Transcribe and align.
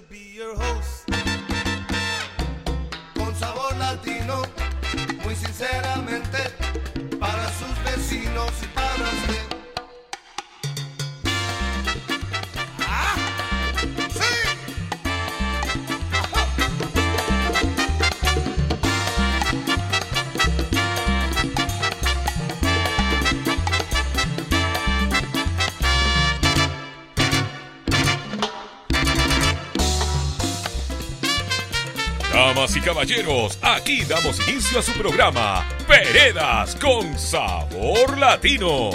be 0.00 0.35
caballeros, 32.86 33.58
aquí 33.62 34.04
damos 34.04 34.38
inicio 34.48 34.78
a 34.78 34.82
su 34.82 34.92
programa 34.92 35.66
Veredas 35.88 36.76
con 36.76 37.18
Sabor 37.18 38.16
Latino. 38.16 38.90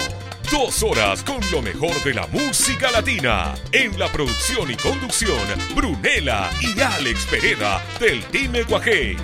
Dos 0.49 0.81
horas 0.81 1.21
con 1.23 1.39
lo 1.51 1.61
mejor 1.61 2.01
de 2.05 2.13
la 2.13 2.25
música 2.27 2.89
latina. 2.89 3.53
En 3.73 3.99
la 3.99 4.07
producción 4.07 4.71
y 4.71 4.77
conducción, 4.77 5.45
Brunela 5.75 6.49
y 6.61 6.79
Alex 6.79 7.25
Pereda 7.25 7.83
del 7.99 8.23
Team 8.27 8.53
Guajé. 8.65 9.17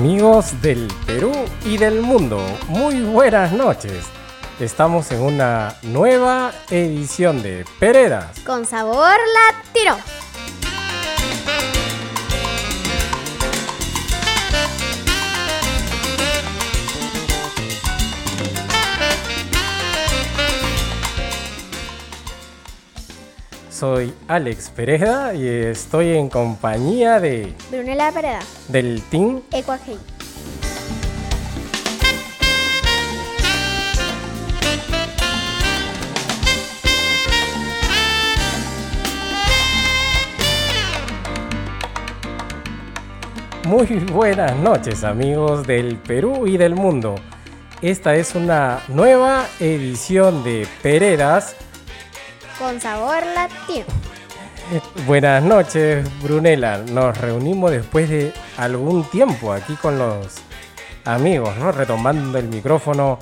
Amigos 0.00 0.62
del 0.62 0.88
Perú 1.04 1.30
y 1.62 1.76
del 1.76 2.00
mundo, 2.00 2.40
muy 2.68 3.02
buenas 3.02 3.52
noches. 3.52 4.06
Estamos 4.58 5.12
en 5.12 5.20
una 5.20 5.74
nueva 5.82 6.52
edición 6.70 7.42
de 7.42 7.66
Peredas. 7.78 8.40
Con 8.40 8.64
sabor 8.64 9.18
latino. 9.34 9.98
Soy 23.70 24.14
Alex 24.28 24.70
Pereda 24.70 25.34
y 25.34 25.46
estoy 25.46 26.16
en 26.16 26.30
compañía 26.30 27.20
de 27.20 27.54
Brunela 27.70 28.10
Pereda. 28.12 28.40
Del 28.70 29.02
Team 29.10 29.42
Ecuajei. 29.52 29.98
Muy 43.66 43.86
buenas 43.86 44.56
noches 44.56 45.04
amigos 45.04 45.66
del 45.66 45.96
Perú 45.96 46.46
y 46.46 46.56
del 46.56 46.74
mundo. 46.74 47.14
Esta 47.82 48.14
es 48.16 48.34
una 48.34 48.80
nueva 48.88 49.46
edición 49.60 50.42
de 50.42 50.66
Peredas. 50.82 51.54
Con 52.58 52.80
sabor 52.80 53.24
latino. 53.34 53.99
Buenas 55.06 55.42
noches 55.42 56.06
Brunela. 56.22 56.78
Nos 56.78 57.16
reunimos 57.18 57.70
después 57.70 58.08
de 58.08 58.32
algún 58.56 59.04
tiempo 59.10 59.52
aquí 59.52 59.74
con 59.74 59.98
los 59.98 60.36
amigos, 61.04 61.56
¿no? 61.56 61.72
Retomando 61.72 62.38
el 62.38 62.48
micrófono 62.48 63.18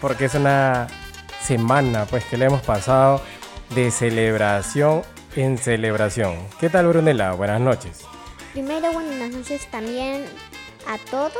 porque 0.00 0.26
es 0.26 0.34
una 0.34 0.86
semana 1.42 2.06
pues 2.06 2.24
que 2.24 2.36
le 2.36 2.46
hemos 2.46 2.62
pasado 2.62 3.20
de 3.74 3.90
celebración 3.90 5.02
en 5.36 5.58
celebración. 5.58 6.36
¿Qué 6.58 6.68
tal 6.68 6.88
Brunela? 6.88 7.32
Buenas 7.32 7.60
noches. 7.60 8.04
Primero, 8.52 8.92
buenas 8.92 9.30
noches 9.30 9.70
también 9.70 10.24
a 10.88 10.98
todos. 11.10 11.32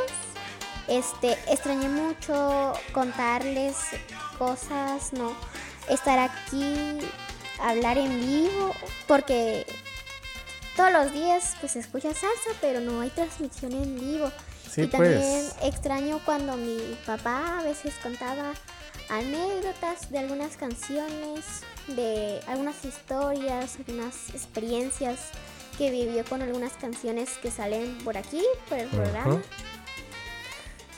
Este, 0.87 1.33
extrañé 1.51 1.89
mucho 1.89 2.73
contarles 2.93 3.75
cosas, 4.37 5.13
¿no? 5.13 5.33
Estar 5.89 6.19
aquí, 6.19 6.99
hablar 7.61 7.97
en 7.97 8.19
vivo, 8.19 8.73
porque 9.07 9.65
todos 10.75 10.91
los 10.91 11.13
días 11.13 11.55
pues 11.59 11.75
escucha 11.75 12.13
salsa, 12.13 12.51
pero 12.59 12.79
no 12.79 13.01
hay 13.01 13.09
transmisión 13.09 13.73
en 13.73 13.99
vivo. 13.99 14.31
Sí, 14.69 14.83
y 14.83 14.87
también 14.87 15.19
pues. 15.19 15.55
extraño 15.63 16.19
cuando 16.25 16.55
mi 16.55 16.97
papá 17.05 17.59
a 17.59 17.63
veces 17.63 17.93
contaba 18.01 18.53
anécdotas 19.09 20.09
de 20.09 20.19
algunas 20.19 20.55
canciones, 20.55 21.45
de 21.87 22.39
algunas 22.47 22.85
historias, 22.85 23.77
algunas 23.77 24.29
experiencias 24.29 25.19
que 25.77 25.91
vivió 25.91 26.23
con 26.25 26.41
algunas 26.41 26.73
canciones 26.73 27.29
que 27.41 27.51
salen 27.51 27.97
por 28.03 28.17
aquí, 28.17 28.41
por 28.69 28.77
el 28.77 28.87
programa. 28.87 29.35
Ujú. 29.35 29.41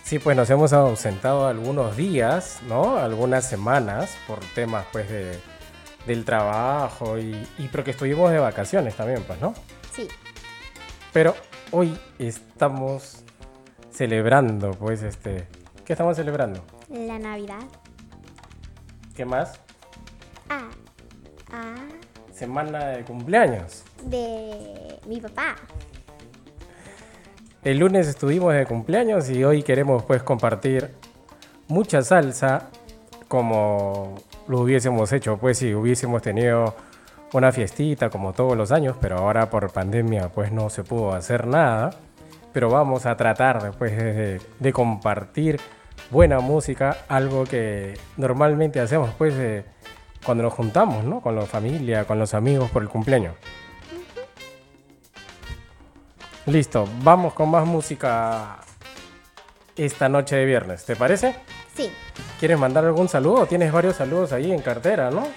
Sí, 0.04 0.20
pues 0.20 0.38
nos 0.38 0.50
hemos 0.50 0.74
ausentado 0.74 1.48
algunos 1.48 1.98
días, 1.98 2.60
¿no? 2.68 2.98
Algunas 2.98 3.50
semanas 3.50 4.12
por 4.28 4.40
temas 4.54 4.86
pues 4.92 5.10
de, 5.10 5.40
del 6.06 6.26
trabajo 6.26 7.18
y, 7.18 7.48
y 7.58 7.68
porque 7.70 7.92
estuvimos 7.92 8.32
de 8.32 8.40
vacaciones 8.40 8.96
también, 8.96 9.24
pues, 9.24 9.40
¿no? 9.42 9.54
Sí, 9.94 10.08
Pero 11.12 11.36
hoy 11.72 11.98
estamos 12.20 13.24
celebrando, 13.92 14.72
pues, 14.72 15.04
este... 15.04 15.48
¿Qué 15.86 15.94
estamos 15.94 16.16
celebrando? 16.16 16.64
la 16.90 17.18
Navidad. 17.20 17.60
¿Qué 19.16 19.26
más? 19.26 19.60
Ah, 20.50 20.70
ah, 21.52 21.76
Semana 22.32 22.88
de 22.88 23.04
cumpleaños. 23.04 23.84
de 24.04 25.00
mi 25.08 25.20
papá. 25.22 25.56
El 27.64 27.78
lunes 27.80 28.08
estuvimos 28.08 28.54
de 28.54 28.66
cumpleaños 28.66 29.30
y 29.30 29.44
hoy 29.44 29.64
queremos 29.64 30.04
pues 30.04 30.22
compartir 30.24 30.94
mucha 31.68 32.02
salsa 32.02 32.70
como 33.34 34.14
lo 34.48 34.60
hubiésemos 34.60 35.12
hecho, 35.12 35.38
pues 35.38 35.58
si 35.58 35.74
hubiésemos 35.74 36.22
tenido 36.22 36.76
una 37.32 37.52
fiestita 37.52 38.12
como 38.12 38.32
todos 38.32 38.56
los 38.56 38.72
años, 38.72 38.96
pero 39.02 39.18
ahora 39.18 39.50
por 39.50 39.72
pandemia 39.72 40.30
pues 40.30 40.52
no 40.52 40.70
se 40.70 40.84
pudo 40.84 41.14
hacer 41.14 41.48
nada. 41.48 41.96
pero 42.54 42.70
vamos 42.70 43.08
a 43.08 43.18
tratar 43.18 43.64
después 43.64 43.98
de, 43.98 44.72
compartir 44.72 45.60
buena 46.12 46.42
música, 46.42 46.98
algo 47.08 47.46
que 47.46 47.98
normalmente 48.18 48.80
hacemos 48.80 49.10
pues 49.18 49.36
de 49.36 49.66
cuando 50.24 50.44
nos 50.44 50.54
juntamos, 50.54 51.04
¿no? 51.04 51.20
Con 51.20 51.36
la 51.36 51.48
familia, 51.48 52.06
con 52.06 52.20
los 52.20 52.36
amigos 52.36 52.70
por 52.70 52.84
el 52.84 52.90
cumpleaños. 52.90 53.34
Listo, 56.46 56.88
vamos 57.02 57.34
con 57.34 57.50
más 57.50 57.66
música 57.66 58.60
esta 59.76 60.08
noche 60.08 60.36
de 60.36 60.46
viernes, 60.46 60.86
¿te 60.86 60.96
parece? 60.96 61.34
Sí, 61.76 61.92
¿Quieres 62.40 62.60
mandar 62.60 62.86
algún 62.86 63.10
saludo? 63.10 63.46
Tienes 63.46 63.72
varios 63.72 63.96
saludos 63.96 64.32
ahí 64.32 64.52
en 64.52 64.62
cartera, 64.62 65.10
¿no? 65.10 65.28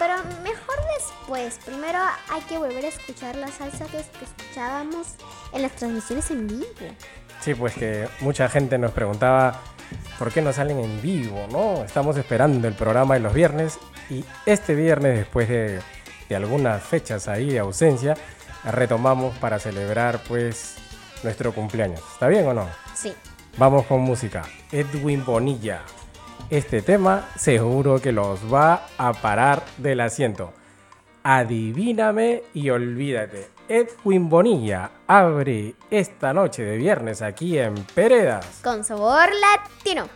pero 0.00 0.14
mejor 0.42 0.76
después. 0.98 1.58
Primero 1.64 1.98
hay 2.30 2.40
que 2.42 2.58
volver 2.58 2.84
a 2.84 2.88
escuchar 2.88 3.36
la 3.36 3.48
salsa 3.48 3.84
que, 3.86 3.98
escuchábamos 3.98 5.08
en 5.52 5.62
las 5.62 5.72
transmisiones 5.72 6.30
en 6.30 6.46
vivo. 6.46 6.64
Sí, 7.40 7.54
pues 7.54 7.74
que 7.74 8.08
mucha 8.20 8.48
gente 8.48 8.78
nos 8.78 8.92
preguntaba 8.92 9.60
por 10.18 10.32
qué 10.32 10.40
no 10.40 10.52
salen 10.52 10.78
en 10.78 11.02
vivo, 11.02 11.46
¿no? 11.50 11.84
Estamos 11.84 12.16
esperando 12.16 12.66
el 12.66 12.74
programa 12.74 13.14
de 13.14 13.20
los 13.20 13.34
viernes 13.34 13.78
y 14.08 14.24
este 14.46 14.74
viernes, 14.74 15.18
después 15.18 15.48
de, 15.48 15.80
de 16.28 16.36
algunas 16.36 16.82
fechas 16.82 17.28
ahí 17.28 17.50
de 17.50 17.58
ausencia, 17.58 18.16
retomamos 18.64 19.36
para 19.38 19.58
celebrar 19.58 20.22
pues 20.26 20.76
nuestro 21.22 21.52
cumpleaños. 21.52 22.00
¿Está 22.12 22.28
bien 22.28 22.46
o 22.46 22.54
no? 22.54 22.66
Sí. 22.94 23.12
Vamos 23.60 23.84
con 23.84 24.00
música. 24.00 24.44
Edwin 24.72 25.22
Bonilla. 25.22 25.82
Este 26.48 26.80
tema 26.80 27.28
seguro 27.36 28.00
que 28.00 28.10
los 28.10 28.40
va 28.50 28.86
a 28.96 29.12
parar 29.12 29.62
del 29.76 30.00
asiento. 30.00 30.54
Adivíname 31.22 32.42
y 32.54 32.70
olvídate. 32.70 33.50
Edwin 33.68 34.30
Bonilla 34.30 34.90
abre 35.06 35.74
esta 35.90 36.32
noche 36.32 36.62
de 36.62 36.78
viernes 36.78 37.20
aquí 37.20 37.58
en 37.58 37.74
Peredas. 37.94 38.62
Con 38.64 38.82
sabor 38.82 39.28
latino. 39.28 40.08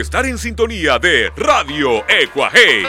Estar 0.00 0.24
en 0.24 0.38
sintonía 0.38 0.98
de 0.98 1.30
Radio 1.36 2.02
Ecuaje. 2.08 2.84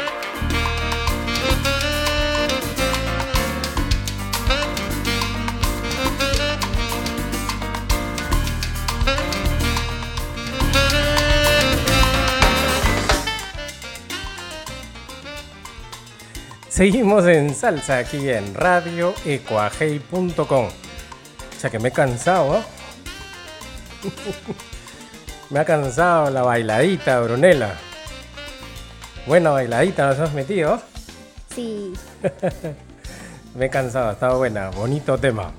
Seguimos 16.69 17.27
en 17.27 17.53
salsa 17.53 17.97
aquí 17.97 18.29
en 18.29 18.55
radioecuajei.com. 18.55 20.65
O 20.65 20.71
sea 21.59 21.69
que 21.69 21.79
me 21.79 21.89
he 21.89 21.91
cansado. 21.91 22.63
me 25.51 25.59
ha 25.59 25.65
cansado 25.65 26.29
la 26.29 26.43
bailadita, 26.43 27.19
Brunela. 27.19 27.75
Buena 29.27 29.51
bailadita 29.51 30.07
nos 30.07 30.19
has 30.19 30.33
metido. 30.33 30.81
Sí. 31.53 31.93
Me 33.55 33.65
he 33.65 33.69
cansado, 33.69 34.09
ha 34.09 34.13
estado 34.13 34.37
buena, 34.37 34.69
bonito 34.69 35.17
tema. 35.17 35.51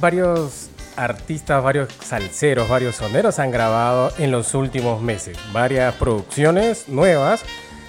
Varios 0.00 0.70
artistas, 0.96 1.62
varios 1.62 1.92
salseros, 2.02 2.68
varios 2.68 2.96
soneros 2.96 3.38
han 3.38 3.50
grabado 3.50 4.12
en 4.18 4.30
los 4.30 4.54
últimos 4.54 5.02
meses. 5.02 5.38
Varias 5.52 5.94
producciones 5.94 6.88
nuevas 6.88 7.42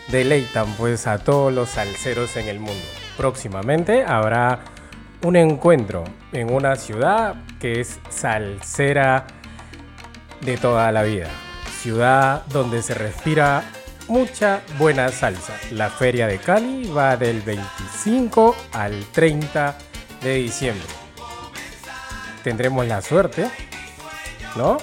deleitan 0.09 0.74
pues 0.74 1.07
a 1.07 1.19
todos 1.19 1.53
los 1.53 1.69
salseros 1.69 2.36
en 2.36 2.50
el 2.50 2.59
mundo. 2.59 2.83
Próximamente 3.15 4.03
habrá 4.03 4.59
un 5.24 5.38
encuentro 5.38 6.03
en 6.33 6.51
una 6.53 6.75
ciudad 6.75 7.36
que 7.59 7.79
es 7.79 8.00
salsera 8.09 9.25
de 10.41 10.58
toda 10.58 10.91
la 10.91 11.03
vida. 11.03 11.27
Ciudad 11.81 12.43
donde 12.48 12.81
se 12.81 12.93
respira 12.93 13.63
mucha 14.08 14.62
buena 14.77 15.10
salsa. 15.10 15.53
La 15.72 15.89
feria 15.89 16.27
de 16.27 16.39
Cali 16.39 16.89
va 16.91 17.15
del 17.15 17.41
25 17.41 18.55
al 18.74 19.05
30 19.12 19.77
de 20.22 20.34
diciembre. 20.36 20.88
Tendremos 22.43 22.86
la 22.88 23.01
suerte, 23.01 23.50
¿no? 24.55 24.77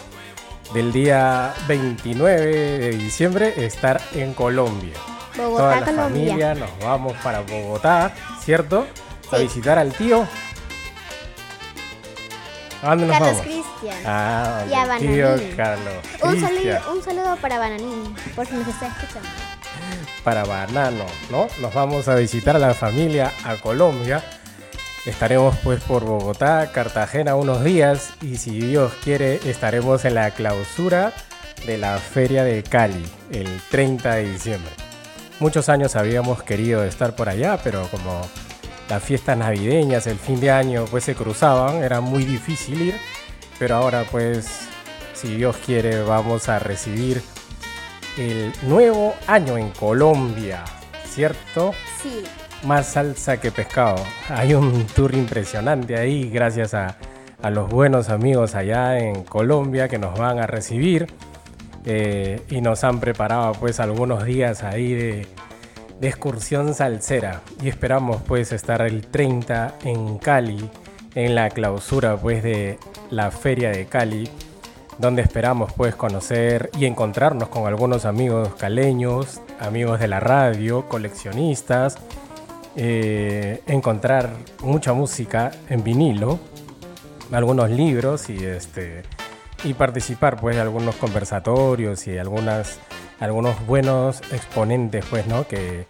Del 0.73 0.93
día 0.93 1.55
29 1.69 2.47
de 2.47 2.91
diciembre 2.91 3.65
estar 3.65 4.01
en 4.15 4.35
Colombia. 4.35 4.95
Toda 5.35 5.49
Bogotá, 5.49 5.81
la 5.81 5.87
Colombia. 5.87 6.05
familia 6.05 6.55
nos 6.55 6.71
vamos 6.81 7.15
para 7.23 7.41
Bogotá, 7.41 8.15
¿cierto? 8.43 8.87
A 9.31 9.39
visitar 9.39 9.79
al 9.79 9.93
tío. 9.93 10.27
¿A 12.83 12.91
dónde 12.91 13.07
nos 13.07 13.19
Carlos 13.19 13.37
vamos? 13.39 13.43
Cristian. 13.43 14.03
Ah, 14.05 14.65
Y 14.71 14.75
a 14.75 14.99
tío 14.99 15.29
Bananín. 15.29 15.57
Carlos. 15.57 15.95
Un 16.23 16.31
Cristian. 16.31 16.83
saludo, 16.83 16.93
un 16.99 17.03
saludo 17.05 17.37
para 17.37 17.59
Bananín, 17.59 18.15
por 18.35 18.47
si 18.47 18.55
nos 18.55 18.69
está 18.69 18.87
escuchando. 18.89 19.29
para 20.25 20.45
Banano, 20.45 21.05
¿no? 21.31 21.49
Nos 21.61 21.73
vamos 21.75 22.09
a 22.09 22.15
visitar 22.17 22.57
a 22.57 22.59
la 22.59 22.75
familia 22.75 23.33
a 23.45 23.57
Colombia. 23.57 24.23
Estaremos 25.05 25.57
pues 25.63 25.81
por 25.85 26.05
Bogotá, 26.05 26.71
Cartagena 26.73 27.37
unos 27.37 27.63
días 27.63 28.11
y 28.23 28.39
si 28.39 28.59
Dios 28.59 28.93
quiere 29.05 29.37
estaremos 29.49 30.05
en 30.05 30.15
la 30.17 30.33
clausura 30.33 31.13
de 31.65 31.79
la 31.79 31.99
Feria 31.99 32.43
de 32.43 32.63
Cali 32.65 33.07
el 33.31 33.61
30 33.71 34.15
de 34.17 34.33
diciembre. 34.33 34.73
Muchos 35.39 35.69
años 35.69 35.95
habíamos 35.95 36.43
querido 36.43 36.83
estar 36.85 37.15
por 37.15 37.29
allá, 37.29 37.59
pero 37.63 37.87
como 37.89 38.21
las 38.89 39.03
fiestas 39.03 39.37
navideñas, 39.37 40.07
el 40.07 40.19
fin 40.19 40.41
de 40.41 40.51
año 40.51 40.85
pues 40.91 41.05
se 41.05 41.15
cruzaban, 41.15 41.83
era 41.83 42.01
muy 42.01 42.25
difícil 42.25 42.81
ir, 42.81 42.95
pero 43.59 43.77
ahora 43.77 44.05
pues 44.11 44.69
si 45.15 45.37
Dios 45.37 45.57
quiere 45.65 46.03
vamos 46.03 46.49
a 46.49 46.59
recibir 46.59 47.23
el 48.19 48.53
nuevo 48.63 49.15
año 49.27 49.59
en 49.59 49.71
Colombia, 49.71 50.65
¿cierto? 51.09 51.73
Sí. 52.03 52.23
Más 52.65 52.87
salsa 52.87 53.39
que 53.39 53.51
pescado. 53.51 53.97
Hay 54.29 54.55
un 54.55 54.87
tour 54.87 55.15
impresionante 55.15 55.97
ahí 55.97 56.31
gracias 56.31 56.75
a, 56.75 56.97
a 57.43 57.51
los 57.51 57.69
buenos 57.69 58.09
amigos 58.09 58.55
allá 58.55 58.99
en 58.99 59.25
Colombia 59.25 59.89
que 59.89 59.99
nos 59.99 60.19
van 60.19 60.39
a 60.39 60.47
recibir 60.47 61.07
eh, 61.85 62.43
y 62.51 62.61
nos 62.61 62.83
han 62.83 62.99
preparado 62.99 63.53
pues 63.53 63.79
algunos 63.79 64.25
días 64.25 64.65
ahí 64.65 64.93
de, 64.93 65.27
de 66.01 66.09
excursión 66.09 66.75
salsera. 66.75 67.43
Y 67.63 67.69
esperamos 67.69 68.23
pues 68.27 68.53
estar 68.53 68.83
el 68.83 69.07
30 69.07 69.77
en 69.85 70.19
Cali 70.19 70.71
en 71.15 71.35
la 71.35 71.49
clausura 71.51 72.17
pues 72.17 72.43
de 72.43 72.79
la 73.11 73.31
feria 73.31 73.71
de 73.71 73.87
Cali 73.87 74.31
donde 74.99 75.23
esperamos 75.23 75.73
pues 75.73 75.95
conocer 75.95 76.71
y 76.79 76.87
encontrarnos 76.87 77.49
con 77.49 77.67
algunos 77.67 78.05
amigos 78.05 78.55
caleños, 78.55 79.41
amigos 79.61 80.01
de 80.01 80.09
la 80.09 80.21
radio, 80.21 80.89
coleccionistas, 80.89 81.99
eh, 82.77 83.63
encontrar 83.67 84.31
mucha 84.63 84.93
música 84.93 85.51
en 85.69 85.85
vinilo, 85.85 86.39
algunos 87.33 87.71
libros 87.71 88.31
y 88.31 88.45
este 88.45 89.03
y 89.65 89.75
participar 89.75 90.39
pues 90.41 90.57
de 90.57 90.63
algunos 90.63 90.95
conversatorios 90.97 92.07
y 92.07 92.19
algunas 92.19 92.79
algunos 93.21 93.65
buenos 93.67 94.21
exponentes 94.33 95.05
pues 95.11 95.27
no 95.27 95.47
que 95.47 95.87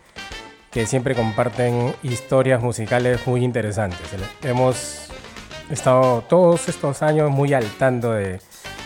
que 0.77 0.87
siempre 0.87 1.15
comparten 1.15 1.95
historias 2.03 2.61
musicales 2.63 3.27
muy 3.27 3.43
interesantes. 3.43 3.99
Hemos 4.43 5.07
estado 5.71 6.21
todos 6.29 6.69
estos 6.69 7.03
años 7.03 7.31
muy 7.31 7.55
al 7.55 7.65
tanto 7.79 8.13
de, 8.13 8.41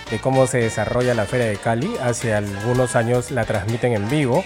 de 0.08 0.18
cómo 0.20 0.46
se 0.46 0.58
desarrolla 0.58 1.14
la 1.14 1.24
Feria 1.24 1.46
de 1.46 1.56
Cali. 1.56 1.90
Hace 2.00 2.32
algunos 2.32 2.94
años 2.94 3.32
la 3.32 3.44
transmiten 3.44 3.92
en 3.92 4.08
vivo. 4.08 4.44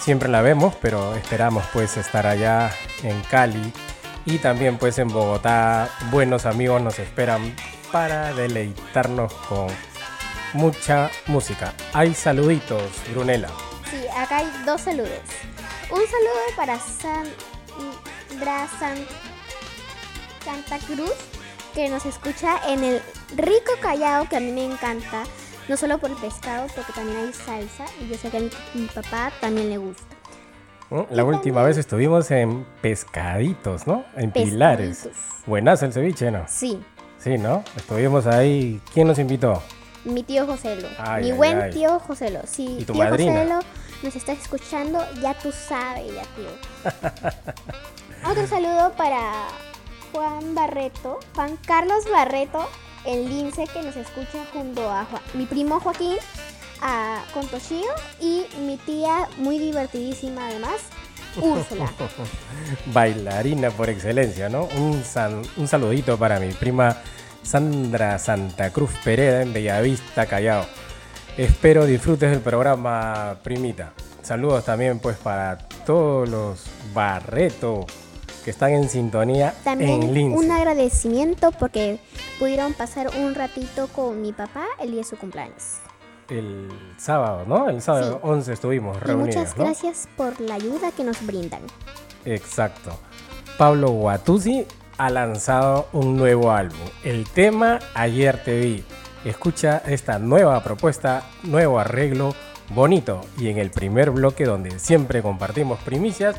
Siempre 0.00 0.30
la 0.30 0.40
vemos, 0.40 0.74
pero 0.80 1.14
esperamos 1.14 1.62
pues 1.74 1.98
estar 1.98 2.26
allá 2.26 2.70
en 3.02 3.20
Cali 3.30 3.70
y 4.24 4.38
también 4.38 4.78
pues 4.78 4.98
en 4.98 5.08
Bogotá. 5.08 5.90
Buenos 6.10 6.46
amigos 6.46 6.80
nos 6.80 6.98
esperan 6.98 7.54
para 7.92 8.32
deleitarnos 8.32 9.30
con 9.46 9.66
mucha 10.52 11.10
música. 11.26 11.72
Hay 11.92 12.14
saluditos, 12.14 12.82
Brunela. 13.12 13.48
Sí, 13.90 13.98
acá 14.16 14.38
hay 14.38 14.46
dos 14.64 14.80
saludos. 14.82 15.10
Un 15.90 15.98
saludo 16.00 16.56
para 16.56 16.78
Sandra 16.78 18.68
San- 18.78 19.06
Santa 20.44 20.78
Cruz, 20.86 21.12
que 21.74 21.88
nos 21.88 22.04
escucha 22.06 22.58
en 22.68 22.84
el 22.84 23.02
rico 23.36 23.72
Callao, 23.80 24.28
que 24.28 24.36
a 24.36 24.40
mí 24.40 24.50
me 24.52 24.64
encanta. 24.64 25.24
No 25.68 25.76
solo 25.76 25.98
por 25.98 26.10
el 26.10 26.16
pescado, 26.16 26.66
porque 26.74 26.92
también 26.92 27.18
hay 27.18 27.32
salsa. 27.32 27.84
Y 28.00 28.08
yo 28.08 28.16
sé 28.18 28.30
que 28.30 28.36
a 28.38 28.40
mi, 28.40 28.50
mi 28.74 28.86
papá 28.86 29.30
también 29.40 29.68
le 29.70 29.78
gusta. 29.78 30.02
La 31.10 31.24
última 31.24 31.62
vez 31.62 31.78
estuvimos 31.78 32.30
en 32.30 32.66
Pescaditos, 32.82 33.86
¿no? 33.86 34.04
En 34.16 34.30
Pilares. 34.30 35.08
Buenas 35.46 35.82
el 35.82 35.92
ceviche, 35.92 36.30
¿no? 36.30 36.44
Sí, 36.48 36.82
Sí, 37.18 37.38
¿no? 37.38 37.62
Estuvimos 37.76 38.26
ahí. 38.26 38.80
¿Quién 38.92 39.06
nos 39.06 39.18
invitó? 39.20 39.62
Mi 40.04 40.22
tío 40.22 40.46
Joselo. 40.46 40.88
Ay, 40.98 41.24
mi 41.24 41.30
ay, 41.30 41.36
buen 41.36 41.60
ay. 41.62 41.70
tío 41.72 41.98
Joselo. 42.00 42.40
Sí, 42.46 42.76
¿Y 42.80 42.84
tu 42.84 42.92
tío 42.92 43.04
madrina? 43.04 43.32
Joselo 43.32 43.60
nos 44.02 44.16
está 44.16 44.32
escuchando, 44.32 45.04
ya 45.20 45.34
tú 45.34 45.52
sabes, 45.52 46.06
ya 46.14 46.22
tío. 46.34 46.50
Otro 48.30 48.46
saludo 48.46 48.92
para 48.96 49.20
Juan 50.12 50.54
Barreto, 50.54 51.18
Juan 51.34 51.56
Carlos 51.66 52.04
Barreto, 52.10 52.68
el 53.04 53.28
lince 53.28 53.64
que 53.72 53.82
nos 53.82 53.96
escucha 53.96 54.44
junto 54.52 54.88
a 54.90 55.04
Juan- 55.04 55.22
mi 55.34 55.46
primo 55.46 55.80
Joaquín, 55.80 56.16
a, 56.80 57.22
con 57.32 57.46
Toshio 57.48 57.84
y 58.20 58.44
mi 58.66 58.76
tía 58.76 59.28
muy 59.38 59.58
divertidísima 59.58 60.46
además, 60.48 60.80
Úrsula. 61.40 61.90
Bailarina 62.92 63.70
por 63.70 63.88
excelencia, 63.88 64.48
¿no? 64.48 64.64
Un, 64.76 65.02
san- 65.04 65.42
un 65.56 65.68
saludito 65.68 66.18
para 66.18 66.38
mi 66.40 66.52
prima 66.52 66.96
Sandra 67.42 68.18
Santa 68.18 68.70
Cruz 68.70 68.90
Pereda 69.04 69.42
en 69.42 69.52
Bellavista, 69.52 70.26
Callao. 70.26 70.64
Espero 71.36 71.86
disfrutes 71.86 72.30
del 72.30 72.40
programa, 72.40 73.36
primita. 73.42 73.92
Saludos 74.22 74.64
también 74.64 74.98
pues 75.00 75.16
para 75.16 75.58
todos 75.84 76.28
los 76.28 76.64
Barreto 76.94 77.86
que 78.44 78.50
están 78.50 78.72
en 78.72 78.88
sintonía 78.88 79.54
en 79.58 79.64
También 79.64 80.14
Lince. 80.14 80.36
un 80.38 80.50
agradecimiento 80.50 81.52
porque 81.52 81.98
pudieron 82.38 82.74
pasar 82.74 83.08
un 83.18 83.34
ratito 83.34 83.86
con 83.88 84.20
mi 84.20 84.32
papá 84.32 84.64
el 84.80 84.90
día 84.90 84.98
de 85.00 85.04
su 85.04 85.16
cumpleaños. 85.16 85.78
El 86.28 86.68
sábado, 86.98 87.44
¿no? 87.46 87.68
El 87.68 87.82
sábado 87.82 88.14
Sí. 88.22 88.28
11 88.28 88.52
estuvimos 88.52 88.96
Y 88.98 89.00
reunidos, 89.00 89.36
muchas 89.36 89.56
¿no? 89.58 89.64
gracias 89.64 90.08
por 90.16 90.40
la 90.40 90.54
ayuda 90.54 90.90
que 90.92 91.04
nos 91.04 91.24
brindan. 91.26 91.62
Exacto. 92.24 92.98
Pablo 93.58 93.90
Guatuzzi 93.90 94.66
ha 94.98 95.10
lanzado 95.10 95.88
un 95.92 96.16
nuevo 96.16 96.52
álbum. 96.52 96.78
El 97.04 97.28
tema 97.28 97.78
Ayer 97.94 98.42
te 98.42 98.58
vi. 98.58 98.84
Escucha 99.24 99.82
esta 99.86 100.18
nueva 100.18 100.62
propuesta, 100.62 101.22
nuevo 101.42 101.78
arreglo 101.78 102.34
bonito. 102.70 103.20
Y 103.38 103.48
en 103.48 103.58
el 103.58 103.70
primer 103.70 104.10
bloque 104.10 104.44
donde 104.44 104.78
siempre 104.78 105.22
compartimos 105.22 105.80
primicias 105.80 106.36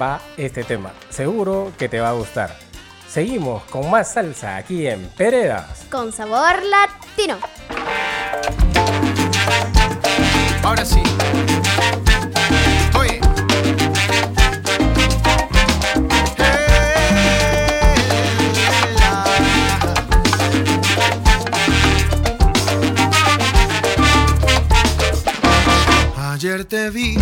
va 0.00 0.20
este 0.36 0.64
tema. 0.64 0.92
Seguro 1.10 1.72
que 1.78 1.88
te 1.88 2.00
va 2.00 2.10
a 2.10 2.12
gustar. 2.12 2.56
Seguimos 3.08 3.62
con 3.64 3.90
más 3.90 4.12
salsa 4.12 4.56
aquí 4.56 4.86
en 4.86 5.08
Peredas. 5.16 5.86
Con 5.90 6.12
sabor 6.12 6.56
latino. 6.64 7.38
Ahora 10.62 10.84
sí. 10.84 11.02
Ayer 26.36 26.66
te 26.66 26.90
vi 26.90 27.16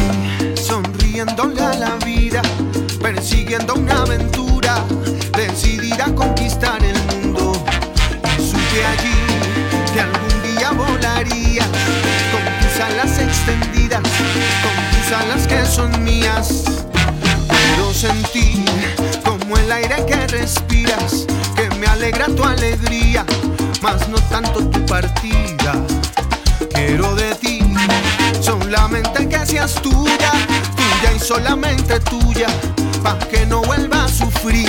sonriéndole 0.57 1.63
a 1.63 1.73
la 1.75 1.95
vida, 2.05 2.43
persiguiendo 3.01 3.75
una 3.75 4.03
aventura, 4.03 4.85
decidida 5.37 6.07
a 6.07 6.15
conquistar 6.17 6.83
el 6.83 6.99
mundo. 7.05 7.53
Supe 8.39 8.85
allí 8.85 9.15
que 9.93 10.01
algún 10.01 10.43
día 10.43 10.73
volaría 10.73 11.63
con 12.33 12.43
tus 12.59 12.81
alas 12.81 13.21
extendidas, 13.21 14.03
con 14.65 14.75
tus 14.91 15.13
alas 15.13 15.47
que 15.47 15.65
son 15.65 16.03
mías. 16.03 16.65
Puedo 17.47 17.95
sentir 17.95 18.65
como 19.25 19.57
el 19.57 19.71
aire 19.71 20.05
que 20.09 20.27
respiras, 20.27 21.25
que 21.55 21.73
me 21.77 21.87
alegra 21.87 22.27
tu 22.27 22.43
alegría, 22.43 23.25
mas 23.81 24.09
no 24.09 24.19
tanto 24.29 24.69
tu 24.71 24.85
partida. 24.87 25.75
Quiero 26.75 27.15
de 27.15 27.33
ti 27.37 27.54
solamente 28.45 29.27
que 29.27 29.47
seas 29.47 29.75
tuya, 29.77 30.33
tuya 30.77 31.13
y 31.17 31.19
solamente 31.19 31.99
tuya, 32.01 32.47
pa' 33.03 33.19
que 33.31 33.47
no 33.47 33.63
vuelva 33.63 34.05
a 34.05 34.09
sufrir. 34.09 34.69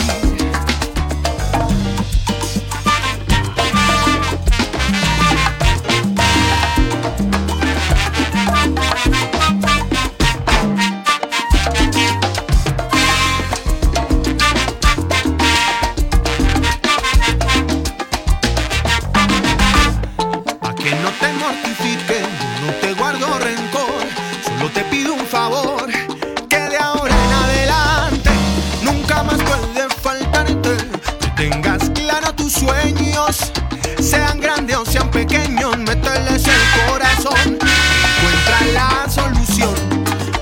tus 32.46 32.54
sueños, 32.54 33.52
sean 34.00 34.40
grandes 34.40 34.78
o 34.78 34.86
sean 34.86 35.10
pequeños, 35.10 35.78
mételes 35.80 36.46
el 36.46 36.92
corazón. 36.92 37.58
Encuentra 37.58 38.62
la 38.72 39.10
solución 39.10 39.74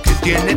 que 0.03 0.11
tiene 0.21 0.55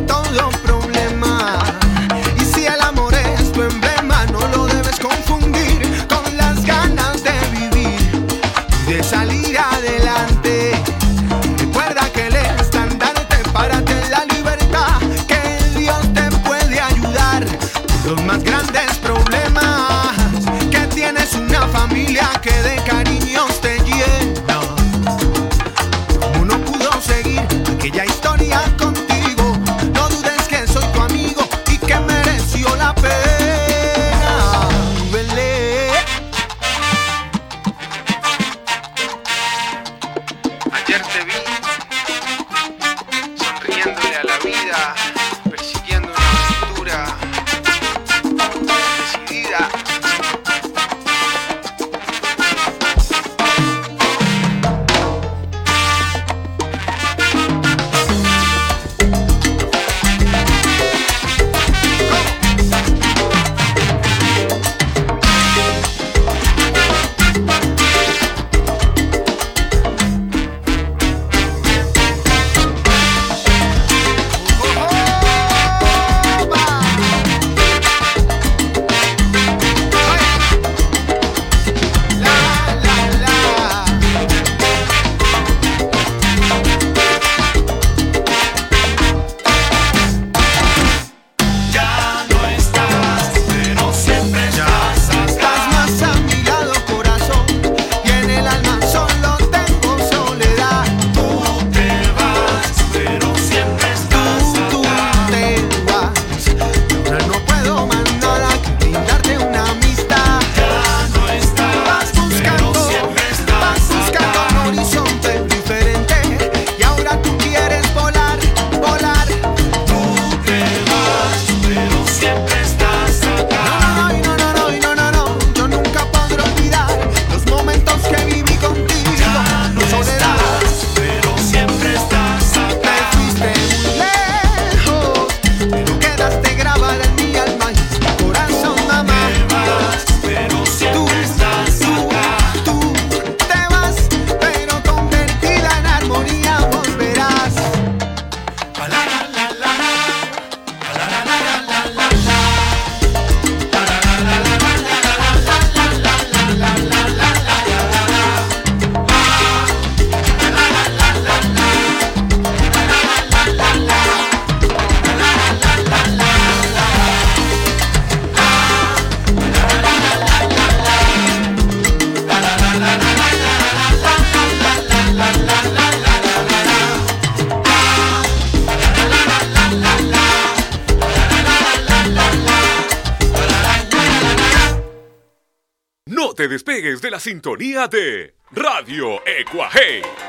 sintonía 187.37 187.87
de 187.87 188.33
Radio 188.51 189.21
Ecuaje. 189.23 190.26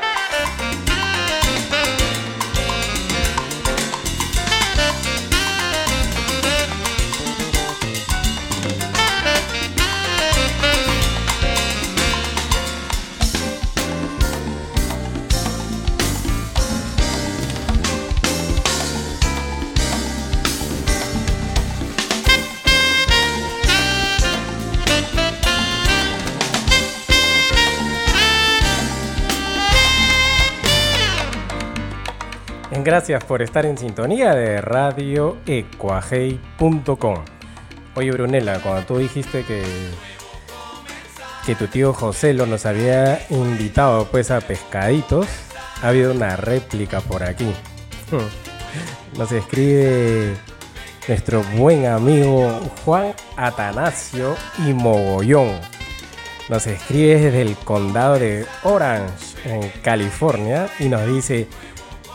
Gracias 33.09 33.27
por 33.27 33.41
estar 33.41 33.65
en 33.65 33.79
sintonía 33.79 34.35
de 34.35 34.61
radioecuajei.com. 34.61 37.25
Oye, 37.95 38.11
Brunella, 38.11 38.61
cuando 38.61 38.83
tú 38.83 38.99
dijiste 38.99 39.45
que, 39.45 39.63
que 41.47 41.55
tu 41.55 41.69
tío 41.69 41.95
José 41.95 42.35
lo 42.35 42.45
nos 42.45 42.67
había 42.67 43.27
invitado 43.31 44.05
pues 44.11 44.31
a 44.31 44.43
pescaditos, 44.43 45.27
ha 45.83 45.89
habido 45.89 46.13
una 46.13 46.37
réplica 46.37 47.01
por 47.01 47.23
aquí. 47.23 47.51
Nos 49.17 49.33
escribe 49.33 50.37
nuestro 51.09 51.43
buen 51.57 51.87
amigo 51.87 52.61
Juan 52.85 53.15
Atanasio 53.39 54.37
y 54.67 54.75
Mogollón. 54.75 55.59
Nos 56.51 56.67
escribe 56.67 57.21
desde 57.21 57.41
el 57.41 57.57
condado 57.57 58.19
de 58.19 58.45
Orange, 58.65 59.39
en 59.47 59.67
California, 59.83 60.69
y 60.79 60.91
nos 60.91 61.07
dice, 61.07 61.49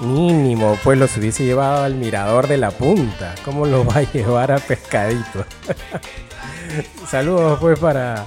mínimo, 0.03 0.77
pues 0.83 0.97
los 0.97 1.15
hubiese 1.17 1.45
llevado 1.45 1.83
al 1.83 1.95
mirador 1.95 2.47
de 2.47 2.57
la 2.57 2.71
punta. 2.71 3.35
¿Cómo 3.43 3.65
lo 3.65 3.85
va 3.85 3.97
a 3.97 4.11
llevar 4.11 4.51
a 4.51 4.57
pescadito? 4.57 5.45
Saludos 7.09 7.59
pues 7.59 7.79
para 7.79 8.25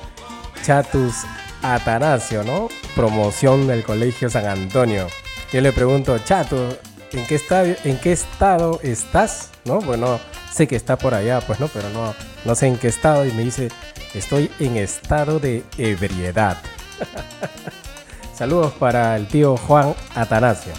Chatus 0.62 1.24
Atanasio, 1.62 2.42
¿no? 2.42 2.68
Promoción 2.94 3.66
del 3.66 3.84
Colegio 3.84 4.30
San 4.30 4.46
Antonio. 4.46 5.08
Yo 5.52 5.60
le 5.60 5.72
pregunto, 5.72 6.18
Chato, 6.18 6.76
¿en 7.12 7.26
qué, 7.26 7.36
estado, 7.36 7.74
¿en 7.84 7.98
qué 7.98 8.12
estado 8.12 8.80
estás? 8.82 9.50
¿No? 9.64 9.80
Bueno, 9.80 10.18
sé 10.52 10.66
que 10.66 10.76
está 10.76 10.96
por 10.96 11.14
allá, 11.14 11.40
pues 11.40 11.60
no, 11.60 11.68
pero 11.68 11.88
no, 11.90 12.14
no 12.44 12.54
sé 12.54 12.66
en 12.66 12.78
qué 12.78 12.88
estado. 12.88 13.26
Y 13.26 13.32
me 13.32 13.42
dice, 13.42 13.68
estoy 14.14 14.50
en 14.58 14.76
estado 14.76 15.38
de 15.38 15.64
ebriedad. 15.78 16.56
Saludos 18.34 18.72
para 18.74 19.16
el 19.16 19.28
tío 19.28 19.56
Juan 19.56 19.94
Atanasio. 20.14 20.72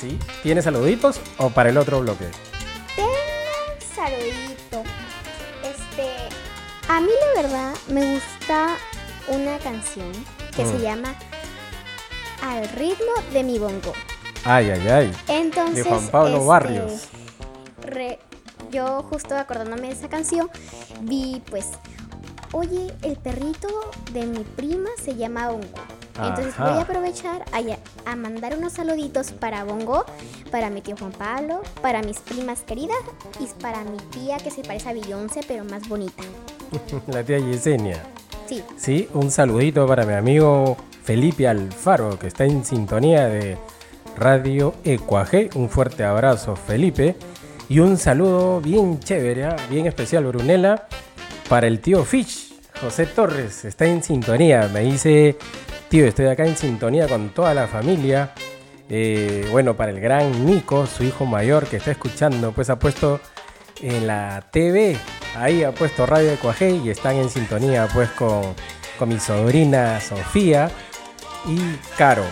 Sí, 0.00 0.10
¿Sí? 0.10 0.18
¿Tiene 0.42 0.62
saluditos 0.62 1.20
o 1.38 1.50
para 1.50 1.70
el 1.70 1.78
otro 1.78 2.00
bloque? 2.00 2.26
tengo 2.94 3.10
un 3.10 3.94
saludito. 3.94 4.82
Este, 5.62 6.08
a 6.88 7.00
mí 7.00 7.08
la 7.34 7.42
verdad 7.42 7.74
me 7.88 8.14
gusta 8.14 8.76
una 9.28 9.58
canción 9.58 10.12
que 10.54 10.64
Mm. 10.64 10.72
se 10.72 10.78
llama 10.80 11.14
Al 12.42 12.68
ritmo 12.70 13.12
de 13.32 13.42
mi 13.42 13.58
bongo. 13.58 13.92
Ay, 14.44 14.70
ay, 14.70 14.88
ay. 14.88 15.12
Entonces, 15.28 15.82
De 15.84 15.90
Juan 15.90 16.06
Pablo 16.08 16.36
este, 16.36 16.46
Barrios. 16.46 16.92
re- 17.82 18.18
yo 18.70 19.02
justo 19.10 19.36
acordándome 19.36 19.88
de 19.88 19.94
esa 19.94 20.08
canción, 20.08 20.50
vi 21.00 21.42
pues, 21.50 21.70
oye, 22.52 22.92
el 23.02 23.16
perrito 23.16 23.68
de 24.12 24.26
mi 24.26 24.40
prima 24.44 24.90
se 25.02 25.16
llama 25.16 25.48
Bongo. 25.48 25.66
Entonces 26.22 26.54
Ajá. 26.54 26.68
voy 26.70 26.78
a 26.78 26.82
aprovechar 26.82 27.44
a, 27.52 27.60
a 28.06 28.16
mandar 28.16 28.56
unos 28.56 28.72
saluditos 28.72 29.32
para 29.32 29.64
Bongo, 29.64 30.04
para 30.50 30.70
mi 30.70 30.80
tío 30.80 30.96
Juan 30.96 31.12
Pablo, 31.12 31.60
para 31.82 32.02
mis 32.02 32.20
primas 32.20 32.62
queridas 32.62 32.96
y 33.40 33.46
para 33.60 33.84
mi 33.84 33.98
tía 34.10 34.38
que 34.38 34.50
se 34.50 34.62
parece 34.62 34.88
a 34.88 34.92
Beyoncé 34.94 35.40
pero 35.46 35.64
más 35.64 35.86
bonita. 35.88 36.22
La 37.08 37.22
tía 37.22 37.38
Yesenia. 37.38 38.02
Sí, 38.46 38.62
Sí, 38.76 39.08
un 39.12 39.30
saludito 39.30 39.86
para 39.86 40.06
mi 40.06 40.14
amigo 40.14 40.76
Felipe 41.02 41.46
Alfaro, 41.48 42.18
que 42.18 42.28
está 42.28 42.44
en 42.44 42.64
sintonía 42.64 43.26
de 43.26 43.58
Radio 44.16 44.74
Ecuaje. 44.84 45.50
Un 45.54 45.68
fuerte 45.68 46.04
abrazo, 46.04 46.56
Felipe. 46.56 47.16
Y 47.68 47.80
un 47.80 47.96
saludo 47.96 48.60
bien 48.60 49.00
chévere, 49.00 49.46
¿ah? 49.46 49.56
bien 49.68 49.86
especial, 49.86 50.24
Brunella, 50.26 50.86
para 51.48 51.66
el 51.66 51.80
tío 51.80 52.04
Fish. 52.04 52.54
José 52.80 53.06
Torres 53.06 53.64
está 53.64 53.86
en 53.86 54.02
sintonía. 54.02 54.70
Me 54.72 54.80
dice, 54.80 55.36
tío, 55.88 56.06
estoy 56.06 56.26
acá 56.26 56.44
en 56.44 56.56
sintonía 56.56 57.08
con 57.08 57.30
toda 57.30 57.54
la 57.54 57.66
familia. 57.66 58.32
Eh, 58.88 59.46
bueno, 59.50 59.76
para 59.76 59.90
el 59.90 60.00
gran 60.00 60.46
Nico, 60.46 60.86
su 60.86 61.04
hijo 61.04 61.26
mayor 61.26 61.66
que 61.66 61.76
está 61.76 61.90
escuchando, 61.90 62.52
pues 62.52 62.70
ha 62.70 62.78
puesto 62.78 63.20
en 63.82 64.06
la 64.06 64.48
TV, 64.50 64.96
ahí 65.36 65.64
ha 65.64 65.72
puesto 65.72 66.06
Radio 66.06 66.30
de 66.30 66.36
Cuajé 66.36 66.70
y 66.70 66.90
están 66.90 67.16
en 67.16 67.28
sintonía 67.28 67.88
pues 67.92 68.08
con, 68.10 68.42
con 68.98 69.08
mi 69.08 69.18
sobrina 69.18 70.00
Sofía 70.00 70.70
y 71.46 71.58
Caro. 71.98 72.24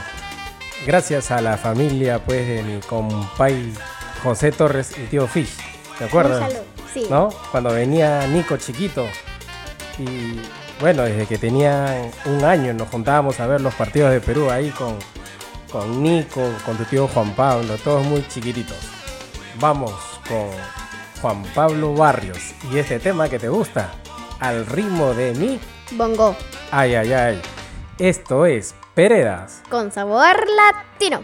Gracias 0.86 1.30
a 1.30 1.40
la 1.40 1.56
familia 1.56 2.18
pues 2.24 2.46
de 2.46 2.62
mi 2.62 2.80
compay 2.80 3.72
José 4.22 4.52
Torres 4.52 4.92
y 4.96 5.06
tío 5.06 5.26
Fish. 5.26 5.56
¿Te 5.98 6.04
acuerdas? 6.04 6.52
Sí. 6.92 7.06
¿no? 7.10 7.30
Cuando 7.50 7.72
venía 7.72 8.26
Nico 8.26 8.56
chiquito. 8.56 9.06
Y 9.98 10.40
bueno, 10.80 11.02
desde 11.02 11.26
que 11.26 11.38
tenían 11.38 12.10
un 12.26 12.44
año 12.44 12.72
nos 12.74 12.88
juntábamos 12.88 13.40
a 13.40 13.46
ver 13.46 13.60
los 13.60 13.74
partidos 13.74 14.10
de 14.10 14.20
Perú 14.20 14.50
ahí 14.50 14.70
con, 14.70 14.96
con 15.70 16.02
Nico, 16.02 16.42
con 16.64 16.76
tu 16.76 16.84
tío 16.84 17.08
Juan 17.08 17.30
Pablo, 17.34 17.76
todos 17.82 18.04
muy 18.06 18.26
chiquititos. 18.28 18.76
Vamos 19.60 19.92
con 20.28 20.48
Juan 21.22 21.42
Pablo 21.54 21.94
Barrios 21.94 22.54
y 22.72 22.78
este 22.78 22.98
tema 22.98 23.28
que 23.28 23.38
te 23.38 23.48
gusta, 23.48 23.92
al 24.40 24.66
ritmo 24.66 25.14
de 25.14 25.32
mi... 25.34 25.60
Bongo, 25.92 26.34
Ay, 26.70 26.94
ay, 26.96 27.12
ay. 27.12 27.42
Esto 27.98 28.46
es 28.46 28.74
Peredas. 28.94 29.62
con 29.70 29.92
sabor 29.92 30.36
latino. 30.56 31.22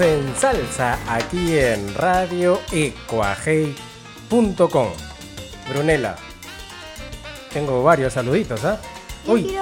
En 0.00 0.34
salsa 0.36 0.98
aquí 1.08 1.56
en 1.56 1.94
Radio 1.94 2.60
radioecuajei.com. 2.68 4.88
Brunela, 5.68 6.16
tengo 7.52 7.84
varios 7.84 8.14
saluditos, 8.14 8.64
¿ah? 8.64 8.80
Uy, 9.24 9.56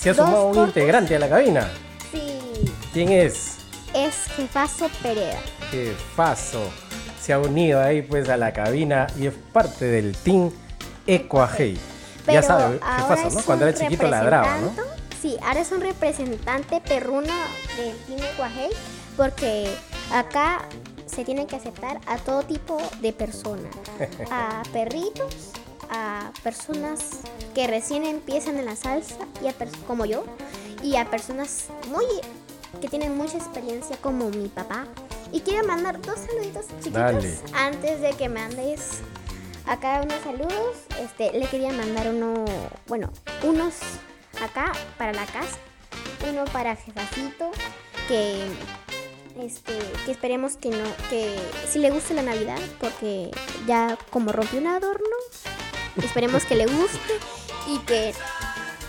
se 0.00 0.10
ha 0.10 0.14
sumado 0.14 0.48
un 0.48 0.66
integrante 0.66 1.14
a 1.14 1.20
la 1.20 1.28
cabina. 1.28 1.70
Sí, 2.10 2.40
¿Quién 2.92 3.12
es? 3.12 3.58
es 3.94 4.24
Jefazo 4.34 4.88
Pereda. 5.00 5.38
Jefazo. 5.70 6.68
Se 7.20 7.32
ha 7.32 7.38
unido 7.38 7.80
ahí 7.80 8.02
pues 8.02 8.28
a 8.28 8.36
la 8.36 8.52
cabina 8.52 9.06
y 9.16 9.28
es 9.28 9.34
parte 9.52 9.84
del 9.84 10.16
team 10.16 10.50
Ecuajei. 11.06 11.74
Ya 11.74 11.80
Pero 12.26 12.42
sabe, 12.42 12.80
ahora 12.82 13.16
Jefazo, 13.16 13.36
¿no? 13.36 13.42
Cuando 13.44 13.68
era 13.68 13.78
chiquito 13.78 14.08
ladraba, 14.08 14.58
¿no? 14.58 14.72
Sí, 15.22 15.36
ahora 15.42 15.60
es 15.60 15.72
un 15.72 15.80
representante 15.80 16.80
perruno 16.80 17.32
del 17.76 17.96
Team 18.06 18.20
Ecuajei 18.32 18.70
porque 19.18 19.68
acá 20.12 20.66
se 21.06 21.24
tiene 21.24 21.46
que 21.46 21.56
aceptar 21.56 22.00
a 22.06 22.16
todo 22.18 22.44
tipo 22.44 22.78
de 23.02 23.12
personas. 23.12 23.74
A 24.30 24.62
perritos, 24.72 25.52
a 25.90 26.30
personas 26.42 27.20
que 27.54 27.66
recién 27.66 28.04
empiezan 28.04 28.58
en 28.58 28.66
la 28.66 28.76
salsa, 28.76 29.16
y 29.42 29.48
a 29.48 29.54
como 29.86 30.04
yo, 30.04 30.24
y 30.82 30.96
a 30.96 31.10
personas 31.10 31.66
muy 31.88 32.04
que 32.80 32.88
tienen 32.88 33.16
mucha 33.16 33.38
experiencia 33.38 33.96
como 33.96 34.28
mi 34.30 34.48
papá. 34.48 34.86
Y 35.32 35.40
quiero 35.40 35.66
mandar 35.66 36.00
dos 36.00 36.20
saluditos 36.20 36.66
chiquitos 36.80 36.92
Dale. 36.92 37.38
antes 37.54 38.00
de 38.00 38.10
que 38.12 38.28
mandes 38.28 39.00
acá 39.66 40.02
unos 40.02 40.20
saludos. 40.22 40.76
Este, 41.00 41.36
le 41.36 41.46
quería 41.46 41.72
mandar 41.72 42.08
uno, 42.08 42.44
bueno, 42.86 43.10
unos 43.42 43.74
acá 44.42 44.72
para 44.96 45.12
la 45.12 45.26
casa, 45.26 45.58
uno 46.30 46.44
para 46.52 46.76
Jefacito, 46.76 47.50
que 48.06 48.46
este, 49.38 49.72
que 50.04 50.10
esperemos 50.12 50.56
que 50.56 50.70
no, 50.70 50.84
que 51.10 51.36
si 51.70 51.78
le 51.78 51.90
guste 51.90 52.14
la 52.14 52.22
Navidad, 52.22 52.58
porque 52.80 53.30
ya 53.66 53.96
como 54.10 54.32
rompió 54.32 54.58
un 54.60 54.66
adorno, 54.66 55.16
esperemos 56.02 56.44
que 56.44 56.54
le 56.56 56.66
guste 56.66 57.14
y 57.68 57.78
que 57.80 58.14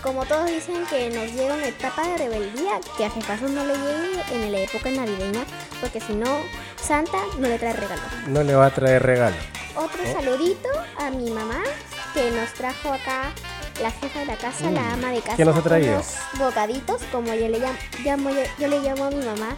como 0.02 0.24
todos 0.24 0.46
dicen 0.50 0.86
que 0.88 1.10
nos 1.10 1.30
llega 1.32 1.54
una 1.54 1.66
etapa 1.66 2.06
de 2.08 2.16
rebeldía, 2.16 2.80
que 2.96 3.04
a 3.04 3.10
Jefazo 3.10 3.48
no 3.48 3.64
le 3.64 3.74
llegue 3.74 4.22
en 4.32 4.52
la 4.52 4.58
época 4.60 4.90
navideña, 4.90 5.44
porque 5.80 6.00
si 6.00 6.14
no, 6.14 6.38
Santa 6.82 7.18
no 7.38 7.48
le 7.48 7.58
trae 7.58 7.74
regalo. 7.74 8.00
No 8.28 8.42
le 8.42 8.54
va 8.54 8.66
a 8.66 8.70
traer 8.74 9.02
regalo. 9.02 9.36
Otro 9.76 10.00
saludito 10.10 10.68
a 10.98 11.10
mi 11.10 11.30
mamá 11.30 11.60
que 12.14 12.30
nos 12.30 12.50
trajo 12.54 12.92
acá 12.92 13.30
la 13.82 13.90
jefa 13.90 14.20
de 14.20 14.26
la 14.26 14.36
casa, 14.36 14.70
la 14.70 14.94
ama 14.94 15.10
de 15.10 15.20
casa. 15.20 15.36
¿Qué 15.36 15.44
nos 15.44 15.56
ha 15.56 15.62
traído? 15.62 15.92
unos 15.92 16.14
bocaditos, 16.38 17.02
como 17.12 17.34
yo 17.34 17.48
le 17.48 17.58
llamo, 17.58 17.78
llamo- 18.02 18.30
yo 18.58 18.68
le 18.68 18.80
llamo 18.80 19.04
a 19.04 19.10
mi 19.10 19.24
mamá, 19.24 19.54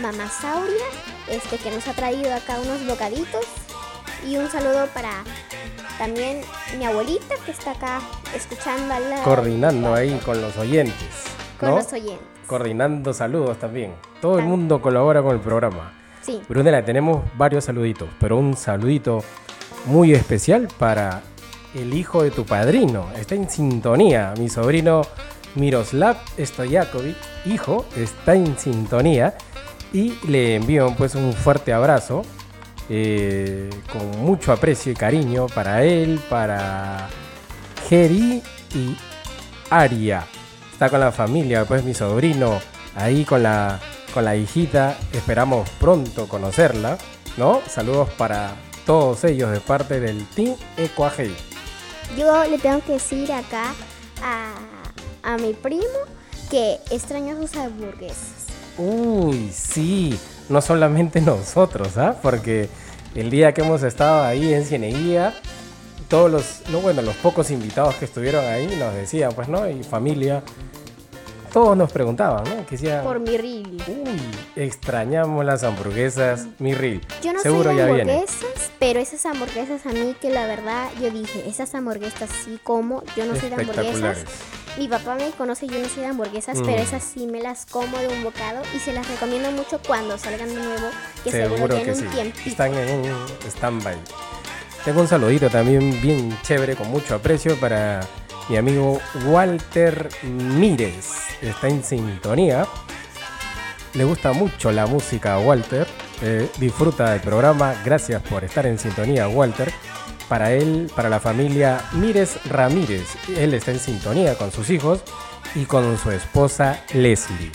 mamá 0.00 0.28
Sauria, 0.28 0.84
este 1.28 1.58
que 1.58 1.70
nos 1.70 1.86
ha 1.88 1.92
traído 1.92 2.32
acá 2.34 2.58
unos 2.60 2.86
bocaditos. 2.86 3.44
Y 4.26 4.36
un 4.36 4.50
saludo 4.50 4.86
para 4.92 5.22
también 5.98 6.40
mi 6.78 6.84
abuelita 6.84 7.34
que 7.44 7.52
está 7.52 7.72
acá 7.72 8.00
escuchando 8.34 8.92
al 8.92 9.10
lado. 9.10 9.22
Coordinando 9.24 9.94
ahí 9.94 10.18
con 10.24 10.40
los 10.40 10.56
oyentes. 10.56 11.24
Con 11.60 11.70
los 11.70 11.92
oyentes. 11.92 12.26
Coordinando 12.46 13.12
saludos 13.12 13.58
también. 13.58 13.94
Todo 14.20 14.38
el 14.38 14.44
mundo 14.44 14.80
colabora 14.80 15.22
con 15.22 15.34
el 15.34 15.40
programa. 15.40 15.92
Sí. 16.22 16.42
Brunela, 16.48 16.84
tenemos 16.84 17.24
varios 17.36 17.64
saluditos, 17.64 18.08
pero 18.18 18.36
un 18.36 18.56
saludito 18.56 19.22
muy 19.86 20.12
especial 20.12 20.68
para 20.78 21.22
el 21.74 21.94
hijo 21.94 22.22
de 22.22 22.30
tu 22.30 22.44
padrino. 22.44 23.08
Está 23.16 23.34
en 23.34 23.48
sintonía. 23.48 24.34
Mi 24.38 24.48
sobrino 24.48 25.02
Miroslav 25.54 26.16
Stojakovic, 26.38 27.16
hijo, 27.46 27.86
está 27.96 28.34
en 28.34 28.58
sintonía. 28.58 29.34
Y 29.92 30.18
le 30.28 30.56
envío 30.56 30.94
pues 30.96 31.14
un 31.14 31.32
fuerte 31.32 31.72
abrazo. 31.72 32.22
eh, 32.88 33.70
con 33.92 34.08
mucho 34.24 34.52
aprecio 34.52 34.92
y 34.92 34.94
cariño 34.94 35.46
para 35.46 35.84
él, 35.84 36.20
para 36.28 37.08
Geri 37.88 38.42
y 38.74 38.96
Aria. 39.70 40.24
Está 40.72 40.90
con 40.90 41.00
la 41.00 41.12
familia, 41.12 41.64
pues 41.64 41.82
mi 41.84 41.94
sobrino, 41.94 42.60
ahí 42.94 43.24
con 43.24 43.42
la, 43.42 43.80
con 44.12 44.24
la 44.24 44.36
hijita. 44.36 44.96
Esperamos 45.12 45.68
pronto 45.80 46.28
conocerla, 46.28 46.98
¿no? 47.36 47.60
Saludos 47.68 48.10
para 48.10 48.54
todos 48.84 49.24
ellos 49.24 49.50
de 49.50 49.60
parte 49.60 50.00
del 50.00 50.24
Team 50.28 50.54
Ecuajei. 50.76 51.34
Yo 52.16 52.44
le 52.44 52.58
tengo 52.58 52.80
que 52.84 52.92
decir 52.92 53.32
acá 53.32 53.74
a, 54.22 54.52
a 55.22 55.36
mi 55.38 55.54
primo 55.54 55.82
que 56.50 56.78
extraño 56.90 57.36
sus 57.38 57.56
hamburguesas. 57.56 58.35
Uy, 58.78 59.50
sí, 59.52 60.18
no 60.48 60.60
solamente 60.60 61.20
nosotros, 61.22 61.96
¿ah? 61.98 62.16
Porque 62.22 62.68
el 63.14 63.30
día 63.30 63.52
que 63.54 63.62
hemos 63.62 63.82
estado 63.82 64.24
ahí 64.24 64.52
en 64.54 64.64
Cieneguía, 64.64 65.34
todos 66.08 66.30
los, 66.30 66.62
no, 66.70 66.80
bueno, 66.80 67.02
los 67.02 67.16
pocos 67.16 67.50
invitados 67.50 67.94
que 67.96 68.04
estuvieron 68.04 68.44
ahí 68.44 68.66
nos 68.78 68.94
decían, 68.94 69.32
pues, 69.34 69.48
¿no? 69.48 69.68
Y 69.68 69.82
familia, 69.82 70.42
todos 71.52 71.76
nos 71.76 71.90
preguntaban, 71.90 72.44
¿no? 72.44 72.66
Que 72.66 72.72
decían, 72.76 73.02
Por 73.02 73.18
mi 73.18 73.36
reel. 73.38 73.82
uy, 73.88 74.20
extrañamos 74.62 75.44
las 75.44 75.62
hamburguesas, 75.64 76.46
mi 76.58 76.74
reel. 76.74 77.00
Yo 77.22 77.32
no 77.32 77.40
Seguro 77.40 77.70
soy 77.70 77.76
de 77.76 77.80
ya 77.86 77.92
viene. 77.92 78.12
hamburguesas, 78.12 78.70
pero 78.78 79.00
esas 79.00 79.24
hamburguesas 79.24 79.86
a 79.86 79.88
mí 79.88 80.14
que 80.20 80.28
la 80.30 80.46
verdad 80.46 80.88
yo 81.00 81.10
dije, 81.10 81.48
esas 81.48 81.74
hamburguesas 81.74 82.28
sí 82.44 82.60
como, 82.62 83.02
yo 83.16 83.24
no 83.24 83.34
soy 83.36 83.48
de 83.48 83.54
hamburguesas. 83.56 84.18
Mi 84.78 84.88
papá 84.88 85.14
me 85.14 85.30
conoce, 85.30 85.66
yo 85.66 85.78
no 85.78 85.88
soy 85.88 86.02
de 86.02 86.08
hamburguesas, 86.08 86.58
Mm. 86.58 86.64
pero 86.66 86.82
esas 86.82 87.02
sí 87.02 87.26
me 87.26 87.40
las 87.40 87.64
como 87.64 87.96
de 87.98 88.08
un 88.08 88.22
bocado 88.22 88.62
y 88.74 88.78
se 88.78 88.92
las 88.92 89.08
recomiendo 89.08 89.50
mucho 89.52 89.80
cuando 89.86 90.18
salgan 90.18 90.48
de 90.48 90.54
nuevo, 90.56 90.88
que 91.24 91.30
seguro, 91.30 91.56
Seguro 91.56 91.82
que 91.82 91.94
sí. 91.94 92.02
un 92.04 92.10
tiempito. 92.10 92.50
Están 92.50 92.74
en 92.74 93.10
un 93.10 93.26
stand-by. 93.48 93.96
Tengo 94.84 95.00
un 95.00 95.08
saludito 95.08 95.48
también 95.48 96.00
bien 96.02 96.36
chévere, 96.42 96.76
con 96.76 96.88
mucho 96.90 97.14
aprecio 97.14 97.56
para 97.58 98.00
mi 98.48 98.56
amigo 98.58 99.00
Walter 99.26 100.08
Mírez. 100.22 101.06
Está 101.40 101.68
en 101.68 101.82
sintonía. 101.82 102.66
Le 103.94 104.04
gusta 104.04 104.32
mucho 104.34 104.70
la 104.72 104.86
música 104.86 105.34
a 105.34 105.38
Walter. 105.38 105.86
eh, 106.22 106.48
disfruta 106.58 107.10
del 107.10 107.20
programa. 107.20 107.74
Gracias 107.84 108.22
por 108.22 108.42
estar 108.42 108.64
en 108.66 108.78
sintonía, 108.78 109.28
Walter. 109.28 109.70
Para 110.28 110.52
él, 110.52 110.90
para 110.94 111.08
la 111.08 111.20
familia 111.20 111.84
Mírez 111.92 112.38
Ramírez. 112.46 113.16
Él 113.36 113.54
está 113.54 113.70
en 113.70 113.78
sintonía 113.78 114.34
con 114.36 114.50
sus 114.50 114.70
hijos 114.70 115.02
y 115.54 115.64
con 115.64 115.96
su 115.98 116.10
esposa 116.10 116.82
Leslie. 116.92 117.52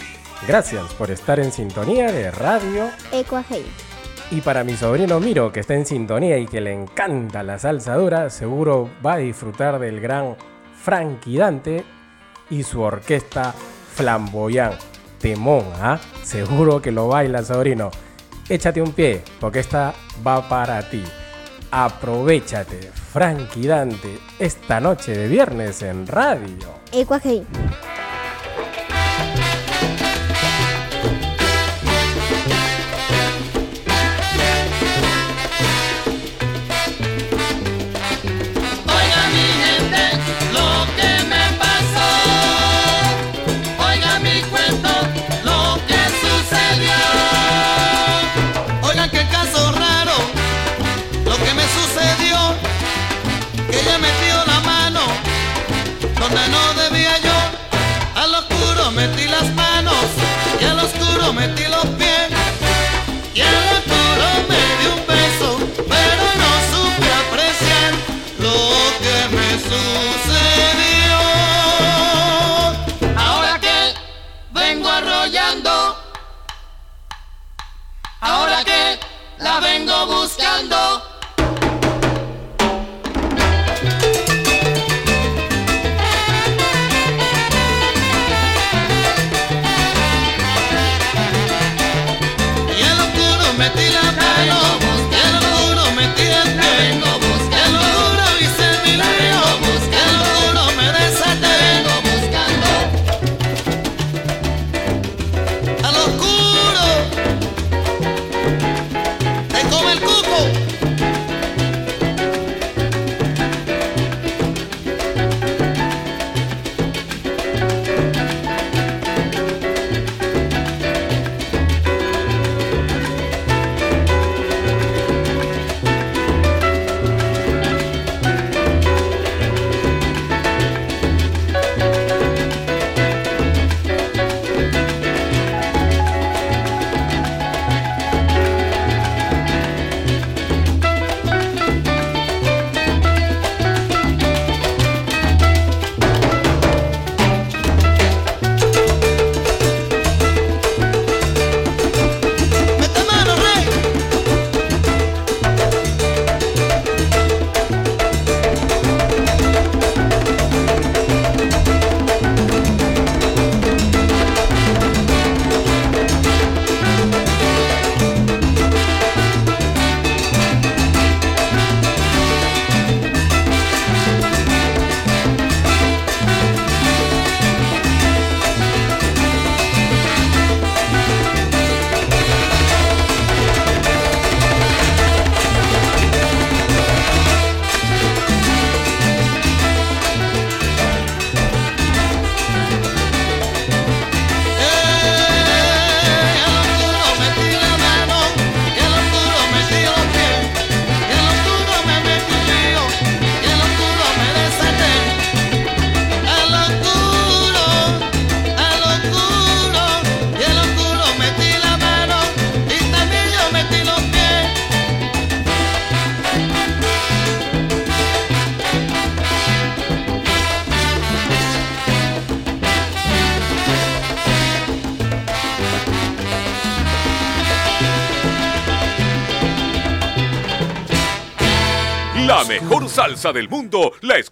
Gracias 0.48 0.94
por 0.94 1.12
estar 1.12 1.40
en 1.40 1.52
sintonía 1.52 2.12
de 2.12 2.32
radio 2.32 2.90
Ecuajei. 3.12 3.66
y 4.32 4.42
para 4.42 4.64
mi 4.64 4.76
sobrino 4.76 5.20
Miro, 5.20 5.52
que 5.52 5.60
está 5.60 5.76
en 5.76 5.86
sintonía 5.86 6.38
y 6.38 6.48
que 6.48 6.62
le 6.62 6.74
encanta 6.74 7.44
la 7.44 7.60
salsa 7.60 7.96
dura, 7.96 8.30
seguro 8.30 8.90
va 9.06 9.14
a 9.14 9.18
disfrutar 9.18 9.78
del 9.78 10.00
gran 10.00 10.36
Frankie 10.82 11.38
Dante 11.38 11.84
y 12.50 12.64
su 12.64 12.82
orquesta 12.82 13.54
flamboyán. 13.94 14.74
Temón, 15.20 15.66
¿ah? 15.80 16.00
Seguro 16.24 16.82
que 16.82 16.92
lo 16.92 17.08
baila, 17.08 17.44
sobrino. 17.44 17.92
Échate 18.50 18.82
un 18.82 18.94
pie, 18.94 19.22
porque 19.40 19.60
esta 19.60 19.94
va 20.26 20.50
para 20.50 20.90
ti. 20.90 21.04
Aprovechate, 21.74 22.92
Frankie 22.92 23.66
Dante, 23.66 24.20
esta 24.38 24.82
noche 24.82 25.14
de 25.14 25.28
viernes 25.30 25.82
en 25.82 26.06
radio. 26.06 26.82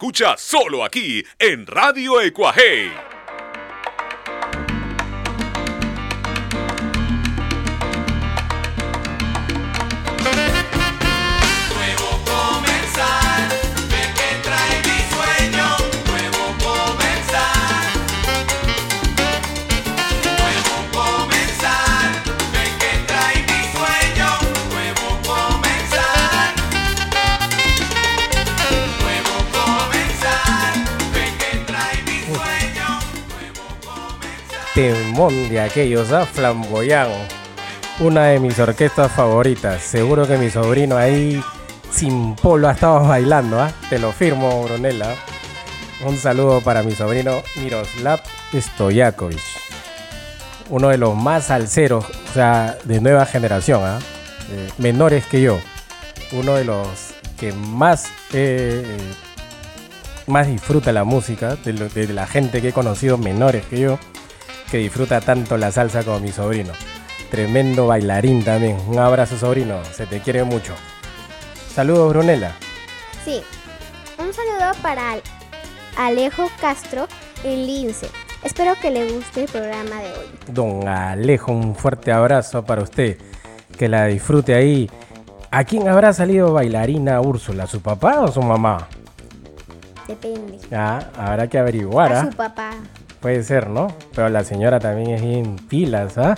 Escucha 0.09 0.35
solo 0.37 0.83
aquí 0.83 1.23
en 1.37 1.67
Radio 1.67 2.19
Ecuaje. 2.19 3.08
De 35.27 35.59
aquellos, 35.59 36.13
¿ah? 36.13 36.25
Flamboyán. 36.25 37.09
Una 37.99 38.27
de 38.27 38.39
mis 38.39 38.57
orquestas 38.57 39.11
favoritas. 39.11 39.81
Seguro 39.81 40.25
que 40.25 40.37
mi 40.37 40.49
sobrino 40.49 40.95
ahí 40.95 41.43
sin 41.91 42.35
polo 42.35 42.69
ha 42.69 42.71
estado 42.71 43.05
bailando, 43.05 43.59
¿ah? 43.59 43.69
Te 43.89 43.99
lo 43.99 44.13
firmo, 44.13 44.63
Brunella. 44.63 45.13
Un 46.05 46.17
saludo 46.17 46.61
para 46.61 46.83
mi 46.83 46.93
sobrino 46.93 47.43
Miroslav 47.57 48.21
Stojakovic. 48.53 49.41
Uno 50.69 50.87
de 50.87 50.97
los 50.97 51.17
más 51.17 51.47
salseros, 51.47 52.05
o 52.05 52.33
sea, 52.33 52.77
de 52.85 53.01
nueva 53.01 53.25
generación, 53.25 53.81
¿ah? 53.83 53.99
Eh, 54.51 54.69
menores 54.77 55.25
que 55.25 55.41
yo. 55.41 55.59
Uno 56.31 56.55
de 56.55 56.63
los 56.63 56.87
que 57.37 57.51
más, 57.51 58.07
eh, 58.31 58.85
más 60.27 60.47
disfruta 60.47 60.93
la 60.93 61.03
música, 61.03 61.57
de 61.57 62.07
la 62.07 62.25
gente 62.25 62.61
que 62.61 62.69
he 62.69 62.73
conocido 62.73 63.17
menores 63.17 63.65
que 63.65 63.81
yo 63.81 63.99
que 64.69 64.77
disfruta 64.77 65.21
tanto 65.21 65.57
la 65.57 65.71
salsa 65.71 66.03
como 66.03 66.19
mi 66.19 66.31
sobrino. 66.31 66.73
Tremendo 67.31 67.87
bailarín 67.87 68.43
también. 68.43 68.77
Un 68.87 68.97
abrazo, 68.99 69.37
sobrino. 69.37 69.83
Se 69.93 70.05
te 70.05 70.19
quiere 70.19 70.43
mucho. 70.43 70.73
Saludos, 71.73 72.09
Brunella. 72.09 72.53
Sí. 73.23 73.41
Un 74.17 74.33
saludo 74.33 74.71
para 74.81 75.11
Al- 75.11 75.21
Alejo 75.97 76.49
Castro 76.59 77.07
en 77.43 77.65
Lince. 77.67 78.09
Espero 78.43 78.73
que 78.81 78.89
le 78.91 79.11
guste 79.13 79.43
el 79.43 79.49
programa 79.49 79.97
de 80.01 80.11
hoy. 80.11 80.27
Don 80.47 80.87
Alejo, 80.87 81.51
un 81.51 81.75
fuerte 81.75 82.11
abrazo 82.11 82.63
para 82.63 82.81
usted. 82.81 83.17
Que 83.77 83.87
la 83.87 84.05
disfrute 84.05 84.55
ahí. 84.55 84.89
¿A 85.51 85.63
quién 85.63 85.87
habrá 85.87 86.13
salido 86.13 86.53
bailarina 86.53 87.19
Úrsula? 87.21 87.65
¿Su 87.67 87.81
papá 87.81 88.21
o 88.21 88.31
su 88.31 88.41
mamá? 88.41 88.87
Depende. 90.07 90.59
Ah, 90.71 90.99
habrá 91.17 91.47
que 91.47 91.57
averiguar, 91.59 92.11
A 92.13 92.21
¿ah? 92.21 92.25
su 92.29 92.35
papá. 92.35 92.71
Puede 93.21 93.43
ser, 93.43 93.69
¿no? 93.69 93.89
Pero 94.15 94.29
la 94.29 94.43
señora 94.43 94.79
también 94.79 95.11
es 95.11 95.21
bien 95.21 95.57
pilas, 95.67 96.17
¿ah? 96.17 96.37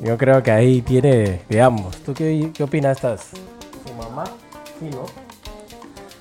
Yo 0.00 0.18
creo 0.18 0.42
que 0.42 0.50
ahí 0.50 0.82
tiene 0.82 1.42
de 1.48 1.62
ambos. 1.62 1.96
¿Tú 1.98 2.12
qué, 2.12 2.50
qué 2.52 2.62
opinas 2.64 2.96
estás? 2.96 3.30
¿Su 3.86 3.94
mamá? 3.94 4.24
Sí, 4.78 4.90
¿no? 4.90 5.06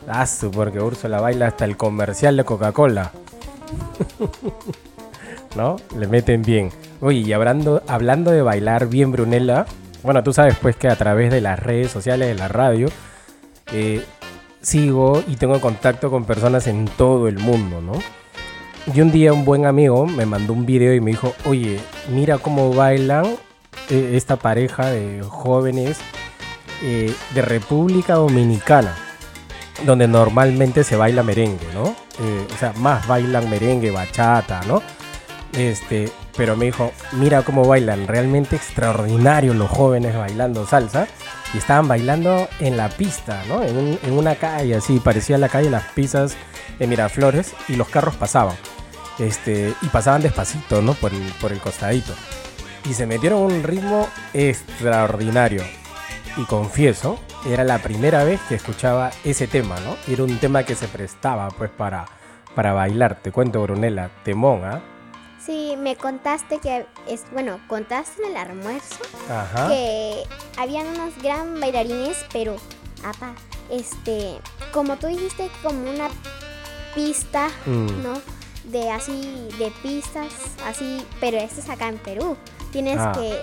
Ah, 0.07 0.25
porque 0.53 0.79
Úrsula 0.79 1.19
baila 1.21 1.47
hasta 1.47 1.65
el 1.65 1.77
comercial 1.77 2.37
de 2.37 2.43
Coca-Cola. 2.43 3.11
¿No? 5.55 5.77
Le 5.97 6.07
meten 6.07 6.41
bien. 6.41 6.69
Oye, 7.01 7.19
y 7.19 7.33
hablando, 7.33 7.83
hablando 7.87 8.31
de 8.31 8.41
bailar 8.41 8.87
bien, 8.87 9.11
Brunella, 9.11 9.65
bueno, 10.03 10.23
tú 10.23 10.33
sabes 10.33 10.55
pues 10.61 10.75
que 10.75 10.87
a 10.87 10.95
través 10.95 11.31
de 11.31 11.41
las 11.41 11.59
redes 11.59 11.91
sociales 11.91 12.27
de 12.27 12.35
la 12.35 12.47
radio, 12.47 12.87
eh, 13.73 14.03
sigo 14.61 15.23
y 15.27 15.35
tengo 15.35 15.59
contacto 15.59 16.09
con 16.09 16.25
personas 16.25 16.67
en 16.67 16.85
todo 16.85 17.27
el 17.27 17.39
mundo, 17.39 17.81
¿no? 17.81 17.93
Y 18.93 18.99
un 19.01 19.11
día 19.11 19.32
un 19.34 19.45
buen 19.45 19.65
amigo 19.65 20.05
me 20.07 20.25
mandó 20.25 20.53
un 20.53 20.65
video 20.65 20.93
y 20.93 20.99
me 21.01 21.11
dijo, 21.11 21.34
oye, 21.45 21.79
mira 22.09 22.38
cómo 22.39 22.73
bailan 22.73 23.25
eh, 23.89 24.11
esta 24.15 24.36
pareja 24.38 24.88
de 24.88 25.21
jóvenes 25.27 25.97
eh, 26.84 27.13
de 27.36 27.41
República 27.41 28.15
Dominicana, 28.15 28.93
donde 29.86 30.07
normalmente 30.07 30.84
se 30.84 30.95
baila 30.95 31.21
merengue, 31.23 31.67
¿no? 31.73 31.89
Eh, 32.19 32.47
o 32.53 32.57
sea, 32.57 32.73
más 32.77 33.07
bailan 33.07 33.49
merengue, 33.49 33.91
bachata, 33.91 34.61
¿no? 34.67 34.82
Este, 35.57 36.09
pero 36.36 36.55
me 36.57 36.65
dijo, 36.65 36.91
mira 37.13 37.43
cómo 37.43 37.63
bailan, 37.65 38.07
realmente 38.07 38.55
extraordinario 38.55 39.53
los 39.53 39.69
jóvenes 39.69 40.15
bailando 40.17 40.65
salsa. 40.65 41.07
Y 41.53 41.57
estaban 41.57 41.86
bailando 41.89 42.47
en 42.61 42.77
la 42.77 42.88
pista, 42.88 43.43
¿no? 43.49 43.61
En, 43.61 43.75
un- 43.77 43.99
en 44.03 44.13
una 44.13 44.36
calle 44.36 44.73
así, 44.75 44.99
parecía 44.99 45.38
la 45.38 45.49
calle 45.49 45.69
Las 45.69 45.84
Pisas 45.93 46.36
de 46.79 46.88
Miraflores 46.88 47.53
y 47.67 47.75
los 47.75 47.89
carros 47.89 48.15
pasaban. 48.15 48.55
Este, 49.22 49.74
y 49.82 49.88
pasaban 49.88 50.22
despacito, 50.22 50.82
¿no? 50.82 50.93
Por 50.95 51.13
el, 51.13 51.22
por 51.39 51.51
el 51.53 51.59
costadito. 51.59 52.13
Y 52.89 52.93
se 52.93 53.05
metieron 53.05 53.41
un 53.43 53.63
ritmo 53.63 54.07
extraordinario. 54.34 55.63
Y 56.38 56.45
confieso, 56.45 57.19
era 57.45 57.63
la 57.63 57.80
primera 57.80 58.24
vez 58.24 58.39
que 58.49 58.55
escuchaba 58.55 59.11
ese 59.24 59.47
tema, 59.47 59.76
¿no? 59.82 59.95
Era 60.11 60.24
un 60.24 60.38
tema 60.39 60.63
que 60.63 60.76
se 60.76 60.88
prestaba, 60.88 61.49
pues, 61.49 61.69
para, 61.69 62.05
para 62.55 62.74
bailar. 62.74 63.19
Te 63.22 63.32
cuento, 63.32 63.61
Brunella, 63.61 64.09
temón, 64.24 64.63
¿ah? 64.63 64.82
Sí, 65.45 65.76
me 65.78 65.95
contaste 65.95 66.59
que 66.59 66.86
es 67.07 67.24
bueno, 67.32 67.59
contaste 67.67 68.24
en 68.24 68.32
el 68.32 68.38
almuerzo 68.38 68.97
Ajá. 69.28 69.69
que 69.69 70.24
habían 70.57 70.86
unos 70.88 71.17
gran 71.22 71.59
bailarines, 71.59 72.15
pero 72.32 72.57
apa, 73.03 73.34
este, 73.72 74.38
como 74.72 74.97
tú 74.97 75.07
dijiste, 75.07 75.49
como 75.63 75.80
una 75.89 76.09
pista, 76.93 77.49
Mm. 77.65 78.03
¿no? 78.03 78.13
De 78.66 78.91
así, 78.91 79.47
de 79.57 79.72
pistas, 79.82 80.32
así, 80.68 81.03
pero 81.20 81.38
esto 81.38 81.62
es 81.62 81.70
acá 81.70 81.88
en 81.88 81.97
Perú. 81.97 82.38
Tienes 82.72 82.97
Ah. 82.99 83.12
que 83.16 83.39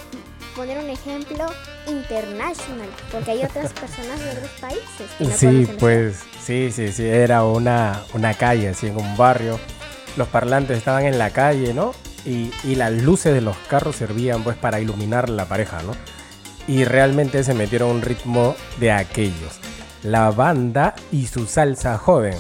poner 0.55 0.79
un 0.79 0.89
ejemplo 0.91 1.47
international, 1.87 2.89
porque 3.13 3.33
hay 3.33 3.45
otras 3.45 3.73
personas 3.73 4.21
de 4.23 4.31
otros 4.31 4.51
países 4.61 5.11
que 5.19 5.25
no 5.25 5.31
Sí, 5.37 5.69
pues, 5.79 6.21
sí, 6.43 6.71
sí, 6.73 6.93
sí, 6.93 7.05
era 7.07 7.45
una, 7.45 8.03
una 8.15 8.35
calle, 8.35 8.69
así, 8.71 8.87
en 8.87 8.97
un 8.97 9.17
barrio. 9.17 9.59
Los 10.17 10.29
parlantes 10.29 10.79
estaban 10.79 11.05
en 11.05 11.19
la 11.19 11.31
calle, 11.31 11.75
¿no? 11.75 11.93
Y, 12.25 12.51
y 12.65 12.75
las 12.75 12.93
luces 12.93 13.33
de 13.35 13.41
los 13.41 13.57
carros 13.69 13.97
servían, 13.97 14.43
pues, 14.43 14.57
para 14.57 14.81
iluminar 14.81 15.29
la 15.29 15.47
pareja, 15.47 15.83
¿no? 15.83 15.93
Y 16.67 16.85
realmente 16.85 17.45
se 17.45 17.55
metieron 17.55 17.91
un 17.91 18.03
ritmo 18.03 18.55
de 18.79 18.93
aquellos. 18.93 19.59
La 20.03 20.31
banda 20.31 20.95
y 21.13 21.27
su 21.27 21.47
salsa 21.47 21.99
joven 21.99 22.37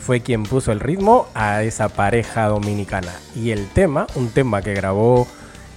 fue 0.00 0.20
quien 0.20 0.42
puso 0.42 0.72
el 0.72 0.80
ritmo 0.80 1.28
a 1.34 1.62
esa 1.62 1.88
pareja 1.88 2.46
dominicana. 2.46 3.12
Y 3.34 3.50
el 3.50 3.68
tema, 3.68 4.06
un 4.14 4.30
tema 4.30 4.62
que 4.62 4.74
grabó 4.74 5.26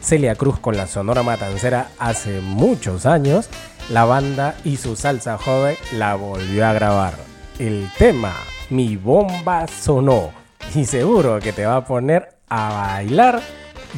Celia 0.01 0.35
Cruz 0.35 0.59
con 0.59 0.77
la 0.77 0.87
Sonora 0.87 1.23
Matancera 1.23 1.89
hace 1.99 2.41
muchos 2.41 3.05
años, 3.05 3.49
la 3.89 4.05
banda 4.05 4.55
y 4.63 4.77
su 4.77 4.95
salsa 4.95 5.37
joven 5.37 5.75
la 5.93 6.15
volvió 6.15 6.65
a 6.65 6.73
grabar. 6.73 7.13
El 7.59 7.89
tema, 7.97 8.33
Mi 8.69 8.95
bomba 8.95 9.67
sonó. 9.67 10.31
Y 10.73 10.85
seguro 10.85 11.39
que 11.39 11.53
te 11.53 11.65
va 11.65 11.77
a 11.77 11.85
poner 11.85 12.37
a 12.49 12.73
bailar 12.73 13.41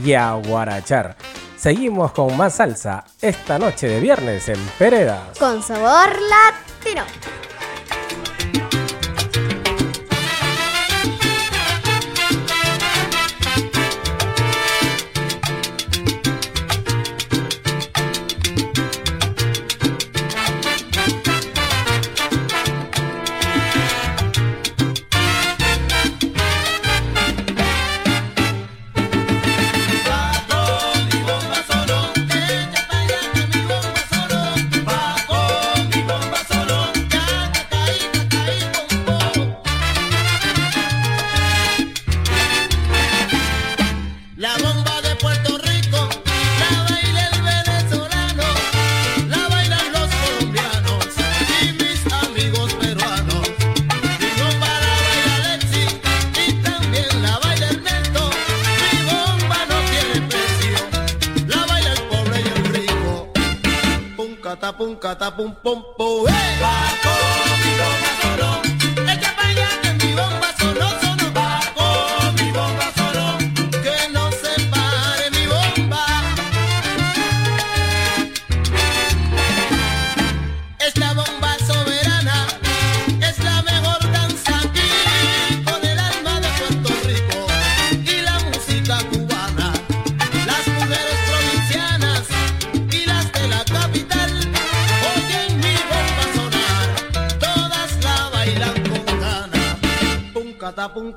y 0.04 0.14
a 0.14 0.34
guarachar. 0.34 1.16
Seguimos 1.58 2.12
con 2.12 2.36
más 2.36 2.56
salsa 2.56 3.06
esta 3.22 3.58
noche 3.58 3.88
de 3.88 4.00
viernes 4.00 4.50
en 4.50 4.60
Peredas. 4.78 5.38
Con 5.40 5.64
sabor 5.64 6.10
latino. 6.10 7.04
Pum 65.38 65.52
pum 65.64 65.84
pum 65.98 66.05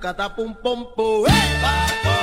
catapum, 0.09 0.55
catapum, 0.55 0.55
pom, 0.55 0.95
pum. 0.97 1.27
¡Eh! 1.27 2.18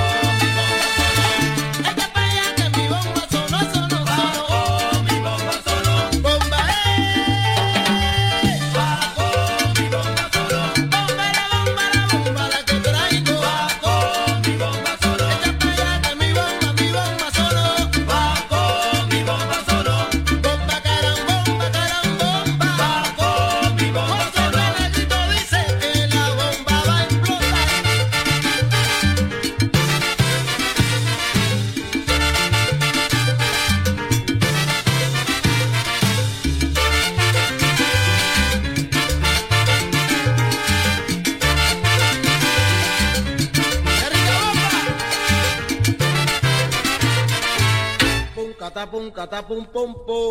Catapum, 49.35 49.65
pum, 49.65 49.93
pum. 50.05 50.24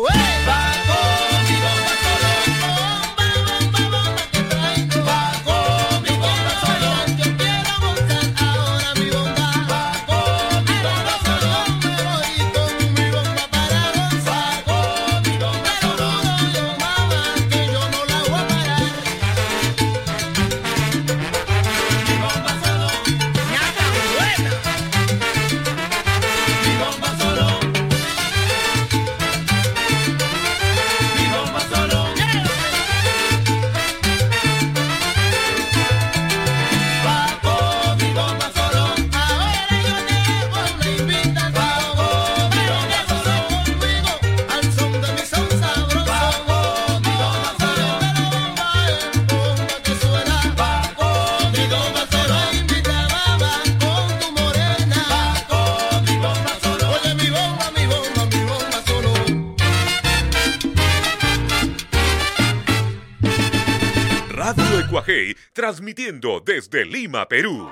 Transmitiendo 65.65 66.41
desde 66.41 66.85
Lima, 66.85 67.27
Perú. 67.27 67.67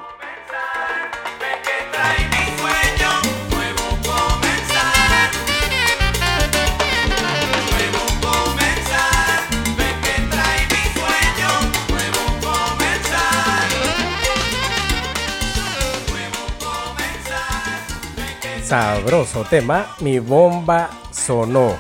Sabroso 18.64 19.46
tema, 19.48 19.96
mi 20.00 20.18
bomba 20.18 20.90
sonó. 21.12 21.78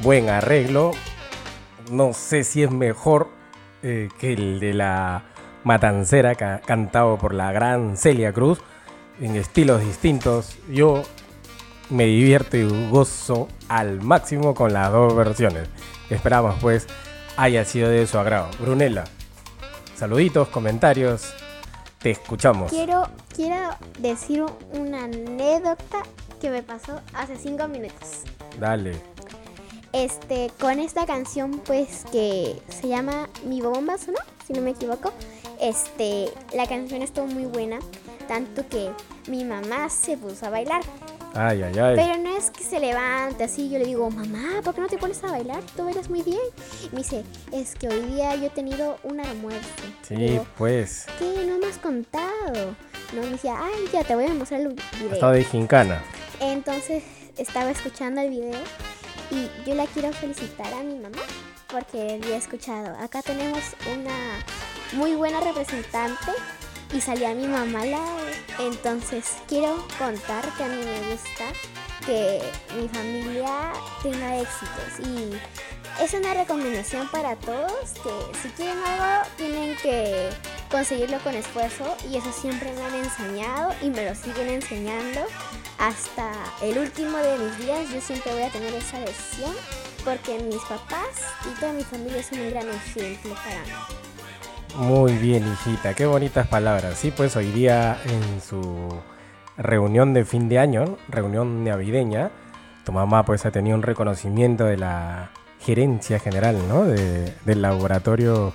Buen 0.00 0.28
arreglo. 0.28 0.90
No 1.90 2.12
sé 2.12 2.44
si 2.44 2.62
es 2.62 2.70
mejor 2.70 3.37
eh, 3.82 4.08
que 4.18 4.32
el 4.32 4.60
de 4.60 4.74
la 4.74 5.22
Matancera 5.64 6.34
ca- 6.34 6.60
cantado 6.64 7.18
por 7.18 7.34
la 7.34 7.52
gran 7.52 7.96
Celia 7.96 8.32
Cruz 8.32 8.60
en 9.20 9.36
estilos 9.36 9.80
distintos. 9.82 10.56
Yo 10.70 11.02
me 11.90 12.04
divierto 12.04 12.56
y 12.56 12.88
gozo 12.90 13.48
al 13.68 14.00
máximo 14.02 14.54
con 14.54 14.72
las 14.72 14.92
dos 14.92 15.14
versiones. 15.16 15.68
Esperamos 16.10 16.56
pues 16.60 16.86
haya 17.36 17.64
sido 17.64 17.88
de 17.90 18.06
su 18.06 18.18
agrado. 18.18 18.48
Brunella, 18.60 19.04
saluditos, 19.96 20.48
comentarios. 20.48 21.34
Te 21.98 22.10
escuchamos. 22.12 22.70
Quiero, 22.70 23.08
quiero 23.34 23.70
decir 23.98 24.44
una 24.72 25.04
anécdota 25.04 26.02
que 26.40 26.48
me 26.48 26.62
pasó 26.62 27.00
hace 27.12 27.36
cinco 27.36 27.66
minutos. 27.66 28.22
Dale. 28.60 28.92
Este, 29.92 30.50
con 30.60 30.78
esta 30.80 31.06
canción, 31.06 31.60
pues 31.64 32.04
que 32.12 32.60
se 32.68 32.88
llama 32.88 33.28
Mi 33.44 33.60
Bomba 33.60 33.96
Sonó, 33.96 34.18
si 34.46 34.52
no 34.52 34.60
me 34.60 34.70
equivoco. 34.70 35.12
Este, 35.60 36.30
la 36.54 36.66
canción 36.66 37.02
estuvo 37.02 37.26
muy 37.26 37.46
buena, 37.46 37.78
tanto 38.28 38.68
que 38.68 38.90
mi 39.28 39.44
mamá 39.44 39.88
se 39.88 40.16
puso 40.16 40.46
a 40.46 40.50
bailar. 40.50 40.82
Ay, 41.34 41.62
ay, 41.62 41.78
ay. 41.78 41.96
Pero 41.96 42.18
no 42.18 42.36
es 42.36 42.50
que 42.50 42.64
se 42.64 42.80
levante 42.80 43.44
así, 43.44 43.68
yo 43.70 43.78
le 43.78 43.86
digo, 43.86 44.10
mamá, 44.10 44.60
¿por 44.62 44.74
qué 44.74 44.80
no 44.80 44.88
te 44.88 44.98
pones 44.98 45.22
a 45.24 45.30
bailar? 45.30 45.62
Tú 45.76 45.84
bailas 45.84 46.10
muy 46.10 46.22
bien. 46.22 46.38
Y 46.84 46.88
me 46.90 46.98
dice, 46.98 47.24
es 47.52 47.74
que 47.74 47.88
hoy 47.88 48.00
día 48.02 48.34
yo 48.36 48.46
he 48.46 48.50
tenido 48.50 48.98
un 49.04 49.20
almuerzo. 49.20 49.68
Sí, 50.02 50.16
Digo, 50.16 50.46
pues. 50.56 51.06
¿qué? 51.18 51.46
No 51.46 51.58
me 51.58 51.66
has 51.66 51.78
contado. 51.78 52.74
No, 53.14 53.22
me 53.22 53.30
decía, 53.30 53.56
ay, 53.58 53.88
ya 53.92 54.04
te 54.04 54.14
voy 54.14 54.26
a 54.26 54.34
mostrar 54.34 54.60
el 54.60 54.68
video. 54.68 55.14
Estado 55.14 55.32
de 55.32 55.44
gincana. 55.44 56.02
Entonces 56.40 57.04
estaba 57.36 57.70
escuchando 57.70 58.20
el 58.20 58.30
video 58.30 58.58
y 59.30 59.50
yo 59.66 59.74
la 59.74 59.86
quiero 59.86 60.12
felicitar 60.12 60.72
a 60.72 60.82
mi 60.82 60.98
mamá 60.98 61.22
porque 61.68 62.20
había 62.22 62.36
escuchado. 62.36 62.96
Acá 62.98 63.22
tenemos 63.22 63.62
una 63.92 64.44
muy 64.92 65.14
buena 65.14 65.40
representante 65.40 66.32
y 66.94 67.00
salía 67.00 67.34
mi 67.34 67.46
mamá 67.46 67.84
lado. 67.84 68.18
Entonces 68.58 69.36
quiero 69.46 69.86
contar 69.98 70.44
que 70.56 70.64
a 70.64 70.68
mí 70.68 70.76
me 70.76 71.10
gusta 71.10 71.44
que 72.06 72.40
mi 72.80 72.88
familia 72.88 73.72
tenga 74.02 74.40
éxitos 74.40 75.06
y 75.06 75.38
es 76.00 76.14
una 76.14 76.34
recomendación 76.34 77.08
para 77.08 77.36
todos 77.36 77.90
que 78.02 78.38
si 78.40 78.48
quieren 78.50 78.78
algo 78.84 79.28
tienen 79.36 79.76
que 79.82 80.30
conseguirlo 80.70 81.18
con 81.20 81.34
esfuerzo 81.34 81.96
y 82.10 82.16
eso 82.16 82.32
siempre 82.32 82.72
me 82.72 82.82
han 82.82 82.94
enseñado 82.94 83.74
y 83.82 83.90
me 83.90 84.04
lo 84.04 84.14
siguen 84.14 84.48
enseñando 84.48 85.20
hasta 85.78 86.32
el 86.62 86.78
último 86.78 87.16
de 87.18 87.38
mis 87.38 87.58
días 87.58 87.90
yo 87.92 88.00
siempre 88.00 88.32
voy 88.32 88.42
a 88.42 88.50
tener 88.50 88.74
esa 88.74 89.00
lección 89.00 89.52
porque 90.04 90.38
mis 90.42 90.62
papás 90.62 91.22
y 91.50 91.60
toda 91.60 91.72
mi 91.72 91.82
familia 91.82 92.22
son 92.22 92.40
un 92.40 92.50
gran 92.50 92.68
ejemplo 92.68 93.34
para 93.34 93.62
mí. 93.62 93.98
Muy 94.76 95.12
bien, 95.14 95.44
hijita. 95.50 95.94
Qué 95.94 96.06
bonitas 96.06 96.46
palabras. 96.46 96.98
Sí, 96.98 97.10
pues 97.10 97.34
hoy 97.36 97.50
día 97.50 97.98
en 98.04 98.40
su 98.40 98.88
reunión 99.56 100.14
de 100.14 100.24
fin 100.24 100.48
de 100.48 100.58
año, 100.58 100.98
reunión 101.08 101.64
navideña, 101.64 102.30
tu 102.84 102.92
mamá 102.92 103.24
pues 103.24 103.44
ha 103.44 103.50
tenido 103.50 103.76
un 103.76 103.82
reconocimiento 103.82 104.64
de 104.64 104.76
la 104.76 105.30
gerencia 105.60 106.18
general, 106.18 106.56
¿no? 106.68 106.84
De- 106.84 107.32
del 107.44 107.62
laboratorio 107.62 108.52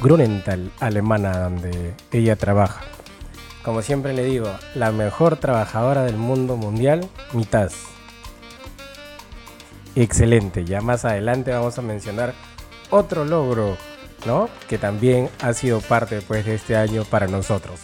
Grunenthal 0.00 0.70
alemana 0.80 1.38
donde 1.38 1.94
ella 2.12 2.36
trabaja. 2.36 2.80
Como 3.64 3.82
siempre 3.82 4.14
le 4.14 4.24
digo, 4.24 4.48
la 4.74 4.92
mejor 4.92 5.36
trabajadora 5.36 6.04
del 6.04 6.16
mundo 6.16 6.56
mundial, 6.56 7.08
mitad. 7.32 7.70
Excelente, 9.94 10.64
ya 10.64 10.80
más 10.80 11.04
adelante 11.04 11.50
vamos 11.52 11.76
a 11.78 11.82
mencionar 11.82 12.34
otro 12.90 13.24
logro, 13.24 13.76
¿no? 14.26 14.48
Que 14.68 14.78
también 14.78 15.28
ha 15.42 15.52
sido 15.52 15.80
parte 15.80 16.20
pues 16.22 16.46
de 16.46 16.54
este 16.54 16.76
año 16.76 17.04
para 17.04 17.26
nosotros. 17.26 17.80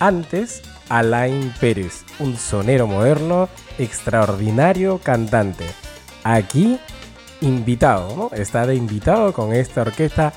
Antes, 0.00 0.62
Alain 0.88 1.52
Pérez, 1.60 2.04
un 2.18 2.36
sonero 2.36 2.86
moderno, 2.86 3.48
extraordinario 3.78 4.98
cantante. 4.98 5.64
Aquí, 6.24 6.80
invitado, 7.40 8.16
¿no? 8.16 8.36
Está 8.36 8.66
de 8.66 8.74
invitado 8.74 9.32
con 9.32 9.52
esta 9.52 9.82
orquesta 9.82 10.32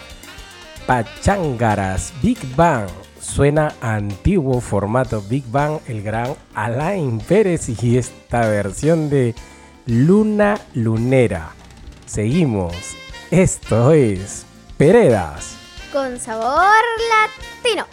Pachangaras 0.86 2.14
Big 2.22 2.40
Bang. 2.56 2.88
Suena 3.20 3.74
antiguo 3.82 4.62
formato 4.62 5.22
Big 5.22 5.44
Bang, 5.50 5.80
el 5.88 6.02
gran 6.02 6.36
Alain 6.54 7.20
Pérez 7.20 7.68
y 7.82 7.98
esta 7.98 8.48
versión 8.48 9.10
de 9.10 9.36
Luna 9.86 10.60
Lunera. 10.74 11.52
Seguimos. 12.06 12.74
Esto 13.32 13.92
es 13.92 14.46
Peredas. 14.78 15.56
Con 15.92 16.20
sabor 16.20 16.72
latino. 17.10 17.86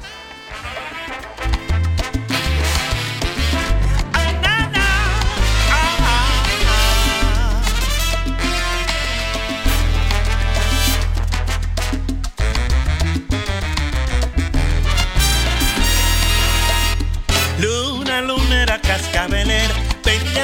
manera 18.65 18.81
cascabeler. 18.81 19.71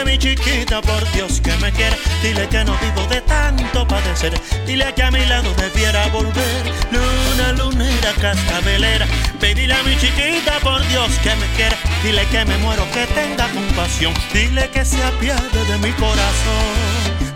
A 0.00 0.04
mi 0.04 0.16
chiquita, 0.18 0.80
por 0.80 1.10
Dios 1.12 1.40
que 1.40 1.52
me 1.56 1.70
quiere. 1.72 1.96
Dile 2.22 2.48
que 2.48 2.64
no 2.64 2.76
vivo 2.78 3.06
de 3.08 3.20
tanto 3.22 3.86
padecer. 3.86 4.32
Dile 4.66 4.92
que 4.94 5.02
a 5.02 5.10
mi 5.10 5.24
lado 5.26 5.52
debiera 5.54 6.06
volver. 6.08 6.62
Luna, 6.92 7.52
lunera, 7.52 8.12
cascabelera. 8.20 9.06
Pedile 9.40 9.74
a 9.74 9.82
mi 9.82 9.96
chiquita, 9.96 10.58
por 10.62 10.86
Dios 10.88 11.10
que 11.22 11.34
me 11.36 11.46
quiere. 11.56 11.76
Dile 12.02 12.24
que 12.26 12.44
me 12.44 12.56
muero, 12.58 12.86
que 12.92 13.06
tenga 13.14 13.48
compasión. 13.48 14.14
Dile 14.32 14.68
que 14.70 14.84
se 14.84 15.02
apiade 15.02 15.64
de 15.66 15.78
mi 15.78 15.92
corazón. 15.92 16.76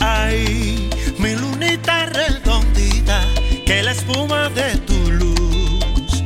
Ay, 0.01 0.89
mi 1.19 1.35
lunita 1.35 2.07
redondita, 2.07 3.21
que 3.67 3.83
la 3.83 3.93
espuma 3.93 4.49
de 4.51 4.77
tu 4.79 5.11
luz 5.11 6.23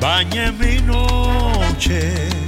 bañe 0.00 0.52
mi 0.52 0.80
noche. 0.82 2.41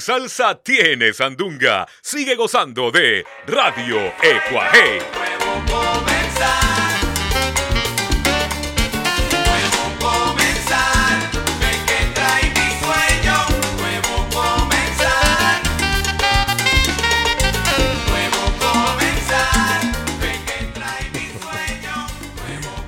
salsa 0.00 0.60
tiene 0.62 1.12
Sandunga. 1.12 1.86
Sigue 2.02 2.34
gozando 2.34 2.90
de 2.90 3.24
Radio 3.46 4.12
Ecuaje. 4.22 5.00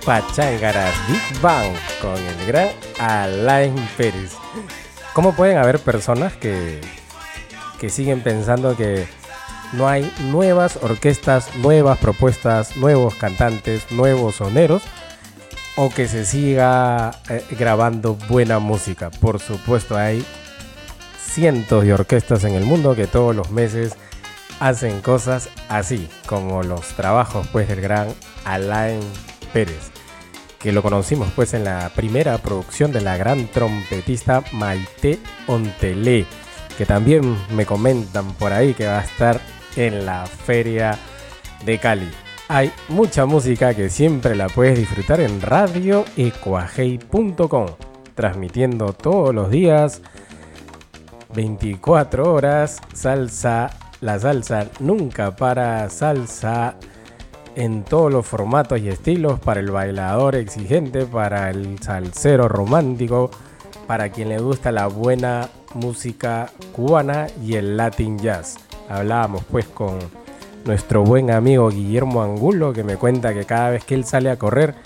Pachangaras 0.04 0.94
Big 1.08 1.40
Bang 1.40 1.76
con 2.00 2.16
el 2.16 2.46
gran 2.46 2.70
Alain 2.98 3.76
Pérez. 3.96 4.32
¿Cómo 5.12 5.34
pueden 5.34 5.58
haber 5.58 5.78
personas 5.78 6.32
que 6.32 6.80
que 7.82 7.90
siguen 7.90 8.20
pensando 8.20 8.76
que 8.76 9.08
no 9.72 9.88
hay 9.88 10.08
nuevas 10.30 10.78
orquestas, 10.80 11.56
nuevas 11.56 11.98
propuestas, 11.98 12.76
nuevos 12.76 13.16
cantantes, 13.16 13.90
nuevos 13.90 14.36
soneros 14.36 14.84
o 15.74 15.90
que 15.90 16.06
se 16.06 16.24
siga 16.24 17.10
eh, 17.28 17.44
grabando 17.58 18.14
buena 18.28 18.60
música. 18.60 19.10
Por 19.10 19.40
supuesto, 19.40 19.96
hay 19.96 20.24
cientos 21.20 21.82
de 21.82 21.92
orquestas 21.92 22.44
en 22.44 22.54
el 22.54 22.62
mundo 22.62 22.94
que 22.94 23.08
todos 23.08 23.34
los 23.34 23.50
meses 23.50 23.96
hacen 24.60 25.00
cosas 25.00 25.48
así, 25.68 26.08
como 26.26 26.62
los 26.62 26.86
trabajos 26.90 27.48
pues 27.50 27.66
del 27.66 27.80
gran 27.80 28.14
Alain 28.44 29.00
Pérez, 29.52 29.90
que 30.60 30.70
lo 30.70 30.82
conocimos 30.82 31.32
pues 31.34 31.52
en 31.52 31.64
la 31.64 31.90
primera 31.96 32.38
producción 32.38 32.92
de 32.92 33.00
la 33.00 33.16
gran 33.16 33.48
trompetista 33.48 34.44
Maite 34.52 35.18
Ontelé 35.48 36.26
que 36.76 36.86
también 36.86 37.36
me 37.54 37.66
comentan 37.66 38.32
por 38.34 38.52
ahí 38.52 38.74
que 38.74 38.86
va 38.86 39.00
a 39.00 39.04
estar 39.04 39.40
en 39.76 40.06
la 40.06 40.26
feria 40.26 40.96
de 41.64 41.78
Cali. 41.78 42.10
Hay 42.48 42.72
mucha 42.88 43.24
música 43.24 43.72
que 43.74 43.88
siempre 43.88 44.34
la 44.34 44.48
puedes 44.48 44.76
disfrutar 44.78 45.20
en 45.20 45.40
radioecuajei.com, 45.40 47.66
transmitiendo 48.14 48.92
todos 48.92 49.32
los 49.34 49.50
días 49.50 50.02
24 51.34 52.32
horas, 52.32 52.80
salsa, 52.92 53.70
la 54.00 54.18
salsa 54.18 54.66
nunca 54.80 55.34
para, 55.34 55.88
salsa 55.88 56.76
en 57.54 57.84
todos 57.84 58.12
los 58.12 58.26
formatos 58.26 58.80
y 58.80 58.88
estilos, 58.88 59.38
para 59.40 59.60
el 59.60 59.70
bailador 59.70 60.34
exigente, 60.36 61.06
para 61.06 61.48
el 61.50 61.78
salsero 61.80 62.48
romántico, 62.48 63.30
para 63.86 64.10
quien 64.10 64.30
le 64.30 64.38
gusta 64.38 64.72
la 64.72 64.86
buena 64.86 65.50
música 65.74 66.50
cubana 66.72 67.26
y 67.42 67.54
el 67.54 67.76
latin 67.76 68.18
jazz. 68.18 68.56
Hablábamos 68.88 69.44
pues 69.44 69.66
con 69.66 69.98
nuestro 70.64 71.02
buen 71.02 71.30
amigo 71.30 71.68
Guillermo 71.70 72.22
Angulo 72.22 72.72
que 72.72 72.82
me 72.84 72.96
cuenta 72.96 73.34
que 73.34 73.44
cada 73.44 73.70
vez 73.70 73.84
que 73.84 73.94
él 73.94 74.04
sale 74.04 74.30
a 74.30 74.38
correr, 74.38 74.76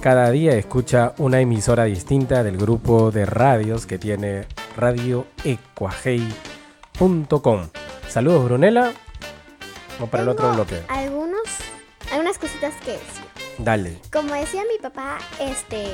cada 0.00 0.30
día 0.30 0.56
escucha 0.56 1.14
una 1.18 1.40
emisora 1.40 1.84
distinta 1.84 2.42
del 2.42 2.56
grupo 2.56 3.12
de 3.12 3.24
radios 3.24 3.86
que 3.86 3.98
tiene 3.98 4.46
radioecuajei.com. 4.76 7.68
Saludos, 8.08 8.44
Brunella. 8.44 8.92
Vamos 9.94 10.10
para 10.10 10.24
el 10.24 10.28
otro 10.30 10.52
bloque. 10.52 10.82
Algunos, 10.88 11.42
algunas 12.10 12.38
cositas 12.38 12.74
que 12.84 12.92
decir. 12.92 13.22
Dale. 13.58 14.00
Como 14.12 14.34
decía 14.34 14.62
mi 14.64 14.78
papá, 14.82 15.18
este, 15.38 15.84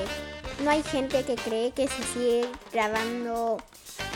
no 0.64 0.70
hay 0.70 0.82
gente 0.82 1.22
que 1.24 1.34
cree 1.34 1.72
que 1.72 1.88
se 1.88 2.02
sigue 2.04 2.46
grabando 2.72 3.58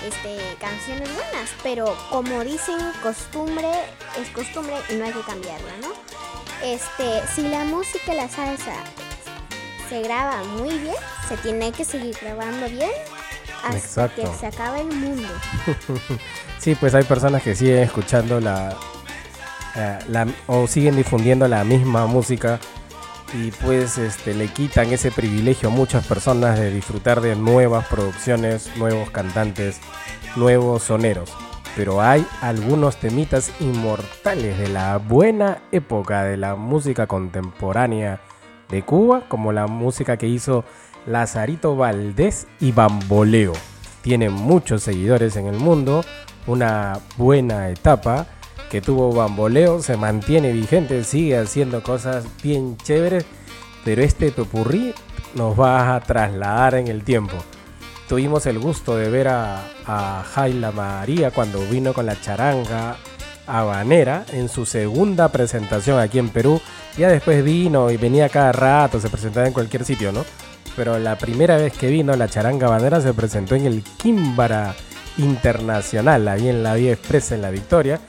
este, 0.06 0.56
canciones 0.60 1.08
buenas, 1.14 1.50
pero 1.62 1.96
como 2.10 2.42
dicen, 2.44 2.76
costumbre 3.02 3.68
es 4.20 4.28
costumbre 4.30 4.74
y 4.90 4.94
no 4.94 5.04
hay 5.04 5.12
que 5.12 5.20
cambiarla, 5.22 5.72
¿no? 5.80 5.88
Este, 6.64 7.26
si 7.34 7.42
la 7.48 7.64
música 7.64 8.12
y 8.12 8.16
la 8.16 8.28
salsa 8.28 8.74
se 9.88 10.00
graba 10.02 10.42
muy 10.44 10.78
bien, 10.78 10.94
se 11.28 11.36
tiene 11.38 11.72
que 11.72 11.84
seguir 11.84 12.16
grabando 12.20 12.68
bien 12.68 12.90
hasta 13.64 13.76
Exacto. 13.78 14.22
que 14.22 14.38
se 14.38 14.46
acabe 14.46 14.80
el 14.80 14.86
mundo. 14.92 15.28
Sí, 16.58 16.76
pues 16.76 16.94
hay 16.94 17.02
personas 17.02 17.42
que 17.42 17.56
siguen 17.56 17.78
escuchando 17.80 18.38
la, 18.38 18.76
eh, 19.74 19.98
la- 20.06 20.28
o 20.46 20.68
siguen 20.68 20.94
difundiendo 20.94 21.48
la 21.48 21.64
misma 21.64 22.06
música 22.06 22.60
y 23.34 23.50
pues 23.50 23.98
este 23.98 24.34
le 24.34 24.48
quitan 24.48 24.92
ese 24.92 25.10
privilegio 25.10 25.68
a 25.68 25.72
muchas 25.72 26.06
personas 26.06 26.58
de 26.58 26.70
disfrutar 26.70 27.20
de 27.20 27.34
nuevas 27.34 27.86
producciones, 27.86 28.70
nuevos 28.76 29.10
cantantes, 29.10 29.80
nuevos 30.36 30.82
soneros. 30.82 31.32
Pero 31.74 32.02
hay 32.02 32.26
algunos 32.42 32.96
temitas 32.96 33.50
inmortales 33.60 34.58
de 34.58 34.68
la 34.68 34.98
buena 34.98 35.62
época 35.72 36.24
de 36.24 36.36
la 36.36 36.54
música 36.54 37.06
contemporánea 37.06 38.20
de 38.68 38.82
Cuba, 38.82 39.24
como 39.28 39.52
la 39.52 39.66
música 39.66 40.18
que 40.18 40.28
hizo 40.28 40.64
Lazarito 41.06 41.74
Valdés 41.74 42.46
y 42.60 42.72
Bamboleo. 42.72 43.54
Tiene 44.02 44.28
muchos 44.28 44.82
seguidores 44.82 45.36
en 45.36 45.46
el 45.46 45.56
mundo, 45.56 46.04
una 46.46 46.98
buena 47.16 47.70
etapa 47.70 48.26
que 48.72 48.80
tuvo 48.80 49.12
Bamboleo, 49.12 49.82
se 49.82 49.98
mantiene 49.98 50.50
vigente, 50.50 51.04
sigue 51.04 51.36
haciendo 51.36 51.82
cosas 51.82 52.24
bien 52.42 52.78
chéveres, 52.78 53.26
pero 53.84 54.00
este 54.00 54.32
popurrí 54.32 54.94
nos 55.34 55.60
va 55.60 55.94
a 55.94 56.00
trasladar 56.00 56.76
en 56.76 56.88
el 56.88 57.04
tiempo. 57.04 57.34
Tuvimos 58.08 58.46
el 58.46 58.58
gusto 58.58 58.96
de 58.96 59.10
ver 59.10 59.28
a, 59.28 59.60
a 59.86 60.24
Jaila 60.24 60.72
María 60.72 61.32
cuando 61.32 61.60
vino 61.66 61.92
con 61.92 62.06
la 62.06 62.18
charanga 62.18 62.96
habanera 63.46 64.24
en 64.32 64.48
su 64.48 64.64
segunda 64.64 65.28
presentación 65.28 65.98
aquí 65.98 66.18
en 66.18 66.30
Perú. 66.30 66.58
Ya 66.96 67.10
después 67.10 67.44
vino 67.44 67.90
y 67.90 67.98
venía 67.98 68.30
cada 68.30 68.52
rato, 68.52 68.98
se 68.98 69.10
presentaba 69.10 69.46
en 69.46 69.52
cualquier 69.52 69.84
sitio, 69.84 70.12
¿no? 70.12 70.24
Pero 70.76 70.98
la 70.98 71.18
primera 71.18 71.58
vez 71.58 71.74
que 71.74 71.88
vino 71.88 72.16
la 72.16 72.26
charanga 72.26 72.68
habanera 72.68 73.02
se 73.02 73.12
presentó 73.12 73.54
en 73.54 73.66
el 73.66 73.82
Kimbara 73.82 74.74
Internacional, 75.18 76.26
ahí 76.26 76.48
en 76.48 76.62
la 76.62 76.72
Vía 76.72 76.94
Expresa 76.94 77.34
en 77.34 77.42
la 77.42 77.50
Victoria. 77.50 78.00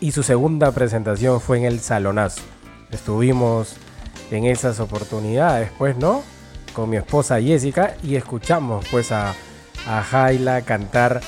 Y 0.00 0.12
su 0.12 0.22
segunda 0.22 0.72
presentación 0.72 1.40
fue 1.40 1.58
en 1.58 1.64
el 1.64 1.80
Salonazo. 1.80 2.42
Estuvimos 2.90 3.76
en 4.30 4.44
esas 4.44 4.80
oportunidades, 4.80 5.70
pues, 5.78 5.96
¿no? 5.96 6.22
Con 6.74 6.90
mi 6.90 6.96
esposa 6.96 7.40
Jessica 7.40 7.96
y 8.02 8.16
escuchamos 8.16 8.86
pues 8.90 9.10
a, 9.10 9.34
a 9.88 10.02
Jaila 10.02 10.62
cantar 10.62 11.20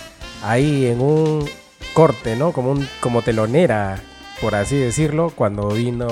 ahí 0.43 0.87
en 0.87 1.01
un 1.01 1.49
corte, 1.95 2.37
¿no? 2.37 2.53
Como, 2.53 2.73
un, 2.73 2.89
como 3.01 3.23
telonera, 3.23 3.99
por 4.41 4.55
así 4.55 4.77
decirlo, 4.77 5.33
cuando 5.35 5.69
vino 5.69 6.09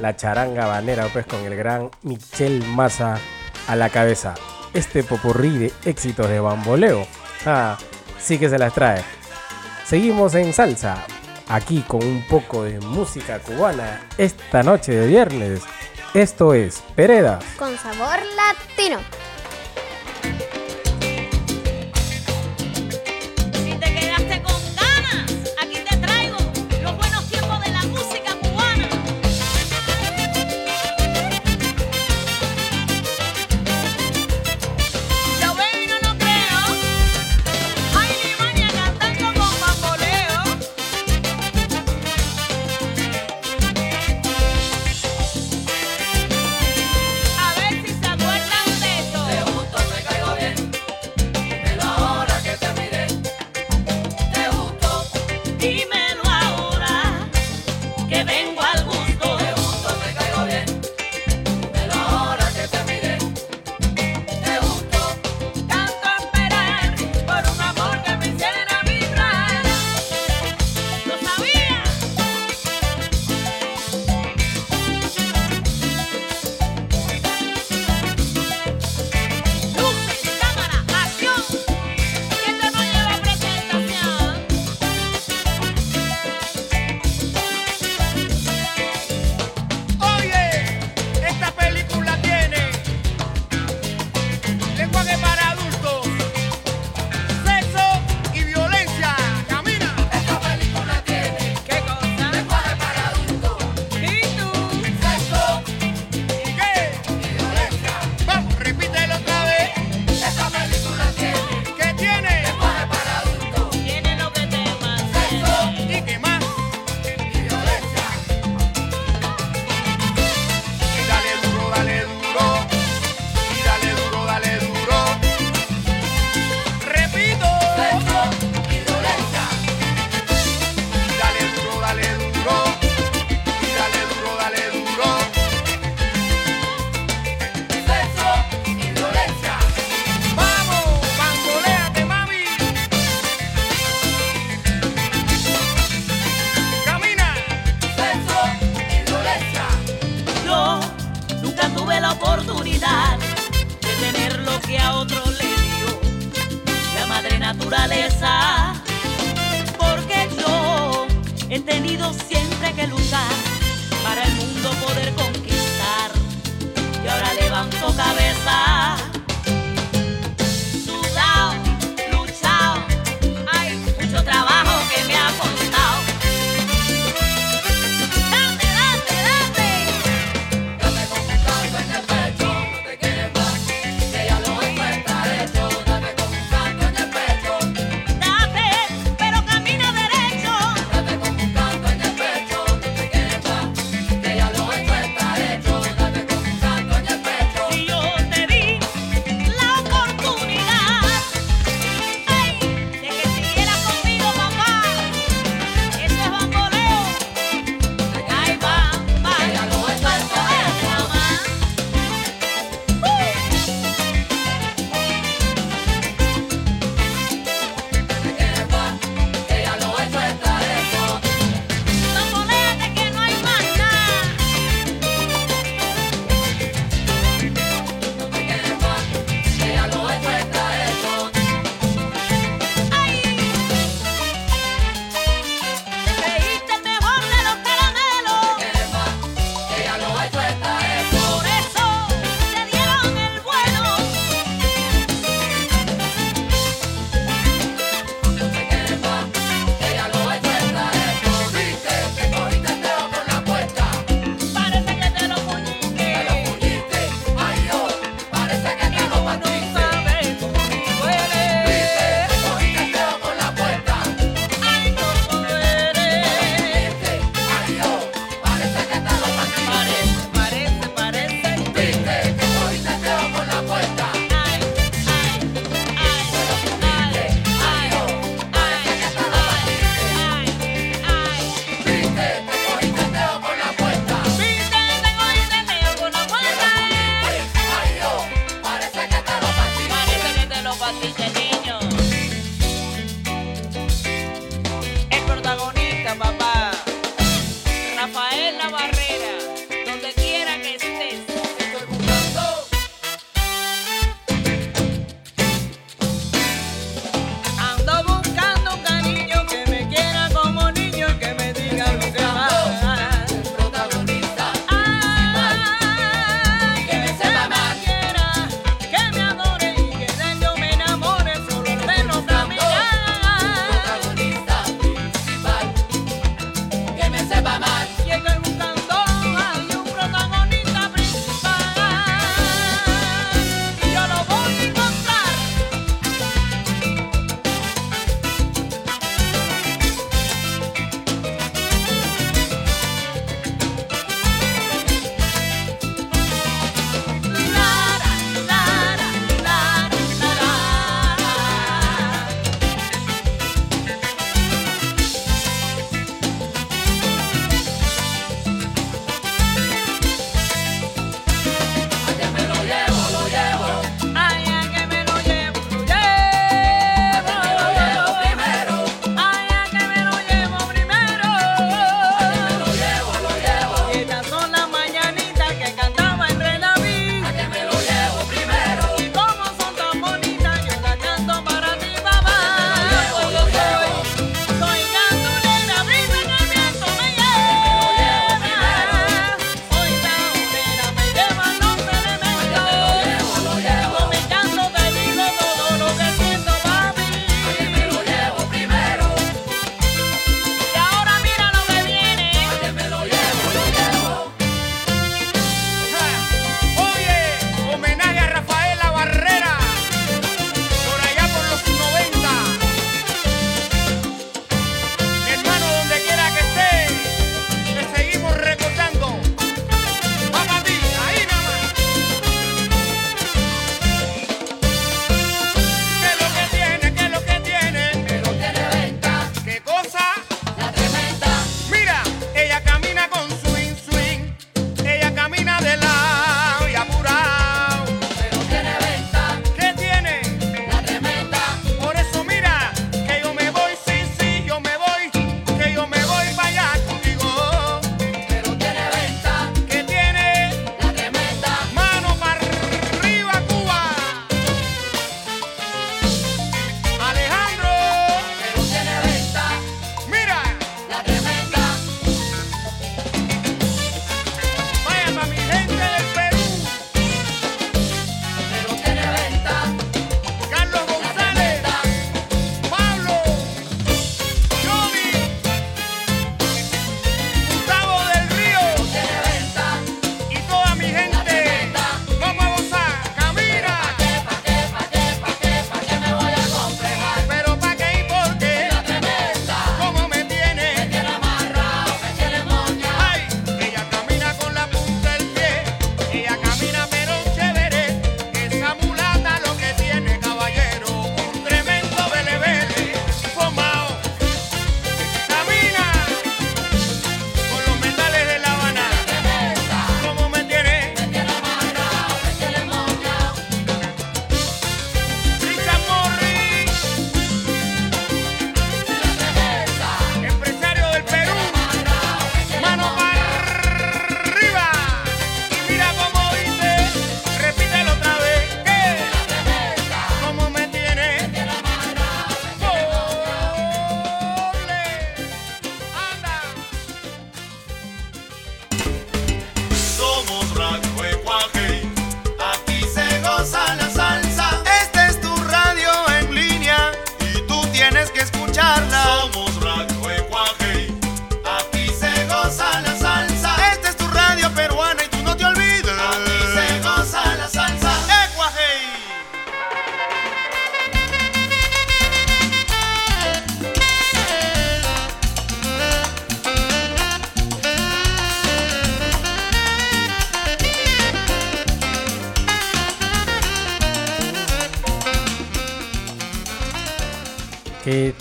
la 0.00 0.16
charanga 0.16 0.66
banera, 0.66 1.06
pues 1.12 1.26
con 1.26 1.40
el 1.40 1.56
gran 1.56 1.90
Michel 2.02 2.64
Massa 2.68 3.18
a 3.68 3.76
la 3.76 3.90
cabeza. 3.90 4.34
Este 4.72 5.02
popurrí 5.02 5.58
de 5.58 5.72
éxitos 5.84 6.28
de 6.28 6.40
bamboleo, 6.40 7.06
ah, 7.44 7.76
sí 8.18 8.38
que 8.38 8.48
se 8.48 8.58
las 8.58 8.72
trae. 8.72 9.02
Seguimos 9.84 10.34
en 10.34 10.52
salsa, 10.52 11.04
aquí 11.50 11.82
con 11.86 12.02
un 12.04 12.22
poco 12.22 12.62
de 12.62 12.78
música 12.80 13.40
cubana 13.40 14.00
esta 14.16 14.62
noche 14.62 14.92
de 14.92 15.06
viernes. 15.08 15.62
Esto 16.14 16.54
es 16.54 16.82
Peredas. 16.94 17.44
Con 17.58 17.76
sabor 17.76 18.18
latino. 18.36 18.98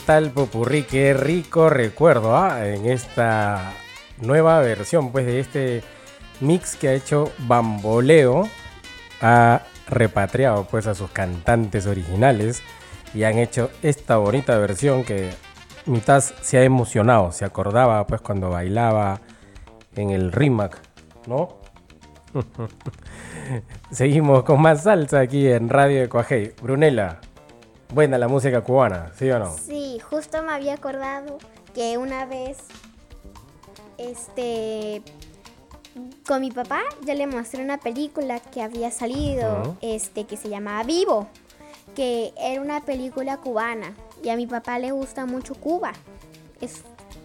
Tal 0.09 0.31
Popurrí? 0.31 0.81
Qué 0.85 1.13
rico 1.13 1.69
recuerdo 1.69 2.35
¿ah? 2.35 2.65
en 2.65 2.87
esta 2.87 3.73
nueva 4.19 4.59
versión 4.59 5.11
pues 5.11 5.27
de 5.27 5.39
este 5.39 5.83
mix 6.39 6.75
que 6.75 6.87
ha 6.87 6.93
hecho 6.95 7.31
Bamboleo. 7.37 8.49
Ha 9.21 9.61
repatriado 9.87 10.63
pues 10.63 10.87
a 10.87 10.95
sus 10.95 11.11
cantantes 11.11 11.85
originales 11.85 12.63
y 13.13 13.21
han 13.21 13.37
hecho 13.37 13.69
esta 13.83 14.17
bonita 14.17 14.57
versión 14.57 15.03
que 15.03 15.29
mitad 15.85 16.21
se 16.21 16.57
ha 16.57 16.63
emocionado, 16.63 17.31
se 17.31 17.45
acordaba 17.45 18.07
pues 18.07 18.19
cuando 18.19 18.49
bailaba 18.49 19.21
en 19.95 20.09
el 20.09 20.31
Rimac, 20.31 20.81
¿no? 21.27 21.59
Seguimos 23.91 24.41
con 24.41 24.59
más 24.59 24.81
salsa 24.81 25.19
aquí 25.19 25.47
en 25.47 25.69
Radio 25.69 26.01
de 26.01 26.09
Coajei. 26.09 26.55
Buena 27.91 28.19
la 28.19 28.27
música 28.27 28.61
cubana, 28.61 29.11
¿sí 29.17 29.31
o 29.31 29.39
no? 29.39 29.57
Sí, 29.57 29.99
justo 29.99 30.43
me 30.43 30.51
había 30.51 30.75
acordado 30.75 31.39
que 31.73 31.97
una 31.97 32.25
vez, 32.27 32.59
este, 33.97 35.01
con 36.27 36.41
mi 36.41 36.51
papá 36.51 36.81
yo 37.03 37.15
le 37.15 37.25
mostré 37.25 37.63
una 37.63 37.79
película 37.79 38.39
que 38.39 38.61
había 38.61 38.91
salido, 38.91 39.75
este, 39.81 40.25
que 40.25 40.37
se 40.37 40.49
llamaba 40.49 40.83
Vivo, 40.83 41.27
que 41.95 42.31
era 42.39 42.61
una 42.61 42.85
película 42.85 43.37
cubana 43.37 43.95
y 44.23 44.29
a 44.29 44.35
mi 44.35 44.45
papá 44.45 44.77
le 44.77 44.91
gusta 44.91 45.25
mucho 45.25 45.55
Cuba. 45.55 45.93
Es, 46.61 46.83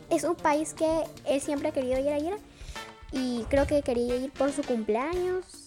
es 0.09 0.25
un 0.25 0.35
país 0.35 0.73
que 0.73 1.05
él 1.27 1.43
siempre 1.43 1.69
ha 1.69 1.73
querido 1.73 2.01
ir 2.01 2.09
a 2.09 2.19
ir 2.19 2.35
y 3.13 3.45
creo 3.51 3.67
que 3.67 3.83
quería 3.83 4.17
ir 4.17 4.33
por 4.33 4.51
su 4.51 4.63
cumpleaños. 4.63 5.64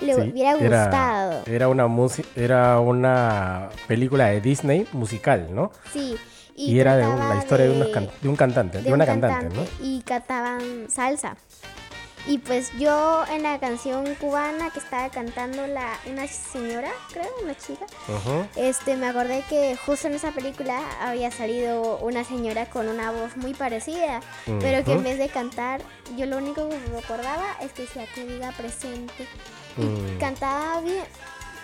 Le 0.00 0.14
Sí, 0.14 0.20
hubiera 0.30 0.52
era- 0.58 0.82
gustado. 0.84 1.42
Era 1.46 1.68
una, 1.68 1.86
musi- 1.86 2.26
era 2.36 2.78
una 2.80 3.70
película 3.86 4.26
de 4.26 4.40
Disney 4.40 4.86
musical, 4.92 5.48
¿no? 5.54 5.72
Sí. 5.92 6.16
Y, 6.54 6.78
era 6.80 6.96
de 6.96 7.04
un- 7.06 7.10
trataba 7.16 7.34
la 7.34 7.40
historia 7.40 7.66
de, 7.66 7.72
unos 7.72 7.86
de- 7.88 7.92
can- 7.92 8.10
de 8.20 8.28
un 8.28 8.36
cantante, 8.36 8.78
de, 8.78 8.84
de 8.84 8.92
una 8.92 9.04
un 9.04 9.10
cantante, 9.20 9.54
¿no? 9.54 9.62
Y 9.82 10.00
cantaban 10.02 10.86
salsa. 10.90 11.36
Y 12.28 12.38
pues 12.38 12.72
yo 12.76 13.22
en 13.32 13.44
la 13.44 13.60
canción 13.60 14.04
cubana 14.16 14.70
que 14.70 14.80
estaba 14.80 15.08
cantando 15.10 15.64
la, 15.68 15.92
una 16.10 16.26
señora, 16.26 16.90
creo, 17.12 17.28
una 17.44 17.54
chica, 17.56 17.86
este, 18.56 18.96
me 18.96 19.06
acordé 19.06 19.44
que 19.48 19.76
justo 19.76 20.08
en 20.08 20.14
esa 20.14 20.32
película 20.32 20.80
había 21.00 21.30
salido 21.30 21.98
una 21.98 22.24
señora 22.24 22.66
con 22.66 22.88
una 22.88 23.12
voz 23.12 23.36
muy 23.36 23.54
parecida, 23.54 24.22
pero 24.60 24.84
que 24.84 24.94
en 24.94 25.04
vez 25.04 25.18
de 25.18 25.28
cantar, 25.28 25.82
yo 26.16 26.26
lo 26.26 26.38
único 26.38 26.68
que 26.68 26.78
recordaba 26.92 27.44
es 27.60 27.70
que 27.72 27.82
decía 27.82 28.06
que 28.12 28.26
diga 28.26 28.50
presente. 28.56 29.24
Mm. 29.76 30.18
cantaba 30.18 30.80
bien. 30.80 31.04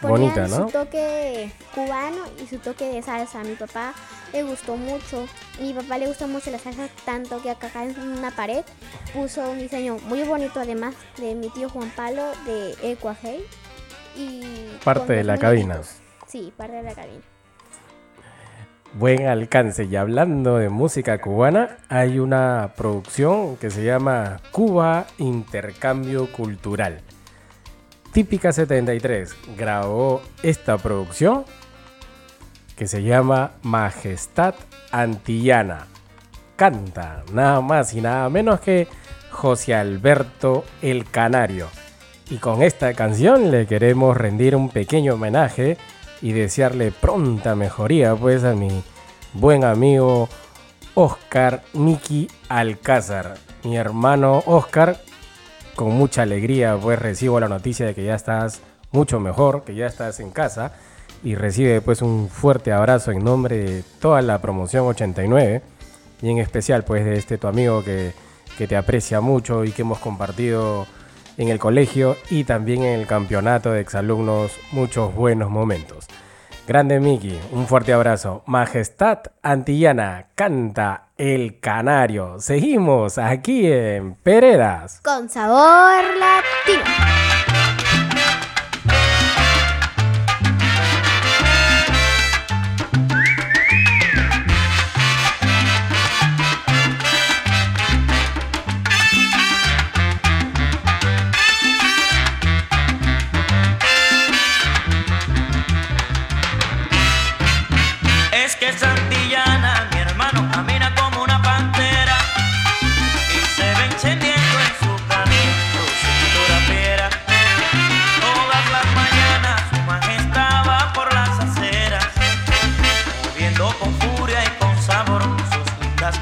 Bonita, 0.02 0.48
¿no? 0.48 0.66
su 0.66 0.72
toque 0.72 1.52
cubano 1.74 2.24
y 2.42 2.46
su 2.46 2.58
toque 2.58 2.86
de 2.86 3.02
salsa. 3.02 3.40
A 3.40 3.44
mi 3.44 3.54
papá 3.54 3.94
le 4.32 4.42
gustó 4.42 4.76
mucho. 4.76 5.26
A 5.58 5.62
mi 5.62 5.72
papá 5.72 5.98
le 5.98 6.08
gustó 6.08 6.26
mucho 6.26 6.50
la 6.50 6.58
salsa 6.58 6.88
tanto 7.04 7.40
que 7.40 7.50
acá 7.50 7.70
en 7.84 7.98
una 7.98 8.30
pared 8.32 8.64
puso 9.14 9.48
un 9.50 9.58
diseño 9.58 9.98
muy 10.08 10.24
bonito 10.24 10.58
además 10.60 10.94
de 11.18 11.34
mi 11.34 11.50
tío 11.50 11.68
Juan 11.68 11.90
Pablo 11.94 12.22
de 12.46 12.74
El 12.82 12.98
Cuajei. 12.98 13.44
Y 14.16 14.42
Parte 14.84 15.12
de 15.12 15.24
la 15.24 15.38
cabina. 15.38 15.80
Sí, 16.26 16.52
parte 16.56 16.74
de 16.76 16.82
la 16.82 16.94
cabina. 16.94 17.22
Buen 18.94 19.26
alcance. 19.26 19.84
Y 19.84 19.96
hablando 19.96 20.58
de 20.58 20.68
música 20.68 21.18
cubana, 21.18 21.78
hay 21.88 22.18
una 22.18 22.74
producción 22.76 23.56
que 23.56 23.70
se 23.70 23.84
llama 23.84 24.40
Cuba 24.50 25.06
Intercambio 25.16 26.30
Cultural. 26.30 27.00
Típica 28.12 28.52
73 28.52 29.34
grabó 29.56 30.20
esta 30.42 30.76
producción 30.76 31.46
que 32.76 32.86
se 32.86 33.02
llama 33.02 33.52
Majestad 33.62 34.54
Antillana. 34.90 35.86
Canta 36.56 37.24
nada 37.32 37.62
más 37.62 37.94
y 37.94 38.02
nada 38.02 38.28
menos 38.28 38.60
que 38.60 38.86
José 39.30 39.74
Alberto 39.74 40.64
el 40.82 41.08
Canario. 41.10 41.68
Y 42.28 42.36
con 42.36 42.62
esta 42.62 42.92
canción 42.92 43.50
le 43.50 43.66
queremos 43.66 44.14
rendir 44.14 44.56
un 44.56 44.68
pequeño 44.68 45.14
homenaje 45.14 45.78
y 46.20 46.32
desearle 46.32 46.92
pronta 46.92 47.54
mejoría 47.54 48.14
pues 48.14 48.44
a 48.44 48.54
mi 48.54 48.82
buen 49.32 49.64
amigo 49.64 50.28
Oscar 50.94 51.62
Miki 51.72 52.28
Alcázar. 52.50 53.36
Mi 53.64 53.78
hermano 53.78 54.42
Oscar, 54.44 54.98
con 55.84 55.94
mucha 55.94 56.22
alegría 56.22 56.76
pues 56.80 56.98
recibo 56.98 57.40
la 57.40 57.48
noticia 57.48 57.86
de 57.86 57.94
que 57.94 58.04
ya 58.04 58.14
estás 58.14 58.60
mucho 58.90 59.20
mejor, 59.20 59.64
que 59.64 59.74
ya 59.74 59.86
estás 59.86 60.20
en 60.20 60.30
casa 60.30 60.72
y 61.24 61.34
recibe 61.34 61.80
pues 61.80 62.02
un 62.02 62.28
fuerte 62.28 62.72
abrazo 62.72 63.12
en 63.12 63.24
nombre 63.24 63.58
de 63.58 63.84
toda 64.00 64.22
la 64.22 64.40
promoción 64.40 64.86
89 64.86 65.62
y 66.20 66.30
en 66.30 66.38
especial 66.38 66.84
pues 66.84 67.04
de 67.04 67.16
este 67.16 67.38
tu 67.38 67.46
amigo 67.46 67.82
que, 67.84 68.12
que 68.58 68.66
te 68.66 68.76
aprecia 68.76 69.20
mucho 69.20 69.64
y 69.64 69.72
que 69.72 69.82
hemos 69.82 69.98
compartido 69.98 70.86
en 71.36 71.48
el 71.48 71.58
colegio 71.58 72.16
y 72.30 72.44
también 72.44 72.82
en 72.82 73.00
el 73.00 73.06
campeonato 73.06 73.72
de 73.72 73.80
exalumnos 73.80 74.52
muchos 74.72 75.14
buenos 75.14 75.50
momentos. 75.50 76.06
Grande 76.66 77.00
Miki, 77.00 77.38
un 77.50 77.66
fuerte 77.66 77.92
abrazo. 77.92 78.44
Majestad 78.46 79.18
Antillana, 79.42 80.26
canta 80.36 81.08
el 81.22 81.60
canario. 81.60 82.40
Seguimos 82.40 83.16
aquí 83.16 83.70
en 83.70 84.16
Peredas. 84.16 85.00
Con 85.04 85.28
sabor 85.28 86.02
latino. 86.18 87.51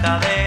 vista 0.01 0.40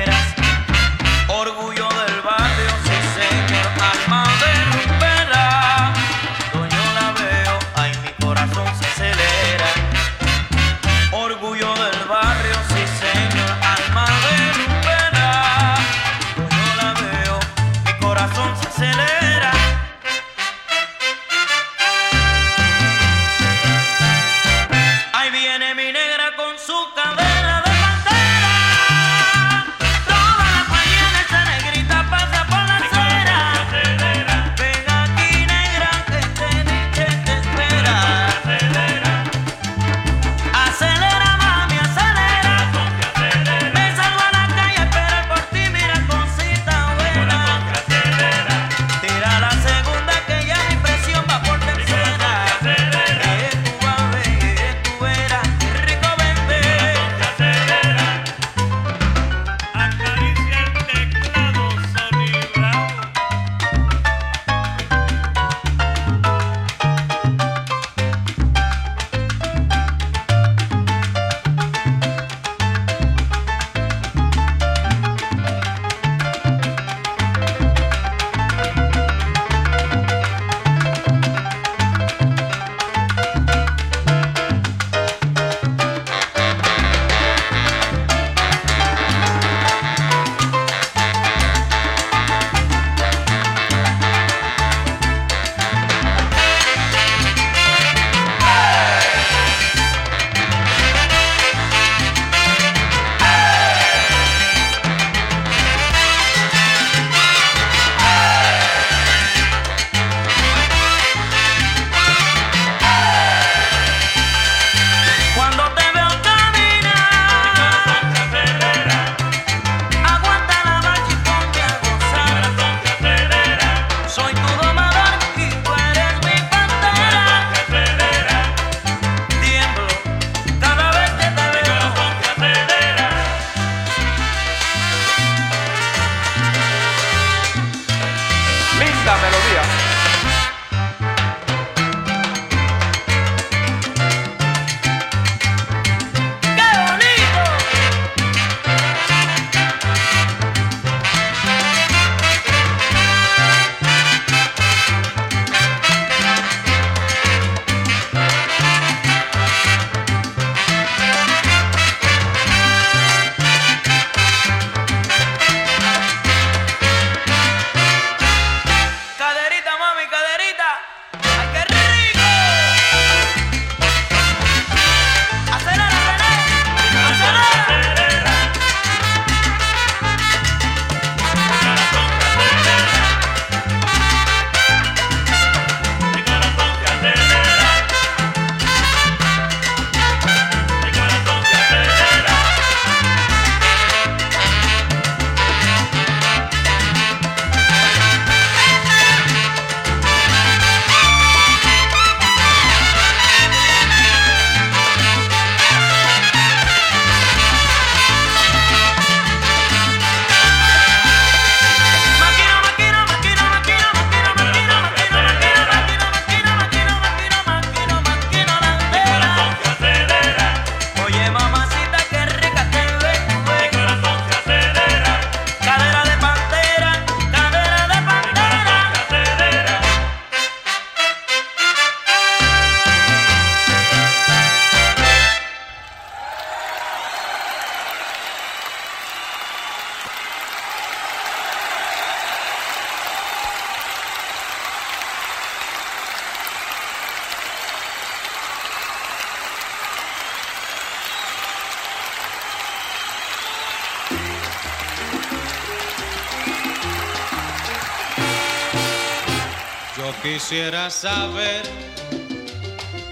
quisiera 260.23 260.89
saber 260.89 261.63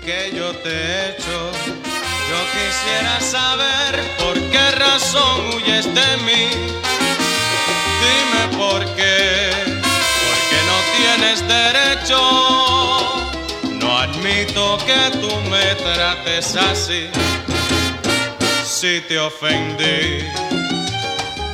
que 0.06 0.32
yo 0.34 0.56
te 0.56 0.70
he 0.70 1.10
hecho. 1.10 1.52
Yo 2.30 2.40
quisiera 2.56 3.20
saber 3.20 4.02
por 4.18 4.40
qué 4.50 4.72
razón 4.72 5.50
huyes 5.56 5.86
de 5.94 6.18
mí. 6.26 6.48
Dime 8.04 8.58
por 8.58 8.86
qué, 8.96 9.52
porque 10.26 10.60
no 10.72 10.78
tienes 10.98 11.46
derecho. 11.48 12.20
No 13.74 13.98
admito 13.98 14.78
que 14.86 15.18
tú 15.20 15.36
me 15.50 15.76
trates 15.76 16.56
así. 16.56 17.10
Si 18.64 19.02
te 19.02 19.20
ofendí, 19.20 20.24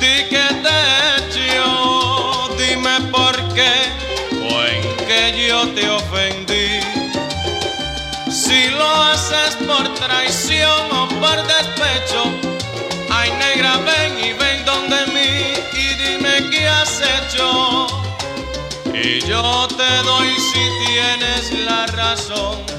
di 0.00 0.14
que 0.30 0.46
te 0.62 0.76
he 0.78 1.16
hecho. 1.16 2.48
Dime 2.56 3.00
por 3.10 3.34
qué 3.54 3.97
yo 5.36 5.68
te 5.74 5.88
ofendí. 5.88 6.80
Si 8.30 8.70
lo 8.70 9.02
haces 9.04 9.56
por 9.66 9.94
traición 9.94 10.92
o 10.92 11.08
por 11.20 11.36
despecho, 11.46 12.22
ay 13.10 13.30
negra, 13.32 13.76
ven 13.78 14.18
y 14.24 14.32
ven 14.32 14.64
donde 14.64 15.06
mí 15.06 15.54
y 15.72 15.86
dime 16.02 16.50
qué 16.50 16.68
has 16.68 17.00
hecho. 17.00 17.86
Y 18.94 19.20
yo 19.26 19.68
te 19.68 20.02
doy 20.04 20.34
si 20.52 20.86
tienes 20.86 21.64
la 21.64 21.86
razón. 21.86 22.77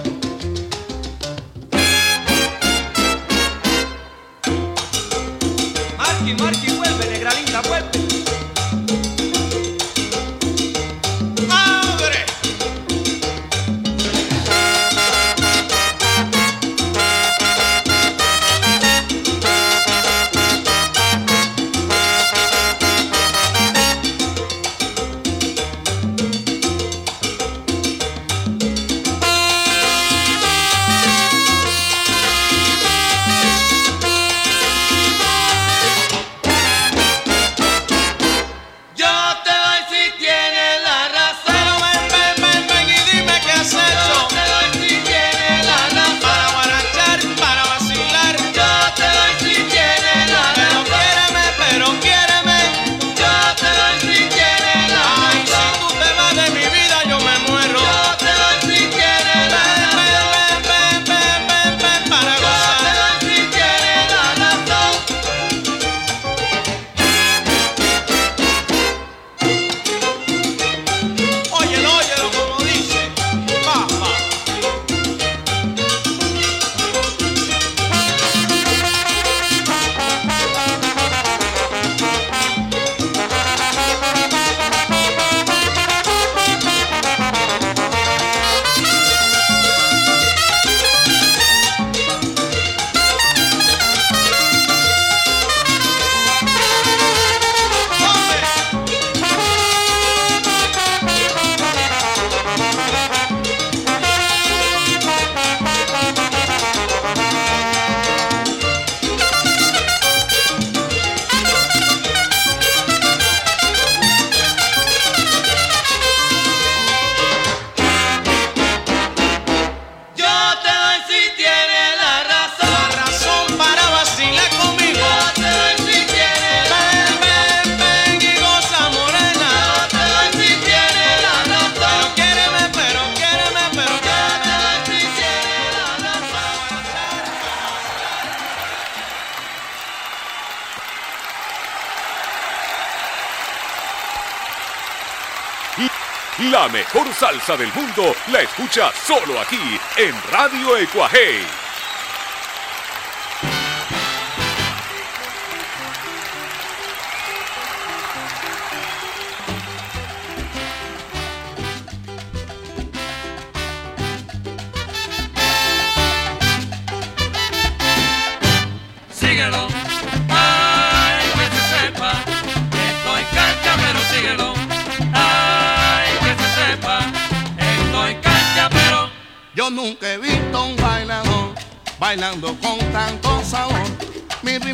Del 147.57 147.73
mundo 147.73 148.13
la 148.31 148.41
escucha 148.41 148.91
solo 148.93 149.39
aquí 149.39 149.79
en 149.97 150.13
Radio 150.31 150.77
Ecuaje. 150.77 151.68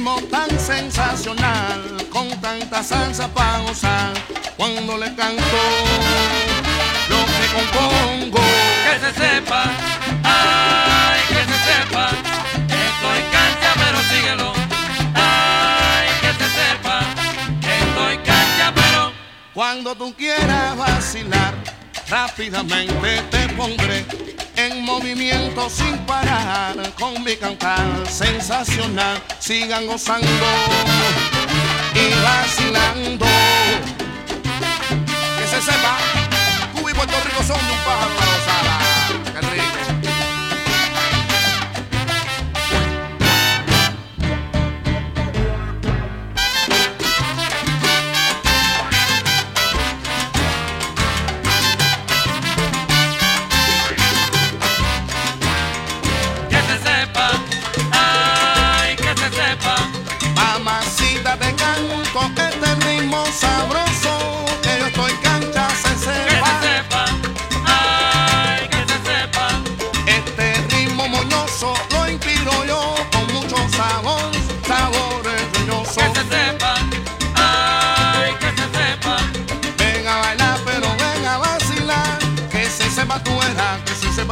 Ritmo 0.05 0.21
tan 0.29 0.49
sensacional, 0.59 1.81
con 2.11 2.29
tanta 2.39 2.83
salsa 2.83 3.27
para 3.27 3.59
gozar. 3.59 4.13
Cuando 4.55 4.97
le 4.97 5.13
canto 5.15 5.43
lo 7.09 7.25
que 7.25 7.45
compongo. 7.55 8.39
que 8.85 8.99
se 8.99 9.13
sepa, 9.13 9.63
ay, 10.23 11.19
que 11.27 11.43
se 11.51 11.57
sepa, 11.69 12.09
estoy 12.67 13.21
cancha, 13.31 13.73
pero 13.75 13.99
síguelo, 14.09 14.53
ay, 15.15 16.07
que 16.21 16.31
se 16.33 16.49
sepa, 16.59 16.99
estoy 17.61 18.17
cancha, 18.17 18.73
pero 18.75 19.11
Cuando 19.53 19.95
tú 19.95 20.13
quieras 20.13 20.77
vacilar, 20.77 21.53
rápidamente 22.07 23.23
te 23.31 23.49
pondré 23.49 24.24
en 24.65 24.83
movimiento 24.83 25.69
sin 25.69 25.97
parar 26.05 26.75
con 26.99 27.23
mi 27.23 27.35
cantar 27.35 27.85
sensacional. 28.09 29.21
Sigan 29.39 29.85
gozando 29.85 30.27
y 31.93 32.23
vacilando. 32.23 33.25
Que 35.37 35.47
se 35.47 35.61
sepa, 35.61 35.97
Cuba 36.73 36.91
y 36.91 36.93
Puerto 36.93 37.15
Rico 37.25 37.43
son 37.43 37.67
de 37.67 37.73
un 37.73 37.79
pájaro 37.79 38.54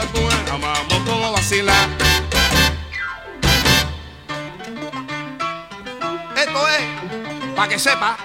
eh, 0.02 0.52
amamos 0.52 1.00
como 1.06 1.32
vacilar. 1.32 1.90
Esto 6.36 6.68
es, 6.68 7.56
para 7.56 7.70
que 7.70 7.80
sepa. 7.80 8.18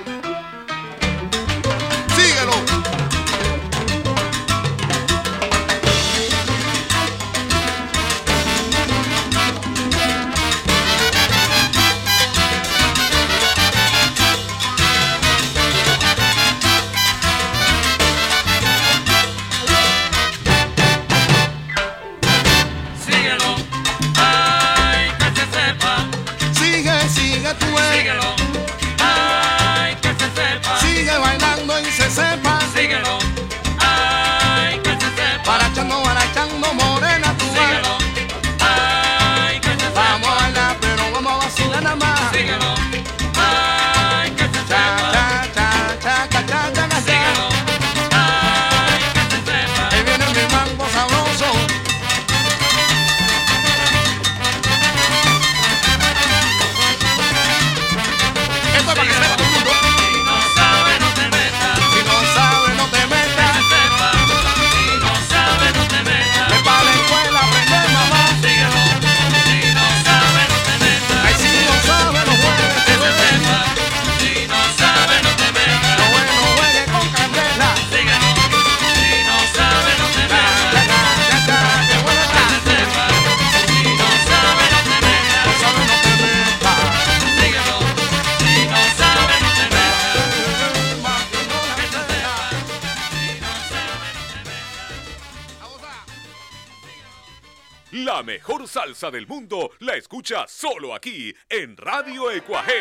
Salsa 98.88 99.10
del 99.10 99.26
mundo 99.26 99.70
la 99.80 99.96
escucha 99.96 100.46
solo 100.48 100.94
aquí 100.94 101.34
en 101.50 101.76
Radio 101.76 102.30
Ecuaje. 102.30 102.72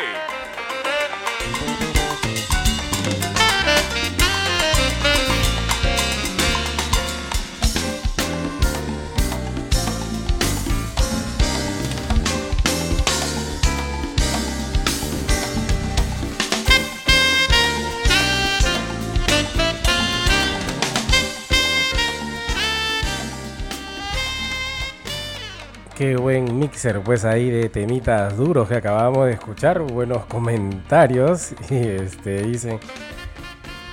Qué 25.98 26.14
buen 26.14 26.60
mixer, 26.60 27.00
pues 27.00 27.24
ahí 27.24 27.50
de 27.50 27.68
temitas 27.68 28.36
duros 28.36 28.68
que 28.68 28.76
acabamos 28.76 29.26
de 29.26 29.32
escuchar. 29.32 29.80
Buenos 29.80 30.26
comentarios. 30.26 31.50
Y 31.70 31.74
este 31.74 32.44
dicen. 32.44 32.78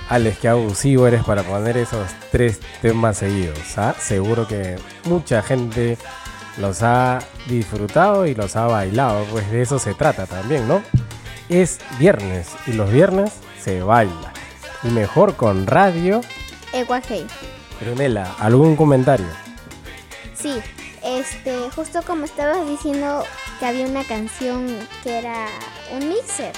Alex, 0.08 0.38
qué 0.38 0.46
abusivo 0.46 1.08
eres 1.08 1.24
para 1.24 1.42
poner 1.42 1.76
esos 1.76 2.08
tres 2.30 2.60
temas 2.80 3.16
seguidos. 3.16 3.76
¿ah? 3.76 3.92
Seguro 3.98 4.46
que 4.46 4.76
mucha 5.06 5.42
gente 5.42 5.98
los 6.58 6.84
ha 6.84 7.18
disfrutado 7.48 8.24
y 8.24 8.36
los 8.36 8.54
ha 8.54 8.66
bailado. 8.66 9.24
Pues 9.32 9.50
de 9.50 9.62
eso 9.62 9.80
se 9.80 9.92
trata 9.94 10.26
también, 10.26 10.68
¿no? 10.68 10.82
Es 11.48 11.80
viernes 11.98 12.52
y 12.68 12.74
los 12.74 12.88
viernes 12.92 13.32
se 13.58 13.82
baila. 13.82 14.32
Y 14.84 14.90
mejor 14.90 15.34
con 15.34 15.66
radio. 15.66 16.20
Ecuajei. 16.72 17.26
Brunella, 17.80 18.32
¿algún 18.38 18.76
comentario? 18.76 19.26
Sí, 20.34 20.62
este, 21.06 21.70
justo 21.74 22.02
como 22.02 22.24
estabas 22.24 22.66
diciendo 22.68 23.24
que 23.58 23.66
había 23.66 23.86
una 23.86 24.04
canción 24.04 24.66
que 25.02 25.18
era 25.18 25.46
un 25.92 26.08
mixer, 26.08 26.52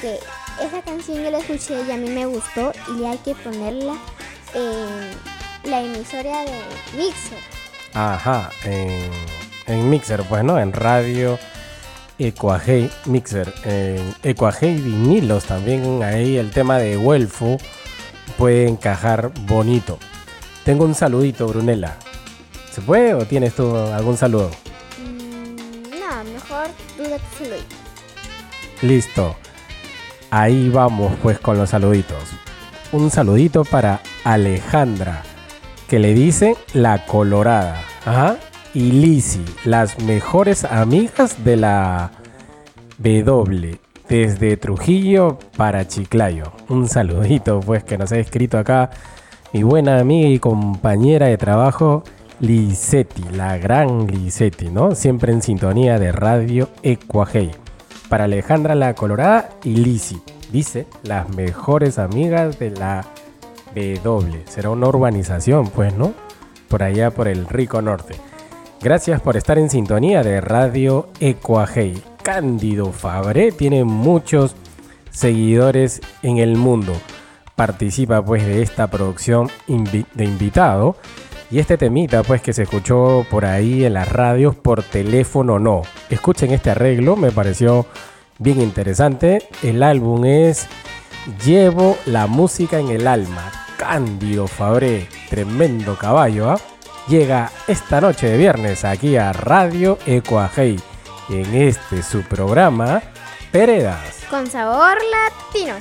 que 0.00 0.18
esa 0.62 0.82
canción 0.82 1.22
yo 1.22 1.30
la 1.30 1.38
escuché 1.38 1.80
y 1.86 1.90
a 1.90 1.96
mí 1.96 2.10
me 2.10 2.26
gustó 2.26 2.72
y 2.98 3.04
hay 3.04 3.18
que 3.18 3.34
ponerla 3.36 3.94
en 4.54 5.70
la 5.70 5.80
emisora 5.80 6.44
de 6.44 6.60
mixer. 6.96 7.58
Ajá, 7.94 8.50
en, 8.64 9.90
Mixer, 9.90 10.22
pues, 10.24 10.44
¿no? 10.44 10.58
En 10.58 10.72
radio 10.72 11.38
Ecuajei 12.18 12.90
Mixer. 13.06 13.52
En 13.64 14.14
Ecuajei 14.22 14.76
Vinilos 14.76 15.44
también 15.44 16.02
ahí 16.02 16.36
el 16.36 16.50
tema 16.50 16.78
de 16.78 16.96
Huelfo 16.96 17.58
puede 18.36 18.68
encajar 18.68 19.32
bonito. 19.42 19.98
Tengo 20.64 20.84
un 20.84 20.94
saludito, 20.94 21.46
Brunella. 21.46 21.96
¿Se 22.72 22.80
puede 22.80 23.14
o 23.14 23.24
tienes 23.24 23.54
tú 23.54 23.76
algún 23.76 24.16
saludo? 24.16 24.50
Mm, 24.98 25.90
no, 25.98 26.24
mejor 26.32 26.68
tu 26.96 27.04
saludito. 27.04 27.76
Listo. 28.82 29.36
Ahí 30.30 30.68
vamos 30.68 31.12
pues 31.22 31.38
con 31.38 31.56
los 31.56 31.70
saluditos. 31.70 32.22
Un 32.92 33.10
saludito 33.10 33.64
para 33.64 34.00
Alejandra, 34.24 35.22
que 35.88 35.98
le 35.98 36.14
dice 36.14 36.56
la 36.74 37.06
colorada. 37.06 37.82
Ajá. 38.04 38.36
Y 38.74 38.92
Lizzy, 38.92 39.44
las 39.64 39.98
mejores 40.00 40.64
amigas 40.64 41.44
de 41.44 41.56
la 41.56 42.12
W. 42.98 43.80
Desde 44.08 44.56
Trujillo 44.56 45.38
para 45.56 45.86
Chiclayo. 45.88 46.52
Un 46.68 46.88
saludito 46.88 47.60
pues 47.60 47.84
que 47.84 47.98
nos 47.98 48.12
ha 48.12 48.18
escrito 48.18 48.58
acá 48.58 48.90
mi 49.52 49.62
buena 49.62 49.98
amiga 49.98 50.28
y 50.28 50.38
compañera 50.38 51.26
de 51.26 51.38
trabajo 51.38 52.04
Lisetti, 52.40 53.24
la 53.32 53.58
gran 53.58 54.06
Lisetti, 54.06 54.70
¿no? 54.70 54.94
Siempre 54.94 55.32
en 55.32 55.42
sintonía 55.42 55.98
de 55.98 56.12
Radio 56.12 56.68
Ecuajei 56.82 57.50
para 58.08 58.24
Alejandra 58.24 58.74
la 58.74 58.94
Colorada 58.94 59.50
y 59.64 59.76
Lizzy. 59.76 60.20
Dice, 60.50 60.86
las 61.02 61.28
mejores 61.28 61.98
amigas 61.98 62.58
de 62.58 62.70
la 62.70 63.04
W. 64.02 64.42
Será 64.48 64.70
una 64.70 64.88
urbanización, 64.88 65.68
pues, 65.68 65.94
¿no? 65.94 66.12
Por 66.68 66.82
allá, 66.82 67.10
por 67.10 67.28
el 67.28 67.46
rico 67.46 67.80
norte. 67.80 68.16
Gracias 68.80 69.20
por 69.20 69.36
estar 69.36 69.58
en 69.58 69.70
sintonía 69.70 70.22
de 70.22 70.40
Radio 70.40 71.08
Ecuajei. 71.20 72.02
Cándido 72.22 72.92
Fabré 72.92 73.52
tiene 73.52 73.84
muchos 73.84 74.56
seguidores 75.10 76.00
en 76.22 76.38
el 76.38 76.56
mundo. 76.56 76.92
Participa 77.56 78.24
pues 78.24 78.44
de 78.46 78.62
esta 78.62 78.88
producción 78.88 79.48
de 79.66 80.24
invitado. 80.24 80.96
Y 81.50 81.58
este 81.58 81.78
temita 81.78 82.22
pues 82.22 82.42
que 82.42 82.52
se 82.52 82.64
escuchó 82.64 83.24
por 83.30 83.44
ahí 83.44 83.84
en 83.84 83.94
las 83.94 84.08
radios 84.08 84.54
por 84.54 84.82
teléfono 84.82 85.58
no. 85.58 85.82
Escuchen 86.10 86.52
este 86.52 86.70
arreglo, 86.70 87.16
me 87.16 87.30
pareció 87.30 87.86
bien 88.38 88.60
interesante. 88.60 89.48
El 89.62 89.82
álbum 89.82 90.24
es 90.24 90.68
Llevo 91.44 91.96
la 92.06 92.26
música 92.26 92.78
en 92.78 92.88
el 92.88 93.06
alma. 93.06 93.52
Cándido 93.76 94.46
Fabré, 94.46 95.08
tremendo 95.28 95.96
caballo, 95.96 96.50
¿ah? 96.50 96.60
Llega 97.08 97.50
esta 97.66 98.00
noche 98.00 98.28
de 98.28 98.36
viernes 98.36 98.84
aquí 98.84 99.16
a 99.16 99.32
Radio 99.32 99.98
Ecuajei. 100.04 100.78
En 101.30 101.54
este 101.54 102.02
su 102.02 102.22
programa, 102.22 103.02
Peredas. 103.50 104.24
Con 104.28 104.46
sabor 104.46 104.98
latino. 105.10 105.74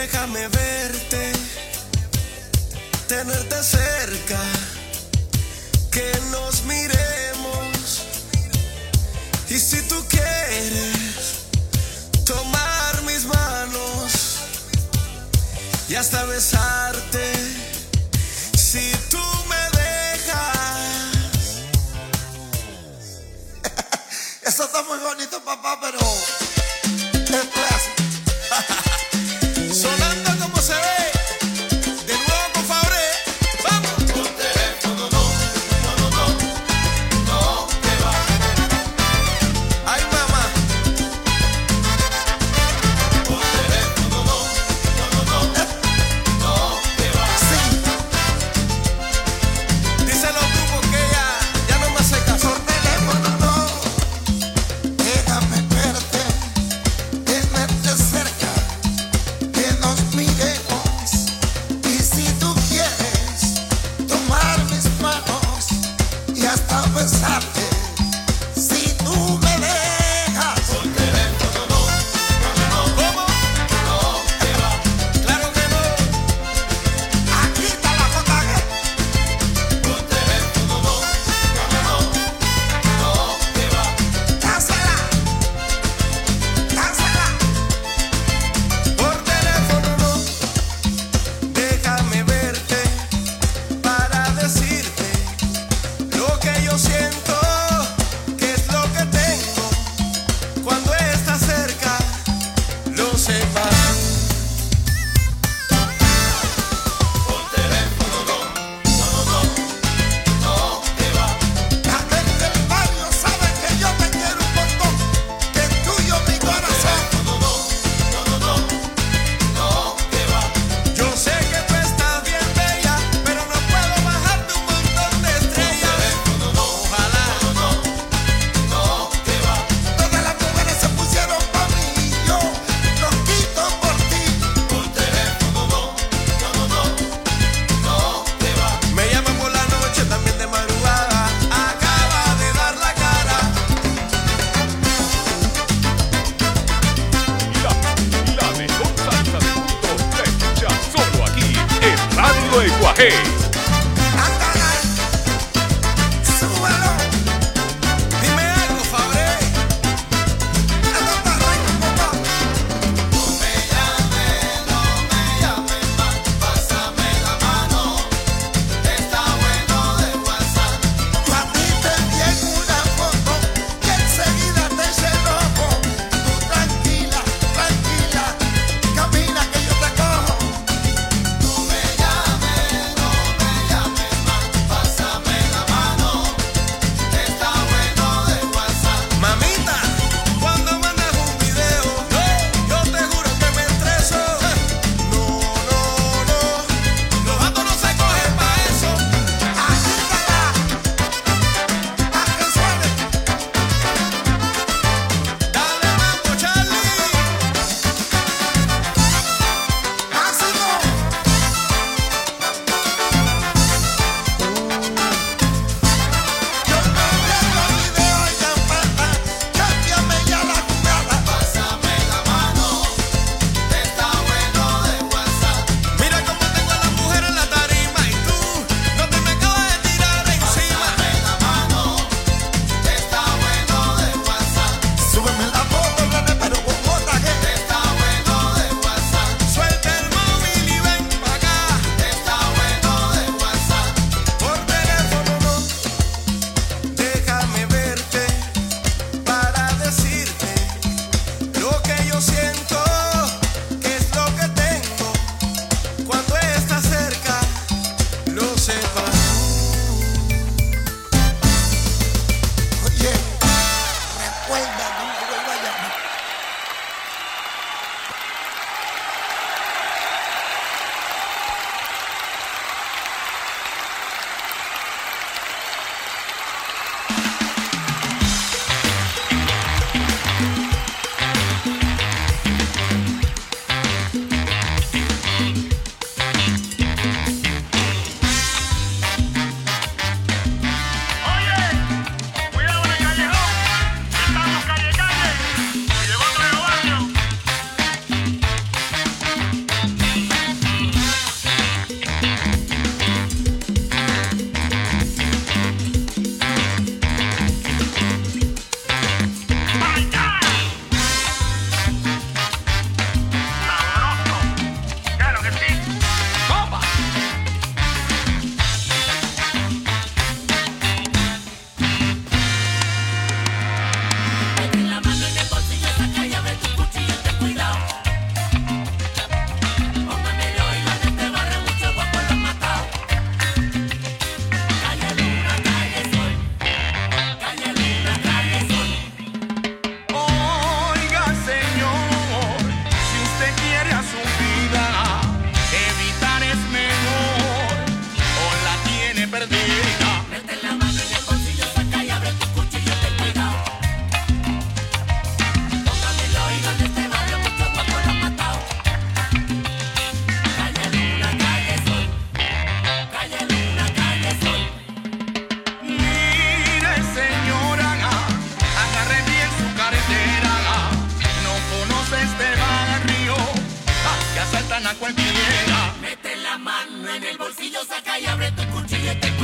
Déjame 0.00 0.48
verte, 0.48 1.32
tenerte 3.06 3.62
cerca, 3.62 4.42
que 5.92 6.20
nos 6.32 6.64
miremos. 6.64 8.02
Y 9.48 9.56
si 9.56 9.80
tú 9.82 10.04
quieres 10.08 11.44
tomar 12.24 13.02
mis 13.02 13.24
manos, 13.24 14.38
y 15.88 15.94
hasta 15.94 16.24
besarte. 16.24 17.32
Si 18.56 18.90
tú 19.10 19.22
me 19.48 19.78
dejas. 19.78 20.88
Eso 24.42 24.64
está 24.64 24.82
muy 24.82 24.98
bonito, 24.98 25.40
papá, 25.44 25.78
pero 25.80 26.00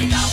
cuchillo 0.00 0.16
y 0.16 0.29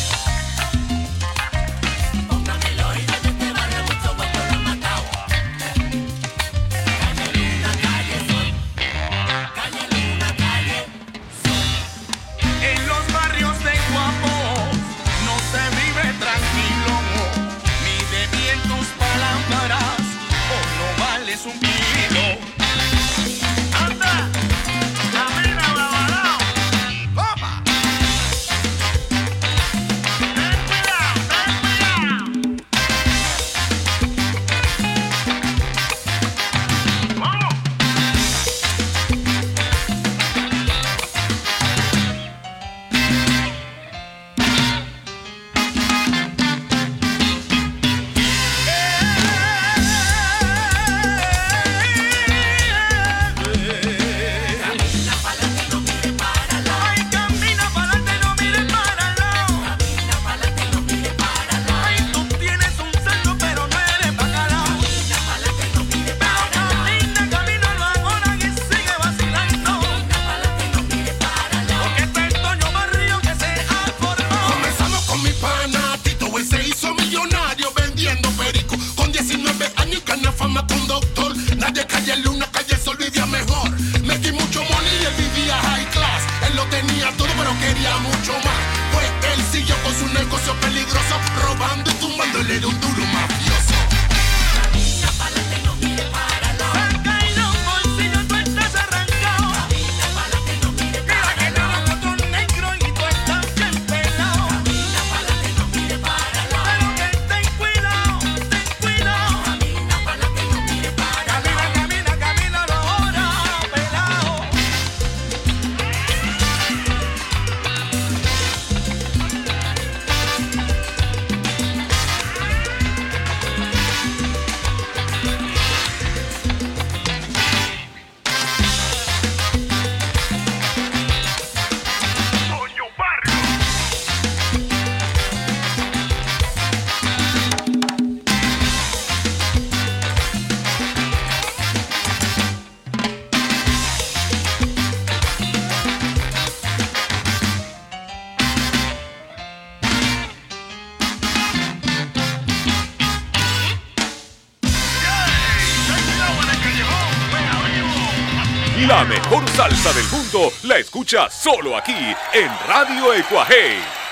solo 161.30 161.78
aquí 161.78 162.14
en 162.34 162.50
Radio 162.68 163.14
Ecuaje. 163.14 164.07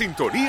Sintonía 0.00 0.39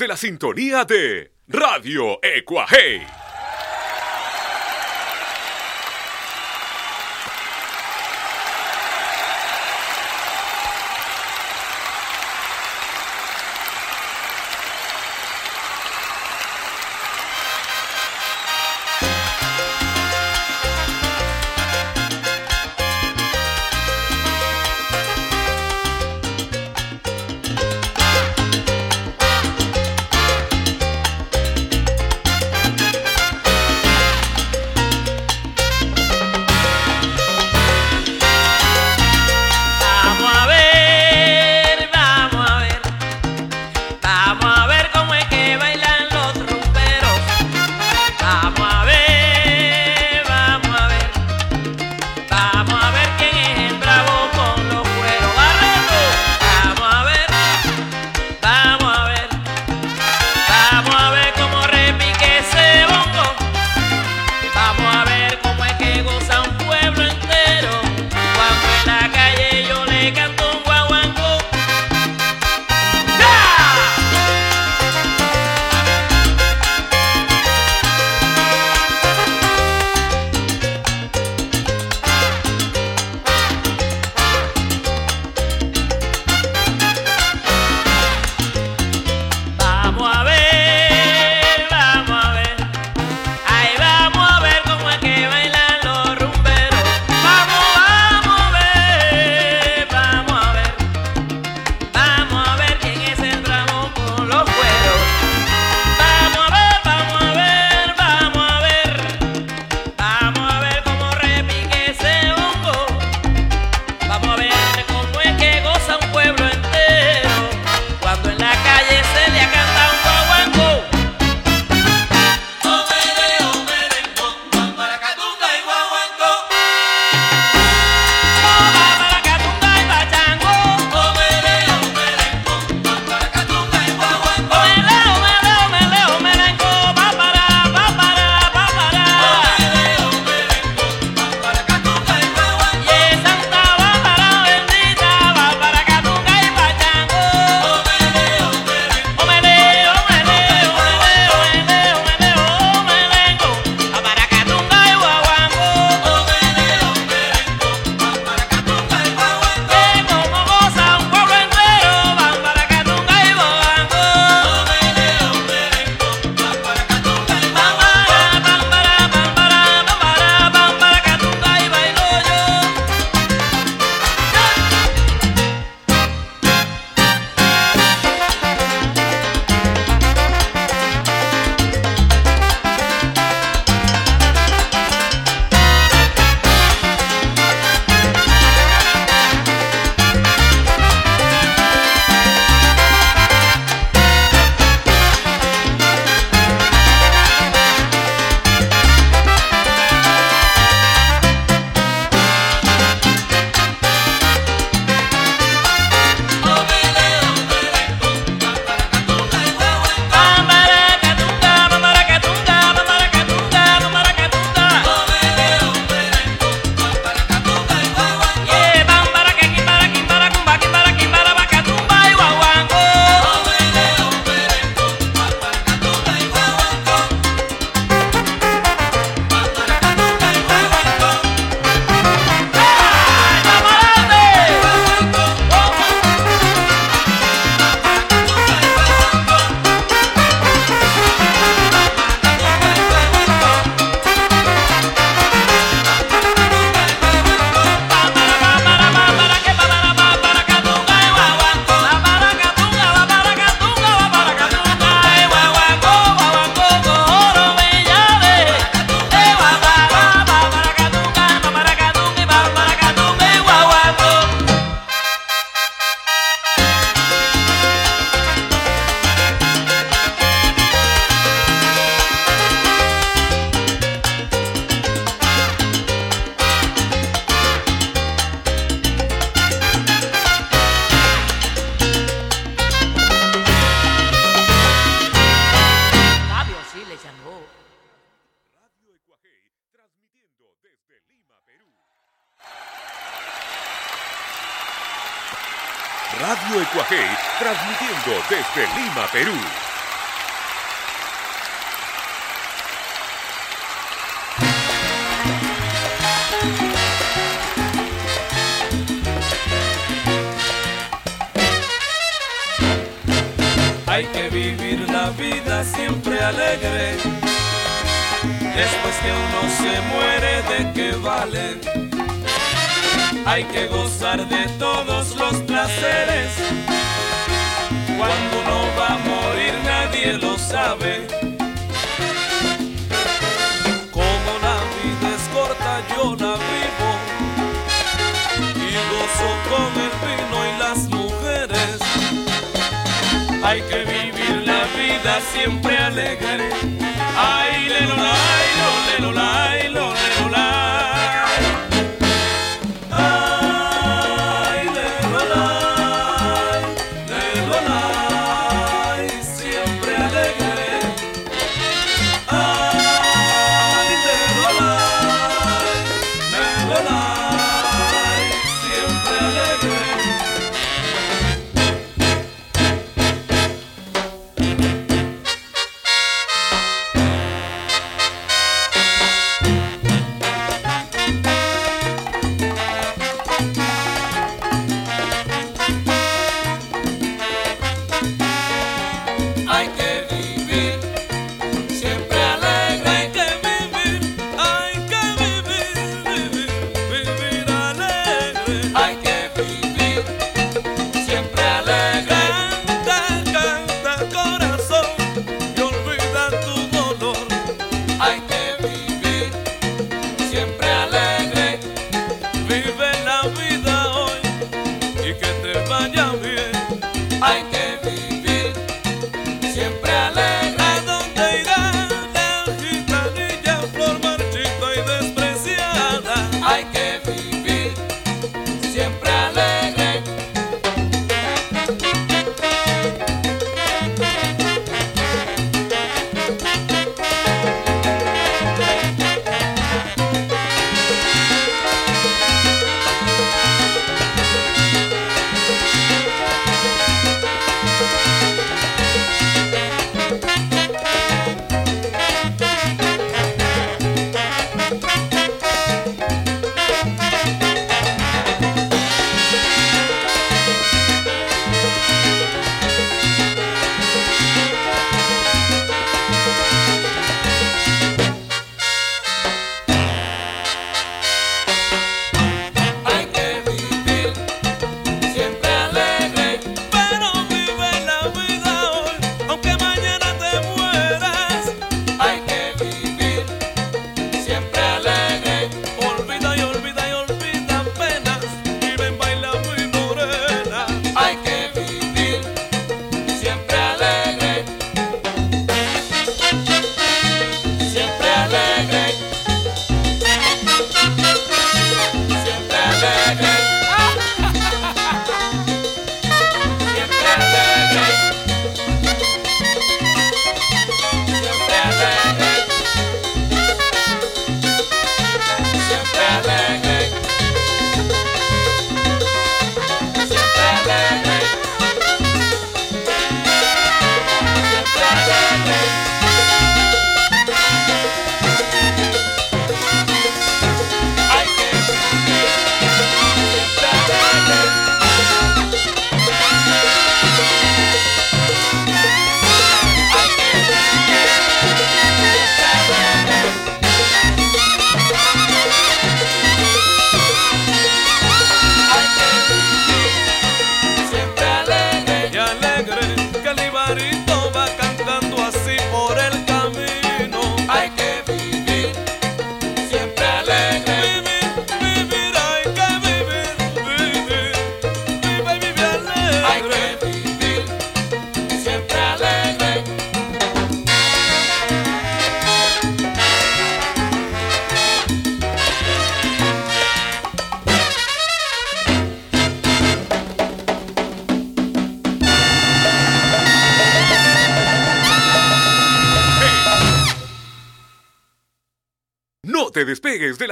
de 0.00 0.08
la 0.08 0.16
sintonía 0.16 0.84
de 0.86 1.30
Radio 1.46 2.18
Ecuaje. 2.22 3.19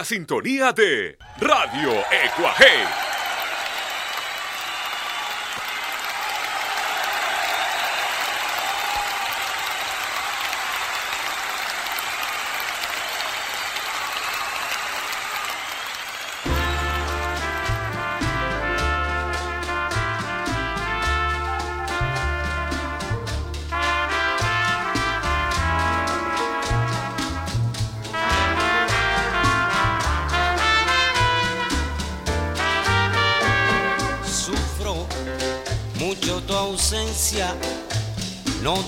Sintonía 0.09 0.73
de 0.73 1.19
Radio 1.39 1.93
Ecuaje. 2.25 3.08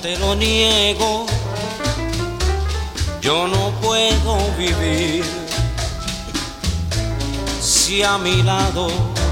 Te 0.03 0.17
lo 0.19 0.35
niego. 0.35 1.27
Yo 3.21 3.47
no 3.49 3.71
puedo 3.83 4.39
vivir 4.57 5.25
si 7.61 8.03
a 8.03 8.17
mi 8.19 8.43
lado 8.43 8.89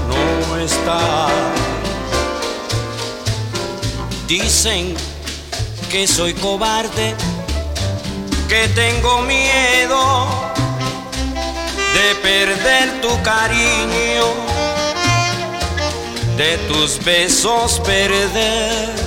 no 0.07 0.57
estás. 0.57 1.31
Dicen 4.27 4.95
que 5.89 6.07
soy 6.07 6.33
cobarde, 6.33 7.15
que 8.47 8.67
tengo 8.69 9.21
miedo 9.23 10.27
de 11.95 12.15
perder 12.21 13.01
tu 13.01 13.09
cariño, 13.23 14.25
de 16.37 16.57
tus 16.67 17.03
besos 17.03 17.79
perder. 17.79 18.98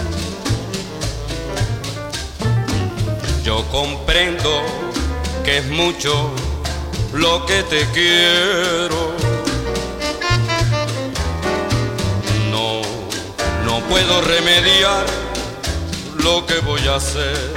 Comprendo 3.73 4.63
que 5.43 5.59
es 5.59 5.67
mucho 5.71 6.31
lo 7.15 7.47
que 7.47 7.63
te 7.63 7.87
quiero. 7.87 9.17
No, 12.51 12.83
no 13.65 13.81
puedo 13.89 14.21
remediar 14.21 15.07
lo 16.19 16.45
que 16.45 16.59
voy 16.59 16.87
a 16.87 16.97
hacer. 16.97 17.55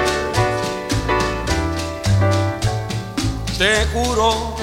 Te 3.57 3.85
juro 3.93 4.55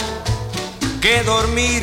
que 1.02 1.22
dormir 1.22 1.82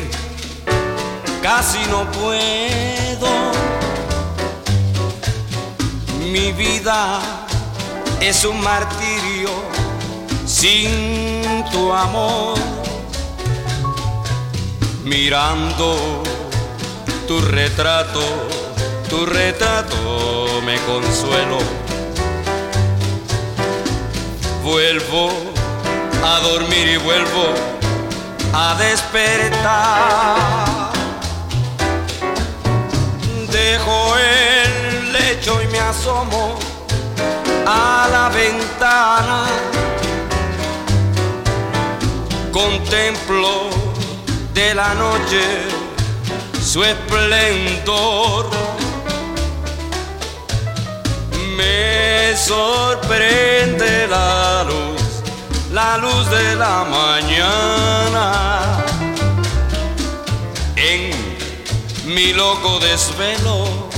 casi 1.42 1.78
no 1.90 2.10
puedo. 2.10 3.52
Mi 6.32 6.52
vida 6.52 7.39
es 8.20 8.44
un 8.44 8.60
martirio 8.60 9.48
sin 10.46 11.64
tu 11.72 11.92
amor. 11.92 12.58
Mirando 15.04 16.22
tu 17.26 17.40
retrato, 17.40 18.20
tu 19.08 19.24
retrato 19.24 20.60
me 20.64 20.76
consuelo. 20.80 21.58
Vuelvo 24.62 25.30
a 26.22 26.40
dormir 26.40 26.88
y 26.88 26.96
vuelvo 26.98 27.54
a 28.52 28.74
despertar. 28.74 30.36
Dejo 33.50 34.16
el 34.18 35.12
lecho 35.12 35.60
y 35.62 35.66
me 35.68 35.80
asomo 35.80 36.69
a 37.66 38.08
la 38.10 38.28
ventana. 38.28 39.46
Contemplo 42.52 43.70
de 44.54 44.74
la 44.74 44.94
noche 44.94 45.42
su 46.62 46.84
esplendor. 46.84 48.48
Me 51.56 52.36
sorprende 52.36 54.06
la 54.08 54.64
luz, 54.64 55.02
la 55.72 55.98
luz 55.98 56.30
de 56.30 56.56
la 56.56 56.84
mañana. 56.84 58.84
En 60.76 61.10
mi 62.14 62.32
loco 62.32 62.78
desvelo 62.78 63.88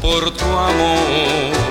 por 0.00 0.30
tu 0.32 0.44
amor. 0.44 1.61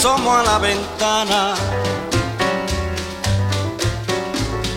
Asomo 0.00 0.34
a 0.34 0.42
la 0.42 0.58
ventana. 0.58 1.54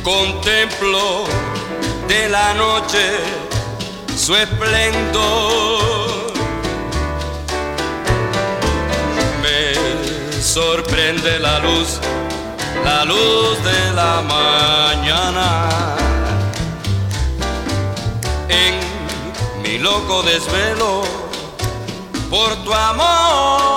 Contemplo 0.04 1.24
de 2.10 2.28
la 2.28 2.54
noche 2.56 3.04
su 4.18 4.36
esplendor. 4.36 6.34
Me 9.42 10.42
sorprende 10.42 11.40
la 11.40 11.60
luz, 11.60 12.02
la 12.84 13.06
luz 13.06 13.64
de 13.64 13.94
la 13.94 14.22
mañana. 14.36 15.70
En 18.50 18.74
mi 19.62 19.78
loco 19.78 20.22
desvelo 20.24 21.04
por 22.30 22.50
tu 22.66 22.74
amor. 22.74 23.73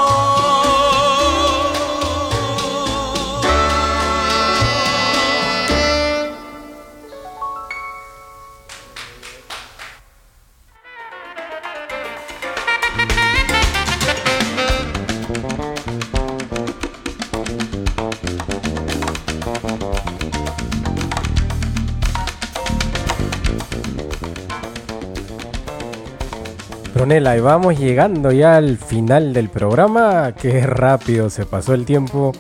Brunella, 26.97 27.36
y 27.36 27.40
vamos 27.40 27.78
llegando 27.78 28.32
ya 28.32 28.56
al 28.56 28.78
final 28.78 29.35
del 29.35 29.51
programa. 29.51 30.32
Qué 30.32 30.66
rápido 30.66 31.28
se 31.28 31.44
pasó 31.44 31.74
el 31.74 31.85
tiempo. 31.85 32.32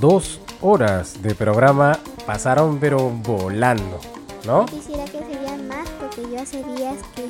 Dos 0.00 0.40
horas 0.62 1.20
de 1.22 1.34
programa 1.34 1.98
pasaron 2.24 2.78
pero 2.78 3.10
volando, 3.10 4.00
¿no? 4.46 4.64
Quisiera 4.64 5.04
que 5.04 5.18
serían 5.18 5.68
más 5.68 5.86
porque 6.00 6.22
yo 6.22 6.40
hace 6.40 6.64
días 6.64 6.96
que 7.14 7.28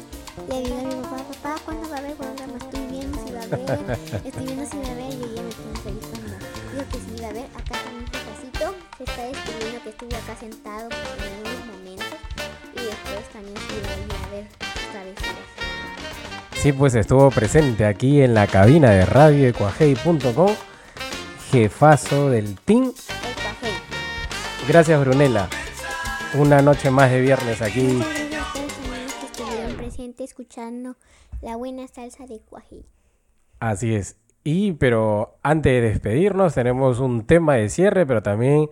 le 0.49 0.63
digo 0.63 0.79
a 0.79 0.83
mi 0.85 0.95
papá, 1.03 1.17
papá, 1.43 1.55
¿cuándo 1.65 1.91
va 1.91 1.97
a 1.97 1.99
haber 1.99 2.15
programa? 2.15 2.57
Estoy 2.57 2.87
viendo 2.87 3.19
si 3.27 3.33
va 3.33 3.41
a 3.41 3.43
haber, 3.43 3.99
estoy 4.25 4.47
viendo 4.47 4.67
si 4.71 4.77
va 4.79 4.87
a 4.87 4.93
haber 4.93 5.13
y 5.13 5.23
ella 5.25 5.43
me 5.43 5.51
pone 5.51 5.81
feliz 5.83 6.07
cuando 6.07 6.37
digo 6.71 6.85
que 6.93 6.99
sí 6.99 7.21
va 7.21 7.27
a 7.27 7.31
haber. 7.31 7.47
Acá 7.47 7.75
también 7.83 7.99
un 7.99 8.11
papacito 8.15 8.75
se 8.97 9.03
está 9.03 9.23
despidiendo 9.25 9.83
que 9.83 9.91
estuvo 9.91 10.15
acá 10.15 10.37
sentado 10.39 10.89
en 11.19 11.33
unos 11.43 11.67
momentos 11.67 12.19
y 12.75 12.81
después 12.87 13.27
también 13.33 13.57
se 13.59 13.75
iba 13.75 13.91
a 13.91 13.99
ir 13.99 14.13
a 14.15 14.31
ver 14.31 14.69
vez. 15.05 15.58
Sí, 16.61 16.73
pues 16.73 16.97
estuvo 16.97 17.31
presente 17.31 17.85
aquí 17.85 18.21
en 18.21 18.35
la 18.35 18.49
cabina 18.49 18.91
de 18.91 19.07
radio 19.07 19.45
de 19.45 19.53
cuajei.com, 19.53 20.51
jefazo 21.53 22.31
del 22.31 22.59
team. 22.59 22.93
Gracias, 24.67 25.01
Brunella. 25.01 25.49
Una 26.35 26.61
noche 26.61 26.91
más 26.91 27.13
de 27.13 27.21
viernes 27.21 27.63
aquí. 27.63 27.83
Muchas 27.83 28.09
gracias 28.09 28.45
a 28.45 28.51
todos 28.51 28.71
los 28.71 28.79
amigos 28.89 29.15
que 29.15 29.27
estuvieron 29.27 29.77
presentes 29.77 30.31
escuchando 30.31 30.97
la 31.43 31.55
buena 31.55 31.87
salsa 31.87 32.27
de. 32.27 32.41
Así 33.61 33.95
es. 33.95 34.17
Y, 34.43 34.73
pero 34.73 35.39
antes 35.45 35.73
de 35.73 35.81
despedirnos, 35.81 36.55
tenemos 36.55 36.99
un 36.99 37.25
tema 37.25 37.55
de 37.55 37.69
cierre, 37.69 38.05
pero 38.05 38.21
también 38.21 38.69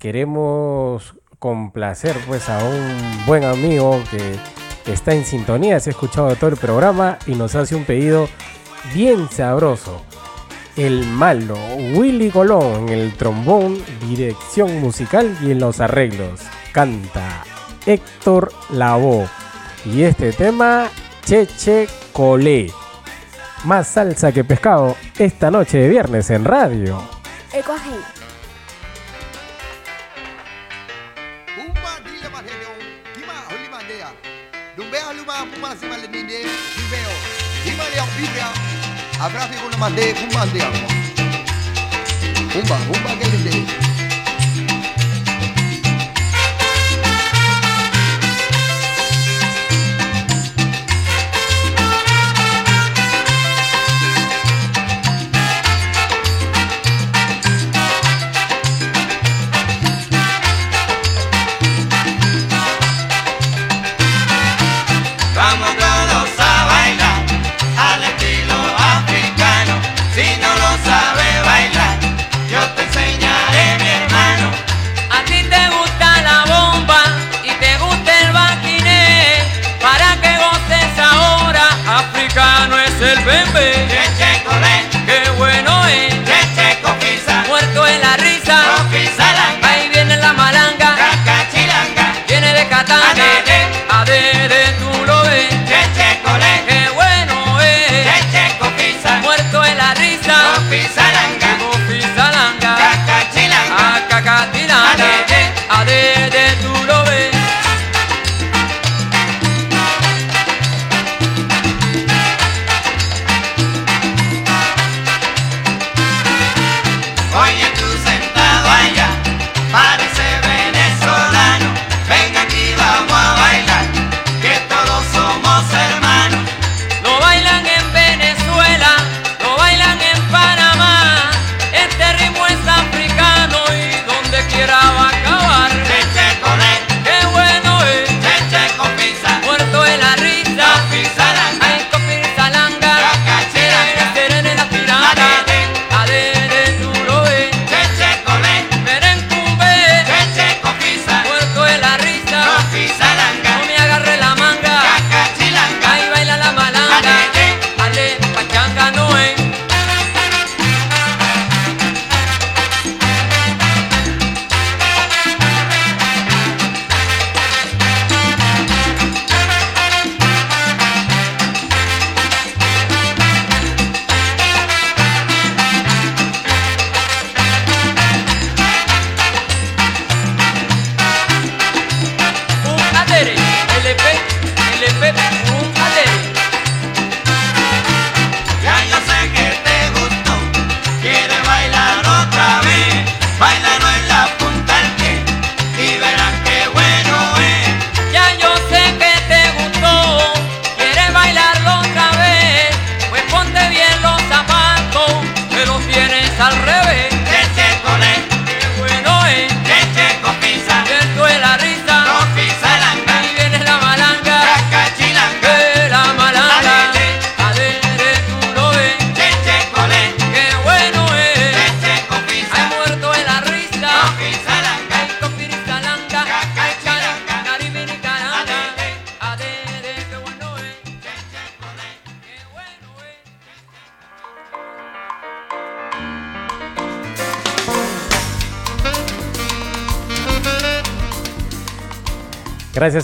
queremos 0.00 1.14
complacer 1.38 2.16
pues 2.26 2.48
a 2.48 2.58
un 2.64 3.26
buen 3.26 3.44
amigo 3.44 4.02
que 4.10 4.36
está 4.86 5.14
en 5.14 5.24
sintonía, 5.24 5.80
se 5.80 5.90
ha 5.90 5.92
escuchado 5.92 6.34
todo 6.36 6.50
el 6.50 6.56
programa 6.56 7.18
y 7.26 7.34
nos 7.34 7.54
hace 7.54 7.74
un 7.74 7.84
pedido 7.84 8.28
bien 8.94 9.28
sabroso. 9.30 10.02
El 10.76 11.06
malo 11.06 11.56
Willy 11.94 12.30
Colón 12.30 12.88
en 12.88 12.98
el 12.98 13.14
trombón, 13.14 13.78
dirección 14.08 14.80
musical 14.80 15.36
y 15.42 15.52
en 15.52 15.60
los 15.60 15.80
arreglos. 15.80 16.40
Canta 16.72 17.44
Héctor 17.86 18.52
Lavoe. 18.70 19.28
Y 19.84 20.02
este 20.02 20.32
tema, 20.32 20.88
Cheche 21.24 21.86
Colé. 22.12 22.72
Más 23.64 23.86
salsa 23.86 24.32
que 24.32 24.44
pescado 24.44 24.96
esta 25.18 25.50
noche 25.50 25.78
de 25.78 25.88
viernes 25.88 26.30
en 26.30 26.44
radio. 26.44 27.02
Ecoagente. 27.52 28.23
lazima 35.74 35.96
linine 35.96 36.38
viveo 36.76 37.10
hima 37.64 37.84
ya 37.96 38.02
kupita 38.02 38.48
agrafi 39.24 39.58
kuna 39.58 39.76
mande 39.76 40.12
kumbande 40.14 40.58
hapo 40.60 40.92
kumba 42.52 42.76
kumba 42.76 43.10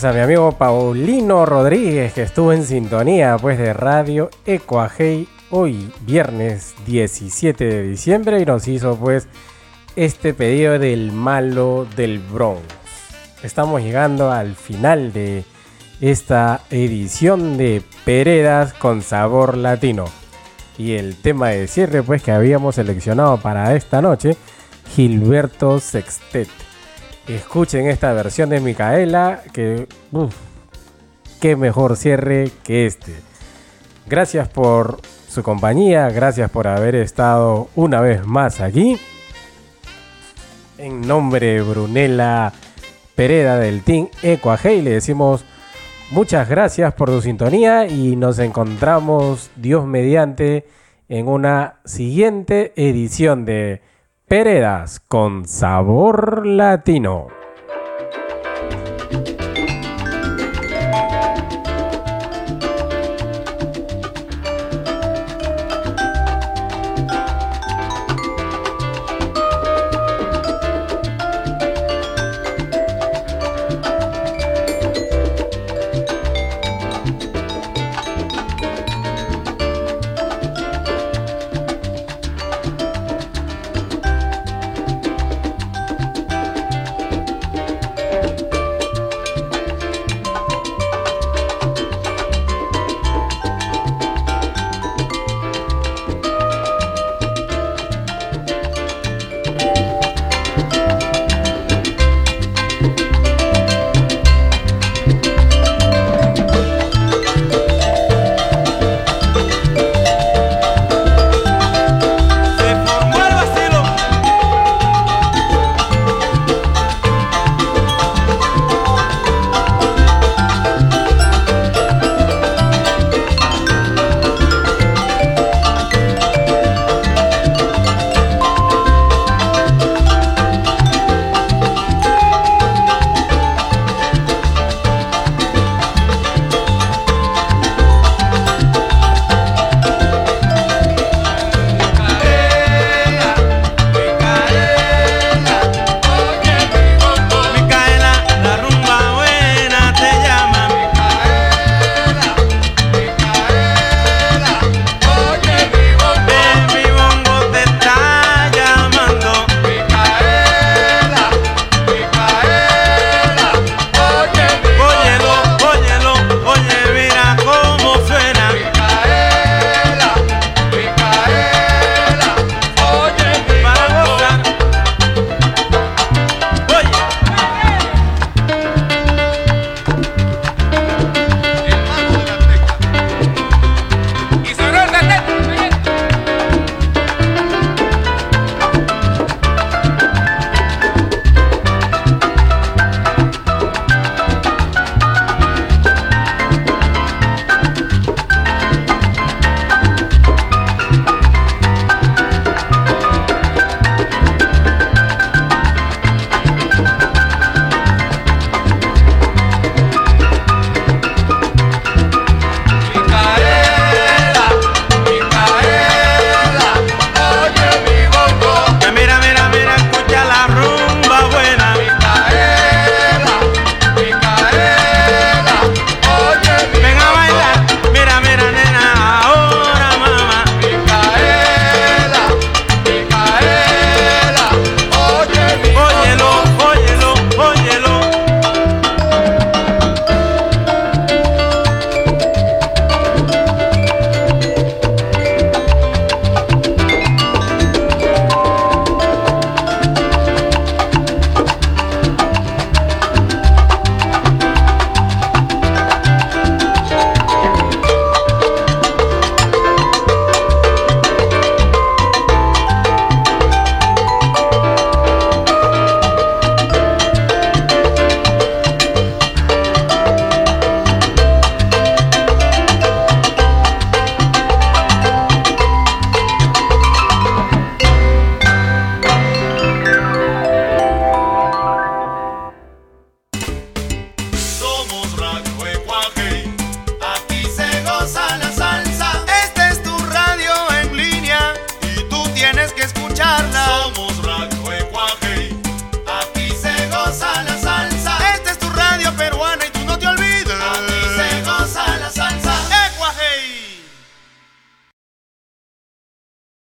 a 0.04 0.12
mi 0.12 0.20
amigo 0.20 0.52
Paulino 0.52 1.44
Rodríguez 1.44 2.14
que 2.14 2.22
estuvo 2.22 2.54
en 2.54 2.64
sintonía 2.64 3.36
pues 3.38 3.58
de 3.58 3.74
Radio 3.74 4.30
Ecoagey 4.46 5.28
hoy 5.50 5.92
viernes 6.02 6.74
17 6.86 7.64
de 7.64 7.82
diciembre 7.82 8.40
y 8.40 8.46
nos 8.46 8.66
hizo 8.66 8.96
pues 8.96 9.28
este 9.96 10.32
pedido 10.32 10.78
del 10.78 11.12
malo 11.12 11.86
del 11.96 12.18
Bronx. 12.18 12.62
Estamos 13.42 13.82
llegando 13.82 14.30
al 14.30 14.54
final 14.54 15.12
de 15.12 15.44
esta 16.00 16.62
edición 16.70 17.58
de 17.58 17.82
Peredas 18.06 18.72
con 18.72 19.02
sabor 19.02 19.56
latino. 19.56 20.06
Y 20.78 20.92
el 20.92 21.14
tema 21.16 21.48
de 21.48 21.66
cierre 21.66 22.02
pues 22.02 22.22
que 22.22 22.32
habíamos 22.32 22.76
seleccionado 22.76 23.38
para 23.38 23.74
esta 23.74 24.00
noche, 24.00 24.36
Gilberto 24.94 25.78
Sextet 25.78 26.48
Escuchen 27.28 27.86
esta 27.86 28.12
versión 28.12 28.50
de 28.50 28.60
Micaela, 28.60 29.42
que 29.52 29.86
qué 31.40 31.56
mejor 31.56 31.96
cierre 31.96 32.50
que 32.64 32.86
este. 32.86 33.14
Gracias 34.06 34.48
por 34.48 35.00
su 35.28 35.42
compañía, 35.42 36.08
gracias 36.10 36.50
por 36.50 36.66
haber 36.66 36.96
estado 36.96 37.68
una 37.76 38.00
vez 38.00 38.26
más 38.26 38.60
aquí. 38.60 38.98
En 40.78 41.02
nombre 41.02 41.54
de 41.54 41.62
Brunela 41.62 42.52
Pereda 43.14 43.58
del 43.58 43.82
Team 43.82 44.08
Ecoagey 44.22 44.80
le 44.80 44.92
decimos 44.92 45.44
muchas 46.10 46.48
gracias 46.48 46.94
por 46.94 47.10
su 47.10 47.22
sintonía 47.22 47.86
y 47.86 48.16
nos 48.16 48.38
encontramos, 48.38 49.50
Dios 49.56 49.86
mediante, 49.86 50.66
en 51.08 51.28
una 51.28 51.80
siguiente 51.84 52.72
edición 52.76 53.44
de 53.44 53.82
Peredas 54.30 55.00
con 55.00 55.44
sabor 55.44 56.46
latino. 56.46 57.39